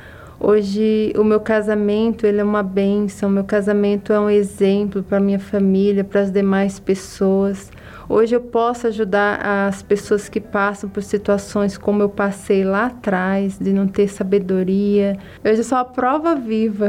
Hoje 0.43 1.13
o 1.19 1.23
meu 1.23 1.39
casamento 1.39 2.27
ele 2.27 2.41
é 2.41 2.45
uma 2.45 2.63
bênção, 2.63 3.29
meu 3.29 3.45
casamento 3.45 4.11
é 4.11 4.19
um 4.19 4.31
exemplo 4.31 5.03
para 5.03 5.21
minha 5.21 5.39
família, 5.39 6.03
para 6.03 6.23
as 6.23 6.33
demais 6.33 6.81
pessoas. 6.81 7.71
Hoje 8.09 8.37
eu 8.37 8.41
posso 8.41 8.87
ajudar 8.87 9.39
as 9.69 9.83
pessoas 9.83 10.31
que 10.31 10.41
passam 10.41 10.89
por 10.89 11.03
situações 11.03 11.77
como 11.77 12.03
eu 12.03 12.09
passei 12.09 12.65
lá 12.65 12.87
atrás, 12.87 13.59
de 13.59 13.71
não 13.71 13.87
ter 13.87 14.09
sabedoria. 14.09 15.19
Hoje 15.45 15.61
eu 15.61 15.65
sou 15.65 15.77
a 15.77 15.85
prova 15.85 16.35
viva 16.35 16.89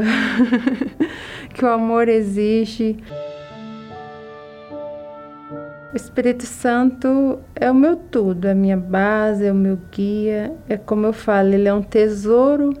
que 1.52 1.62
o 1.62 1.68
amor 1.68 2.08
existe. 2.08 2.96
O 5.92 5.94
Espírito 5.96 6.46
Santo 6.46 7.38
é 7.54 7.70
o 7.70 7.74
meu 7.74 7.96
tudo, 7.96 8.48
é 8.48 8.52
a 8.52 8.54
minha 8.54 8.78
base, 8.78 9.44
é 9.44 9.52
o 9.52 9.54
meu 9.54 9.78
guia. 9.94 10.54
É 10.70 10.78
como 10.78 11.04
eu 11.04 11.12
falo, 11.12 11.52
ele 11.52 11.68
é 11.68 11.74
um 11.74 11.82
tesouro 11.82 12.72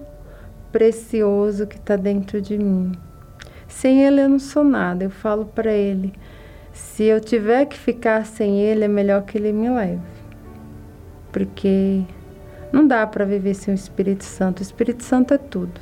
precioso 0.72 1.66
que 1.66 1.76
está 1.76 1.94
dentro 1.94 2.40
de 2.40 2.56
mim. 2.58 2.92
Sem 3.68 4.04
ele 4.04 4.22
eu 4.22 4.28
não 4.28 4.38
sou 4.38 4.64
nada. 4.64 5.04
Eu 5.04 5.10
falo 5.10 5.44
para 5.44 5.72
ele: 5.72 6.12
se 6.72 7.04
eu 7.04 7.20
tiver 7.20 7.66
que 7.66 7.78
ficar 7.78 8.24
sem 8.26 8.60
ele, 8.60 8.84
é 8.84 8.88
melhor 8.88 9.22
que 9.22 9.38
ele 9.38 9.52
me 9.52 9.70
leve. 9.70 10.00
Porque 11.30 12.02
não 12.72 12.86
dá 12.86 13.06
para 13.06 13.24
viver 13.24 13.54
sem 13.54 13.72
o 13.72 13.76
Espírito 13.76 14.24
Santo. 14.24 14.60
O 14.60 14.62
Espírito 14.62 15.04
Santo 15.04 15.34
é 15.34 15.38
tudo. 15.38 15.80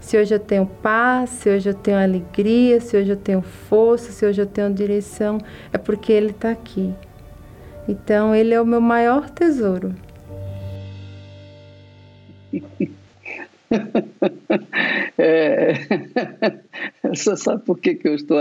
Se 0.00 0.18
hoje 0.18 0.34
eu 0.34 0.38
tenho 0.38 0.66
paz, 0.66 1.30
se 1.30 1.48
hoje 1.48 1.70
eu 1.70 1.74
tenho 1.74 1.96
alegria, 1.96 2.80
se 2.80 2.96
hoje 2.96 3.10
eu 3.10 3.16
tenho 3.16 3.40
força, 3.40 4.12
se 4.12 4.26
hoje 4.26 4.42
eu 4.42 4.46
tenho 4.46 4.72
direção, 4.72 5.38
é 5.72 5.78
porque 5.78 6.12
Ele 6.12 6.30
está 6.30 6.50
aqui. 6.50 6.94
Então, 7.88 8.34
Ele 8.34 8.52
é 8.52 8.60
o 8.60 8.66
meu 8.66 8.82
maior 8.82 9.30
tesouro. 9.30 9.94
é, 15.18 15.74
você 17.08 17.36
sabe 17.36 17.62
por 17.64 17.78
que, 17.78 17.94
que 17.94 18.08
eu 18.08 18.14
estou 18.14 18.38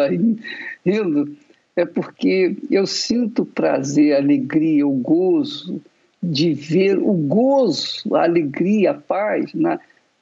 rindo? 0.85 1.37
É 1.75 1.85
porque 1.85 2.55
eu 2.69 2.85
sinto 2.85 3.45
prazer, 3.45 4.15
alegria, 4.15 4.87
o 4.87 4.91
gozo 4.91 5.81
de 6.21 6.53
ver 6.53 6.97
o 6.97 7.13
gozo, 7.13 8.15
a 8.15 8.23
alegria, 8.23 8.91
a 8.91 8.93
paz 8.93 9.53
na, 9.53 9.79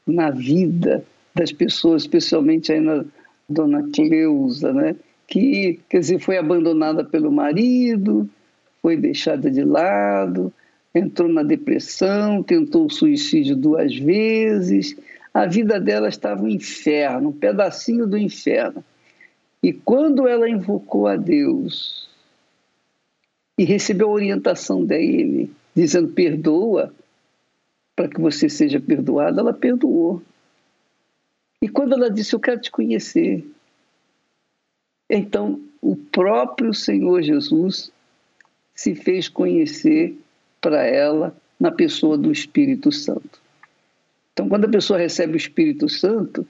na 0.07 0.31
vida 0.31 1.03
das 1.35 1.51
pessoas, 1.51 2.03
especialmente 2.03 2.71
aí 2.71 2.79
na 2.79 3.05
dona 3.47 3.87
Cleusa, 3.93 4.73
né? 4.73 4.95
que 5.31 5.79
quer 5.89 5.99
dizer, 5.99 6.19
foi 6.19 6.37
abandonada 6.37 7.05
pelo 7.05 7.31
marido, 7.31 8.29
foi 8.81 8.97
deixada 8.97 9.49
de 9.49 9.63
lado, 9.63 10.51
entrou 10.93 11.29
na 11.29 11.43
depressão, 11.43 12.43
tentou 12.43 12.85
o 12.85 12.89
suicídio 12.89 13.55
duas 13.55 13.95
vezes. 13.95 14.95
A 15.33 15.45
vida 15.45 15.79
dela 15.79 16.09
estava 16.09 16.43
um 16.43 16.47
inferno, 16.47 17.29
um 17.29 17.33
pedacinho 17.33 18.05
do 18.05 18.17
inferno. 18.17 18.83
E 19.63 19.71
quando 19.71 20.27
ela 20.27 20.49
invocou 20.49 21.07
a 21.07 21.15
Deus 21.15 22.09
e 23.57 23.63
recebeu 23.63 24.09
a 24.09 24.13
orientação 24.13 24.83
dele, 24.83 25.51
dizendo 25.75 26.09
perdoa, 26.09 26.93
para 27.95 28.09
que 28.09 28.19
você 28.19 28.49
seja 28.49 28.79
perdoada, 28.79 29.41
ela 29.41 29.53
perdoou. 29.53 30.21
E 31.61 31.69
quando 31.69 31.93
ela 31.93 32.09
disse, 32.09 32.33
Eu 32.33 32.39
quero 32.39 32.59
te 32.59 32.71
conhecer, 32.71 33.45
então 35.09 35.61
o 35.81 35.95
próprio 35.95 36.73
Senhor 36.73 37.21
Jesus 37.21 37.91
se 38.73 38.95
fez 38.95 39.29
conhecer 39.29 40.17
para 40.61 40.85
ela 40.85 41.35
na 41.59 41.71
pessoa 41.71 42.17
do 42.17 42.31
Espírito 42.31 42.91
Santo. 42.91 43.41
Então, 44.31 44.47
quando 44.47 44.65
a 44.65 44.69
pessoa 44.69 44.97
recebe 44.97 45.33
o 45.33 45.37
Espírito 45.37 45.89
Santo, 45.89 46.47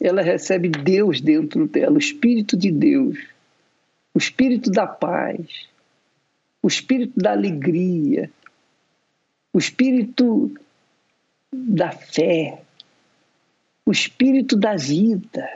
ela 0.00 0.20
recebe 0.20 0.68
Deus 0.68 1.20
dentro 1.20 1.66
dela, 1.66 1.94
o 1.94 1.98
Espírito 1.98 2.56
de 2.56 2.70
Deus, 2.70 3.18
o 4.12 4.18
Espírito 4.18 4.70
da 4.70 4.86
paz, 4.86 5.68
o 6.62 6.68
Espírito 6.68 7.18
da 7.18 7.32
alegria, 7.32 8.30
o 9.52 9.58
Espírito 9.58 10.52
da 11.52 11.92
fé, 11.92 12.62
o 13.84 13.92
Espírito 13.92 14.56
da 14.56 14.76
vida. 14.76 15.48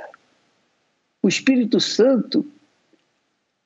O 1.23 1.29
Espírito 1.29 1.81
Santo 1.81 2.47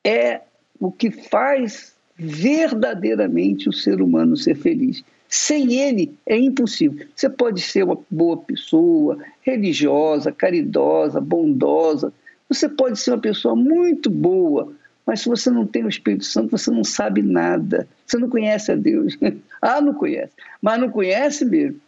é 0.04 0.40
o 0.78 0.90
que 0.90 1.10
faz 1.10 1.89
verdadeiramente 2.20 3.68
o 3.68 3.72
ser 3.72 4.02
humano 4.02 4.36
ser 4.36 4.54
feliz. 4.54 5.02
Sem 5.28 5.74
ele 5.74 6.18
é 6.26 6.36
impossível. 6.36 7.06
Você 7.14 7.30
pode 7.30 7.60
ser 7.60 7.84
uma 7.84 7.98
boa 8.10 8.36
pessoa, 8.36 9.18
religiosa, 9.42 10.32
caridosa, 10.32 11.20
bondosa. 11.20 12.12
Você 12.48 12.68
pode 12.68 12.98
ser 12.98 13.12
uma 13.12 13.20
pessoa 13.20 13.54
muito 13.54 14.10
boa, 14.10 14.72
mas 15.06 15.20
se 15.20 15.28
você 15.28 15.50
não 15.50 15.66
tem 15.66 15.84
o 15.84 15.88
Espírito 15.88 16.24
Santo, 16.24 16.50
você 16.50 16.70
não 16.70 16.84
sabe 16.84 17.22
nada. 17.22 17.88
Você 18.04 18.18
não 18.18 18.28
conhece 18.28 18.72
a 18.72 18.76
Deus. 18.76 19.16
ah, 19.62 19.80
não 19.80 19.94
conhece. 19.94 20.32
Mas 20.60 20.80
não 20.80 20.90
conhece 20.90 21.44
mesmo. 21.44 21.80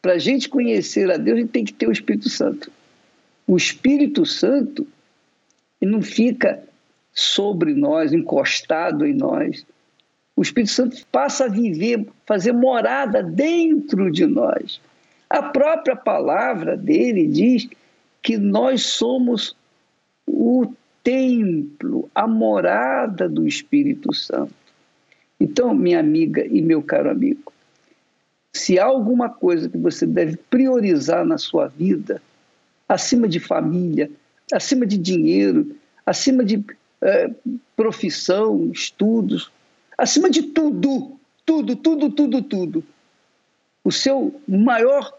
Para 0.00 0.14
a 0.14 0.18
gente 0.18 0.48
conhecer 0.48 1.10
a 1.10 1.16
Deus, 1.16 1.38
a 1.38 1.40
gente 1.42 1.50
tem 1.50 1.64
que 1.64 1.72
ter 1.72 1.86
o 1.86 1.92
Espírito 1.92 2.28
Santo. 2.28 2.72
O 3.46 3.56
Espírito 3.56 4.24
Santo 4.24 4.86
não 5.80 6.02
fica 6.02 6.62
sobre 7.12 7.74
nós, 7.74 8.12
encostado 8.12 9.06
em 9.06 9.14
nós. 9.14 9.64
O 10.36 10.42
Espírito 10.42 10.72
Santo 10.72 11.06
passa 11.10 11.46
a 11.46 11.48
viver, 11.48 12.06
fazer 12.26 12.52
morada 12.52 13.22
dentro 13.22 14.12
de 14.12 14.26
nós. 14.26 14.78
A 15.30 15.42
própria 15.42 15.96
palavra 15.96 16.76
dele 16.76 17.26
diz 17.26 17.66
que 18.22 18.36
nós 18.36 18.82
somos 18.82 19.56
o 20.26 20.66
templo, 21.02 22.10
a 22.14 22.26
morada 22.26 23.28
do 23.28 23.46
Espírito 23.46 24.12
Santo. 24.12 24.54
Então, 25.40 25.74
minha 25.74 26.00
amiga 26.00 26.44
e 26.46 26.60
meu 26.60 26.82
caro 26.82 27.10
amigo, 27.10 27.52
se 28.52 28.78
há 28.78 28.84
alguma 28.84 29.28
coisa 29.28 29.68
que 29.68 29.78
você 29.78 30.06
deve 30.06 30.36
priorizar 30.36 31.24
na 31.24 31.38
sua 31.38 31.68
vida, 31.68 32.22
acima 32.88 33.28
de 33.28 33.38
família, 33.40 34.10
acima 34.52 34.86
de 34.86 34.96
dinheiro, 34.96 35.76
acima 36.04 36.44
de 36.44 36.64
é, 37.02 37.30
profissão, 37.76 38.70
estudos, 38.72 39.50
acima 39.96 40.28
de 40.28 40.42
tudo, 40.42 41.18
tudo, 41.44 41.76
tudo, 41.76 42.10
tudo, 42.10 42.42
tudo, 42.42 42.84
o 43.82 43.92
seu 43.92 44.40
maior 44.46 45.16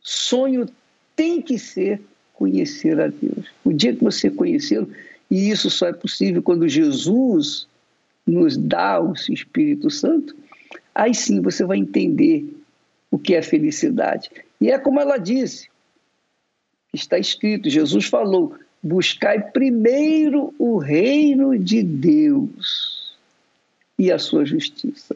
sonho 0.00 0.68
tem 1.16 1.40
que 1.40 1.58
ser 1.58 2.00
conhecer 2.34 3.00
a 3.00 3.08
Deus. 3.08 3.46
O 3.64 3.72
dia 3.72 3.94
que 3.94 4.02
você 4.02 4.30
conhecê-lo, 4.30 4.90
e 5.30 5.50
isso 5.50 5.70
só 5.70 5.88
é 5.88 5.92
possível 5.92 6.42
quando 6.42 6.68
Jesus 6.68 7.66
nos 8.26 8.56
dá 8.56 9.00
o 9.00 9.12
Espírito 9.12 9.90
Santo, 9.90 10.34
aí 10.94 11.14
sim 11.14 11.40
você 11.40 11.64
vai 11.64 11.78
entender 11.78 12.44
o 13.10 13.18
que 13.18 13.34
é 13.34 13.42
felicidade. 13.42 14.30
E 14.60 14.70
é 14.70 14.78
como 14.78 15.00
ela 15.00 15.18
disse, 15.18 15.68
está 16.92 17.18
escrito, 17.18 17.68
Jesus 17.68 18.06
falou: 18.06 18.54
buscai 18.82 19.40
primeiro 19.50 20.54
o 20.58 20.78
reino 20.78 21.58
de 21.58 21.82
Deus 21.82 22.99
e 24.00 24.10
a 24.10 24.18
sua 24.18 24.46
justiça. 24.46 25.14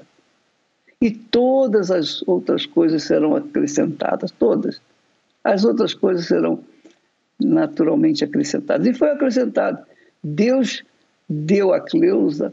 E 1.00 1.10
todas 1.10 1.90
as 1.90 2.22
outras 2.28 2.66
coisas 2.66 3.02
serão 3.02 3.34
acrescentadas, 3.34 4.30
todas. 4.30 4.78
As 5.42 5.64
outras 5.64 5.94
coisas 5.94 6.26
serão 6.26 6.62
naturalmente 7.40 8.22
acrescentadas. 8.22 8.86
E 8.86 8.92
foi 8.92 9.08
acrescentado. 9.08 9.78
Deus 10.22 10.84
deu 11.26 11.72
a 11.72 11.80
Cleusa 11.80 12.52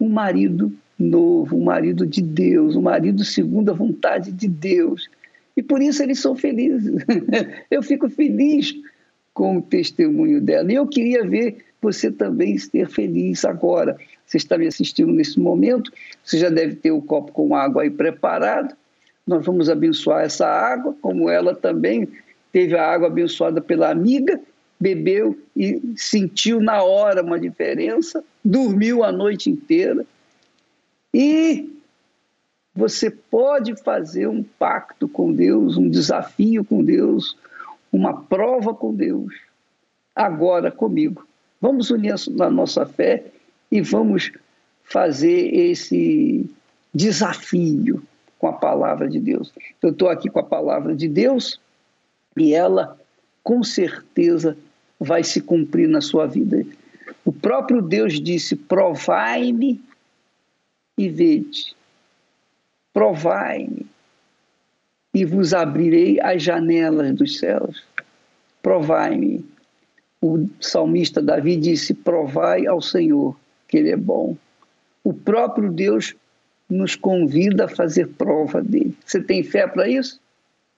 um 0.00 0.08
marido 0.08 0.72
novo, 0.98 1.58
um 1.58 1.64
marido 1.64 2.06
de 2.06 2.22
Deus, 2.22 2.74
um 2.74 2.82
marido 2.82 3.22
segundo 3.22 3.70
a 3.70 3.74
vontade 3.74 4.32
de 4.32 4.48
Deus. 4.48 5.10
E 5.54 5.62
por 5.62 5.82
isso 5.82 6.02
eles 6.02 6.20
são 6.20 6.34
felizes. 6.34 7.04
Eu 7.70 7.82
fico 7.82 8.08
feliz 8.08 8.74
com 9.34 9.58
o 9.58 9.62
testemunho 9.62 10.40
dela. 10.40 10.72
E 10.72 10.74
eu 10.74 10.86
queria 10.86 11.22
ver 11.22 11.64
você 11.82 12.10
também 12.10 12.56
ser 12.58 12.88
feliz 12.88 13.44
agora. 13.44 13.96
Você 14.30 14.36
está 14.36 14.56
me 14.56 14.68
assistindo 14.68 15.12
nesse 15.12 15.40
momento, 15.40 15.92
você 16.22 16.38
já 16.38 16.48
deve 16.48 16.76
ter 16.76 16.92
o 16.92 17.02
copo 17.02 17.32
com 17.32 17.56
água 17.56 17.82
aí 17.82 17.90
preparado. 17.90 18.76
Nós 19.26 19.44
vamos 19.44 19.68
abençoar 19.68 20.24
essa 20.24 20.46
água, 20.46 20.94
como 21.02 21.28
ela 21.28 21.52
também 21.52 22.08
teve 22.52 22.76
a 22.76 22.88
água 22.88 23.08
abençoada 23.08 23.60
pela 23.60 23.90
amiga, 23.90 24.40
bebeu 24.78 25.36
e 25.56 25.82
sentiu 25.96 26.60
na 26.60 26.80
hora 26.80 27.24
uma 27.24 27.40
diferença, 27.40 28.22
dormiu 28.44 29.02
a 29.02 29.10
noite 29.10 29.50
inteira 29.50 30.06
e 31.12 31.68
você 32.72 33.10
pode 33.10 33.74
fazer 33.82 34.28
um 34.28 34.44
pacto 34.44 35.08
com 35.08 35.32
Deus, 35.32 35.76
um 35.76 35.90
desafio 35.90 36.64
com 36.64 36.84
Deus, 36.84 37.36
uma 37.92 38.22
prova 38.22 38.72
com 38.72 38.94
Deus, 38.94 39.34
agora 40.14 40.70
comigo. 40.70 41.26
Vamos 41.60 41.90
unir 41.90 42.14
a 42.14 42.48
nossa 42.48 42.86
fé 42.86 43.24
e 43.70 43.80
vamos 43.80 44.32
fazer 44.82 45.54
esse 45.54 46.50
desafio 46.92 48.02
com 48.38 48.48
a 48.48 48.52
palavra 48.52 49.08
de 49.08 49.20
Deus. 49.20 49.52
Eu 49.80 49.90
estou 49.90 50.08
aqui 50.08 50.28
com 50.28 50.40
a 50.40 50.44
palavra 50.44 50.94
de 50.94 51.06
Deus 51.06 51.60
e 52.36 52.54
ela, 52.54 52.98
com 53.42 53.62
certeza, 53.62 54.56
vai 54.98 55.22
se 55.22 55.40
cumprir 55.40 55.88
na 55.88 56.00
sua 56.00 56.26
vida. 56.26 56.64
O 57.24 57.32
próprio 57.32 57.80
Deus 57.80 58.20
disse: 58.20 58.56
Provai-me 58.56 59.80
e 60.98 61.08
vede, 61.08 61.74
provai-me, 62.92 63.86
e 65.14 65.24
vos 65.24 65.54
abrirei 65.54 66.20
as 66.20 66.42
janelas 66.42 67.14
dos 67.14 67.38
céus. 67.38 67.84
Provai-me. 68.62 69.44
O 70.20 70.48
salmista 70.60 71.22
Davi 71.22 71.56
disse: 71.56 71.94
Provai 71.94 72.66
ao 72.66 72.82
Senhor 72.82 73.36
que 73.70 73.78
Ele 73.78 73.90
é 73.90 73.96
bom. 73.96 74.36
O 75.04 75.14
próprio 75.14 75.70
Deus 75.70 76.14
nos 76.68 76.96
convida 76.96 77.64
a 77.64 77.68
fazer 77.68 78.08
prova 78.08 78.62
dele. 78.62 78.96
Você 79.04 79.22
tem 79.22 79.42
fé 79.42 79.66
para 79.66 79.88
isso? 79.88 80.20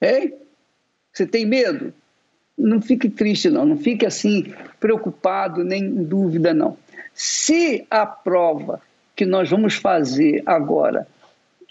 Hein? 0.00 0.34
Você 1.12 1.26
tem 1.26 1.44
medo? 1.44 1.92
Não 2.56 2.80
fique 2.80 3.08
triste, 3.08 3.50
não. 3.50 3.64
Não 3.64 3.76
fique 3.76 4.06
assim, 4.06 4.54
preocupado, 4.78 5.64
nem 5.64 5.84
em 5.84 6.04
dúvida, 6.04 6.54
não. 6.54 6.76
Se 7.14 7.86
a 7.90 8.06
prova 8.06 8.80
que 9.14 9.26
nós 9.26 9.50
vamos 9.50 9.74
fazer 9.74 10.42
agora 10.46 11.06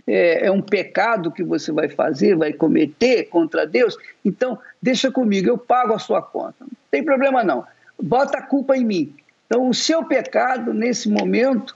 é, 0.06 0.48
é, 0.48 0.52
um 0.52 0.62
pecado 0.62 1.32
que 1.32 1.44
você 1.44 1.72
vai 1.72 1.90
fazer, 1.90 2.36
vai 2.36 2.54
cometer 2.54 3.26
contra 3.26 3.66
Deus, 3.66 3.98
então 4.24 4.58
deixa 4.82 5.12
comigo, 5.12 5.48
eu 5.48 5.58
pago 5.58 5.94
a 5.94 6.00
sua 6.00 6.22
conta. 6.22 6.56
Não 6.62 6.70
tem 6.90 7.04
problema 7.04 7.44
não. 7.44 7.66
Bota 8.02 8.40
a 8.40 8.42
culpa 8.42 8.76
em 8.76 8.86
mim. 8.86 9.16
Então, 9.52 9.68
o 9.68 9.74
seu 9.74 10.06
pecado, 10.06 10.74
nesse 10.74 11.10
momento, 11.10 11.76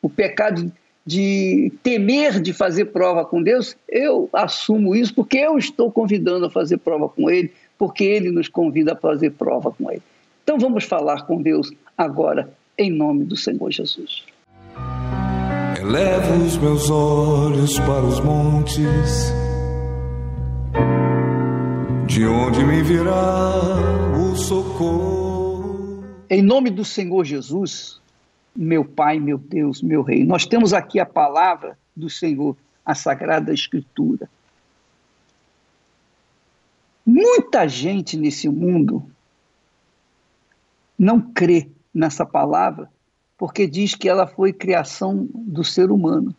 o 0.00 0.08
pecado 0.08 0.72
de 1.04 1.70
temer 1.82 2.40
de 2.40 2.54
fazer 2.54 2.86
prova 2.86 3.22
com 3.22 3.42
Deus, 3.42 3.76
eu 3.86 4.30
assumo 4.32 4.96
isso 4.96 5.14
porque 5.14 5.36
eu 5.36 5.58
estou 5.58 5.92
convidando 5.92 6.46
a 6.46 6.50
fazer 6.50 6.78
prova 6.78 7.10
com 7.10 7.28
Ele, 7.28 7.52
porque 7.76 8.02
Ele 8.02 8.30
nos 8.30 8.48
convida 8.48 8.94
a 8.94 8.96
fazer 8.96 9.32
prova 9.32 9.70
com 9.70 9.90
Ele. 9.90 10.00
Então 10.42 10.58
vamos 10.58 10.84
falar 10.84 11.26
com 11.26 11.42
Deus 11.42 11.70
agora, 11.98 12.50
em 12.78 12.90
nome 12.90 13.24
do 13.24 13.36
Senhor 13.36 13.70
Jesus. 13.70 14.24
Elevo 15.78 16.46
os 16.46 16.56
meus 16.56 16.88
olhos 16.88 17.78
para 17.80 18.06
os 18.06 18.20
montes, 18.20 19.34
de 22.06 22.24
onde 22.24 22.64
me 22.64 22.82
virá 22.82 23.52
o 24.18 24.34
socorro. 24.34 25.21
Em 26.32 26.40
nome 26.40 26.70
do 26.70 26.82
Senhor 26.82 27.26
Jesus, 27.26 28.00
meu 28.56 28.86
Pai, 28.86 29.20
meu 29.20 29.36
Deus, 29.36 29.82
meu 29.82 30.00
Rei. 30.00 30.24
Nós 30.24 30.46
temos 30.46 30.72
aqui 30.72 30.98
a 30.98 31.04
palavra 31.04 31.78
do 31.94 32.08
Senhor, 32.08 32.56
a 32.86 32.94
Sagrada 32.94 33.52
Escritura. 33.52 34.30
Muita 37.04 37.68
gente 37.68 38.16
nesse 38.16 38.48
mundo 38.48 39.04
não 40.98 41.20
crê 41.20 41.68
nessa 41.92 42.24
palavra 42.24 42.90
porque 43.36 43.66
diz 43.66 43.94
que 43.94 44.08
ela 44.08 44.26
foi 44.26 44.54
criação 44.54 45.28
do 45.34 45.62
ser 45.62 45.90
humano. 45.90 46.34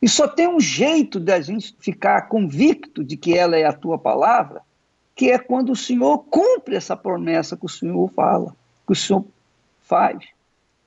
E 0.00 0.08
só 0.08 0.26
tem 0.26 0.48
um 0.48 0.60
jeito 0.60 1.20
da 1.20 1.42
gente 1.42 1.76
ficar 1.78 2.22
convicto 2.22 3.04
de 3.04 3.18
que 3.18 3.36
ela 3.36 3.58
é 3.58 3.66
a 3.66 3.72
tua 3.74 3.98
palavra, 3.98 4.62
que 5.20 5.30
é 5.30 5.38
quando 5.38 5.72
o 5.72 5.76
Senhor 5.76 6.16
cumpre 6.30 6.76
essa 6.76 6.96
promessa 6.96 7.54
que 7.54 7.66
o 7.66 7.68
Senhor 7.68 8.10
fala, 8.12 8.56
que 8.86 8.94
o 8.94 8.96
Senhor 8.96 9.22
faz. 9.82 10.24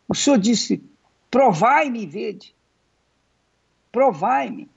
O 0.10 0.16
Senhor 0.16 0.40
disse: 0.40 0.82
provai-me 1.30 2.02
e 2.02 2.08
vede. 2.08 2.56
Provai-me 3.92 4.68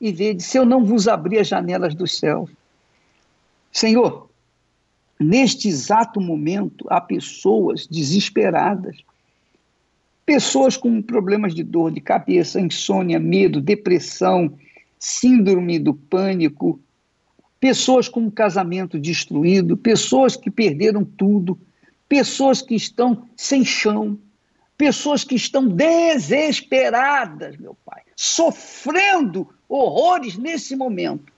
e 0.00 0.12
vede 0.12 0.44
se 0.44 0.56
eu 0.56 0.64
não 0.64 0.84
vos 0.84 1.08
abrir 1.08 1.40
as 1.40 1.48
janelas 1.48 1.92
dos 1.92 2.16
céus. 2.16 2.48
Senhor, 3.72 4.30
neste 5.18 5.66
exato 5.66 6.20
momento 6.20 6.86
há 6.88 7.00
pessoas 7.00 7.88
desesperadas, 7.88 8.98
pessoas 10.24 10.76
com 10.76 11.02
problemas 11.02 11.52
de 11.52 11.64
dor 11.64 11.90
de 11.90 12.00
cabeça, 12.00 12.60
insônia, 12.60 13.18
medo, 13.18 13.60
depressão, 13.60 14.56
síndrome 15.00 15.80
do 15.80 15.94
pânico, 15.94 16.78
pessoas 17.64 18.10
com 18.10 18.20
um 18.20 18.30
casamento 18.30 18.98
destruído, 18.98 19.74
pessoas 19.74 20.36
que 20.36 20.50
perderam 20.50 21.02
tudo, 21.02 21.58
pessoas 22.06 22.60
que 22.60 22.74
estão 22.74 23.26
sem 23.34 23.64
chão, 23.64 24.18
pessoas 24.76 25.24
que 25.24 25.34
estão 25.34 25.66
desesperadas, 25.66 27.56
meu 27.56 27.74
Pai, 27.82 28.02
sofrendo 28.14 29.48
horrores 29.66 30.36
nesse 30.36 30.76
momento. 30.76 31.32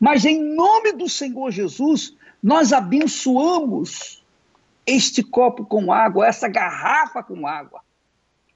Mas 0.00 0.24
em 0.24 0.42
nome 0.42 0.92
do 0.92 1.06
Senhor 1.10 1.50
Jesus, 1.50 2.16
nós 2.42 2.72
abençoamos 2.72 4.24
este 4.86 5.22
copo 5.22 5.66
com 5.66 5.92
água, 5.92 6.26
essa 6.26 6.48
garrafa 6.48 7.22
com 7.22 7.46
água. 7.46 7.82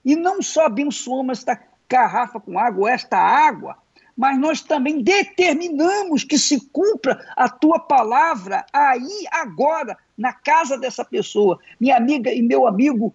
E 0.03 0.17
não 0.17 0.41
só 0.41 0.65
abençoamos 0.65 1.41
esta 1.41 1.61
garrafa 1.87 2.41
com 2.41 2.59
água, 2.59 2.91
esta 2.91 3.19
água, 3.19 3.77
mas 4.17 4.39
nós 4.39 4.61
também 4.61 5.03
determinamos 5.03 6.23
que 6.23 6.39
se 6.39 6.61
cumpra 6.73 7.21
a 7.37 7.49
tua 7.49 7.79
palavra 7.79 8.65
aí, 8.73 9.27
agora, 9.31 9.97
na 10.17 10.33
casa 10.33 10.79
dessa 10.79 11.05
pessoa. 11.05 11.59
Minha 11.81 11.97
amiga 11.97 12.33
e 12.33 12.41
meu 12.41 12.67
amigo, 12.67 13.15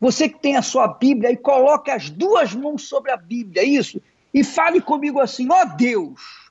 você 0.00 0.28
que 0.28 0.38
tem 0.38 0.56
a 0.56 0.62
sua 0.62 0.86
Bíblia 0.88 1.32
e 1.32 1.36
coloque 1.36 1.90
as 1.90 2.08
duas 2.08 2.54
mãos 2.54 2.88
sobre 2.88 3.10
a 3.10 3.16
Bíblia, 3.16 3.64
isso, 3.64 4.00
e 4.32 4.44
fale 4.44 4.80
comigo 4.80 5.18
assim: 5.18 5.48
ó 5.50 5.62
oh 5.62 5.76
Deus, 5.76 6.50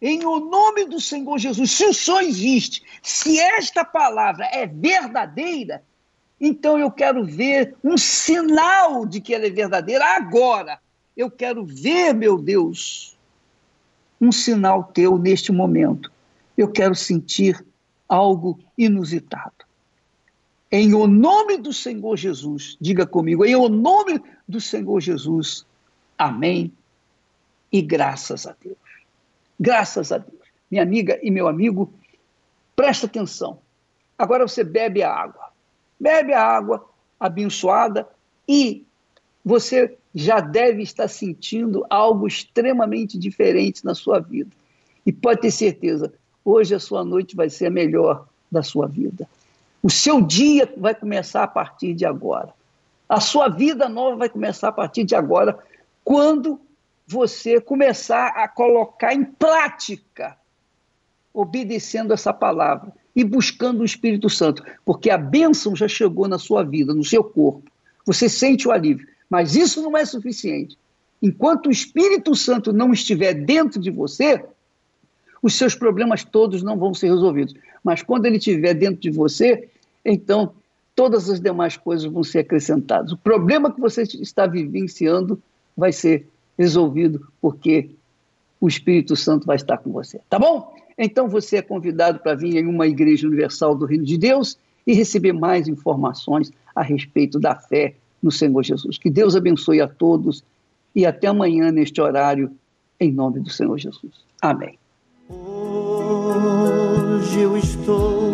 em 0.00 0.24
o 0.24 0.40
nome 0.40 0.86
do 0.86 1.00
Senhor 1.00 1.36
Jesus, 1.38 1.72
se 1.72 1.84
o 1.84 1.92
Senhor 1.92 2.22
existe, 2.22 2.82
se 3.02 3.38
esta 3.38 3.84
palavra 3.84 4.46
é 4.46 4.66
verdadeira, 4.66 5.82
então 6.40 6.78
eu 6.78 6.90
quero 6.90 7.24
ver 7.24 7.76
um 7.84 7.98
sinal 7.98 9.04
de 9.04 9.20
que 9.20 9.34
ela 9.34 9.46
é 9.46 9.50
verdadeira 9.50 10.04
agora. 10.16 10.80
Eu 11.16 11.30
quero 11.30 11.64
ver, 11.64 12.14
meu 12.14 12.38
Deus, 12.40 13.16
um 14.20 14.30
sinal 14.30 14.84
teu 14.84 15.18
neste 15.18 15.52
momento. 15.52 16.10
Eu 16.56 16.70
quero 16.70 16.94
sentir 16.94 17.64
algo 18.08 18.58
inusitado. 18.76 19.64
Em 20.70 20.94
o 20.94 21.06
nome 21.06 21.56
do 21.56 21.72
Senhor 21.72 22.16
Jesus, 22.16 22.76
diga 22.80 23.06
comigo, 23.06 23.44
em 23.44 23.56
o 23.56 23.68
nome 23.68 24.22
do 24.46 24.60
Senhor 24.60 25.00
Jesus, 25.00 25.66
amém 26.16 26.72
e 27.72 27.82
graças 27.82 28.46
a 28.46 28.54
Deus. 28.62 28.76
Graças 29.58 30.12
a 30.12 30.18
Deus. 30.18 30.40
Minha 30.70 30.82
amiga 30.82 31.18
e 31.22 31.30
meu 31.30 31.48
amigo, 31.48 31.92
presta 32.76 33.06
atenção. 33.06 33.58
Agora 34.16 34.46
você 34.46 34.62
bebe 34.62 35.02
a 35.02 35.12
água. 35.12 35.50
Bebe 35.98 36.32
a 36.32 36.42
água 36.42 36.88
abençoada 37.18 38.08
e 38.46 38.84
você 39.44 39.98
já 40.14 40.40
deve 40.40 40.82
estar 40.82 41.08
sentindo 41.08 41.84
algo 41.88 42.26
extremamente 42.26 43.18
diferente 43.18 43.84
na 43.84 43.94
sua 43.94 44.18
vida. 44.18 44.50
E 45.06 45.12
pode 45.12 45.40
ter 45.40 45.50
certeza, 45.50 46.12
hoje 46.44 46.74
a 46.74 46.80
sua 46.80 47.04
noite 47.04 47.36
vai 47.36 47.48
ser 47.48 47.66
a 47.66 47.70
melhor 47.70 48.26
da 48.50 48.62
sua 48.62 48.86
vida. 48.86 49.28
O 49.82 49.88
seu 49.88 50.20
dia 50.20 50.72
vai 50.76 50.94
começar 50.94 51.44
a 51.44 51.48
partir 51.48 51.94
de 51.94 52.04
agora. 52.04 52.52
A 53.08 53.20
sua 53.20 53.48
vida 53.48 53.88
nova 53.88 54.16
vai 54.16 54.28
começar 54.28 54.68
a 54.68 54.72
partir 54.72 55.04
de 55.04 55.14
agora, 55.14 55.58
quando 56.04 56.60
você 57.06 57.60
começar 57.60 58.28
a 58.28 58.46
colocar 58.46 59.12
em 59.14 59.24
prática, 59.24 60.36
obedecendo 61.32 62.12
essa 62.12 62.32
palavra 62.32 62.92
e 63.14 63.24
buscando 63.24 63.80
o 63.80 63.84
Espírito 63.84 64.28
Santo, 64.30 64.64
porque 64.84 65.10
a 65.10 65.18
bênção 65.18 65.74
já 65.74 65.88
chegou 65.88 66.28
na 66.28 66.38
sua 66.38 66.62
vida, 66.62 66.94
no 66.94 67.04
seu 67.04 67.24
corpo. 67.24 67.70
Você 68.06 68.28
sente 68.28 68.68
o 68.68 68.72
alívio, 68.72 69.08
mas 69.30 69.54
isso 69.54 69.80
não 69.80 69.96
é 69.96 70.04
suficiente. 70.04 70.76
Enquanto 71.22 71.66
o 71.66 71.70
Espírito 71.70 72.34
Santo 72.34 72.72
não 72.72 72.92
estiver 72.92 73.32
dentro 73.32 73.80
de 73.80 73.90
você, 73.90 74.44
os 75.40 75.54
seus 75.54 75.74
problemas 75.74 76.24
todos 76.24 76.62
não 76.62 76.76
vão 76.76 76.92
ser 76.92 77.08
resolvidos. 77.08 77.54
Mas 77.84 78.02
quando 78.02 78.26
ele 78.26 78.38
estiver 78.38 78.74
dentro 78.74 79.00
de 79.00 79.10
você, 79.10 79.68
então 80.04 80.52
todas 80.94 81.30
as 81.30 81.40
demais 81.40 81.76
coisas 81.76 82.10
vão 82.10 82.24
ser 82.24 82.40
acrescentadas. 82.40 83.12
O 83.12 83.16
problema 83.16 83.72
que 83.72 83.80
você 83.80 84.02
está 84.02 84.46
vivenciando 84.46 85.40
vai 85.76 85.92
ser 85.92 86.26
resolvido 86.58 87.26
porque 87.40 87.90
o 88.60 88.68
Espírito 88.68 89.16
Santo 89.16 89.46
vai 89.46 89.56
estar 89.56 89.78
com 89.78 89.90
você. 89.90 90.20
Tá 90.28 90.38
bom? 90.38 90.74
Então 90.98 91.28
você 91.28 91.56
é 91.56 91.62
convidado 91.62 92.18
para 92.20 92.34
vir 92.34 92.56
em 92.56 92.66
uma 92.66 92.86
igreja 92.86 93.26
universal 93.26 93.74
do 93.74 93.86
Reino 93.86 94.04
de 94.04 94.18
Deus 94.18 94.58
e 94.86 94.92
receber 94.92 95.32
mais 95.32 95.68
informações 95.68 96.52
a 96.74 96.82
respeito 96.82 97.38
da 97.38 97.54
fé 97.54 97.94
no 98.22 98.30
Senhor 98.30 98.62
Jesus. 98.62 98.98
Que 98.98 99.10
Deus 99.10 99.34
abençoe 99.34 99.80
a 99.80 99.88
todos 99.88 100.44
e 100.94 101.06
até 101.06 101.28
amanhã 101.28 101.70
neste 101.70 102.00
horário, 102.00 102.50
em 102.98 103.12
nome 103.12 103.40
do 103.40 103.50
Senhor 103.50 103.78
Jesus. 103.78 104.24
Amém. 104.40 104.78
Hoje 105.28 107.40
eu 107.40 107.56
estou 107.56 108.32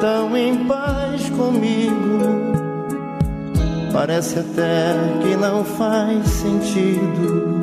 tão 0.00 0.36
em 0.36 0.66
paz 0.66 1.28
comigo. 1.30 2.58
Parece 3.92 4.38
até 4.38 4.94
que 5.22 5.36
não 5.36 5.64
faz 5.64 6.28
sentido 6.28 7.60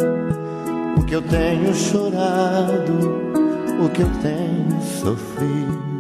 o 0.97 1.05
que 1.05 1.15
eu 1.15 1.21
tenho 1.21 1.73
chorado, 1.73 2.93
o 3.79 3.89
que 3.89 4.01
eu 4.01 4.09
tenho 4.21 4.81
sofrido. 4.81 5.94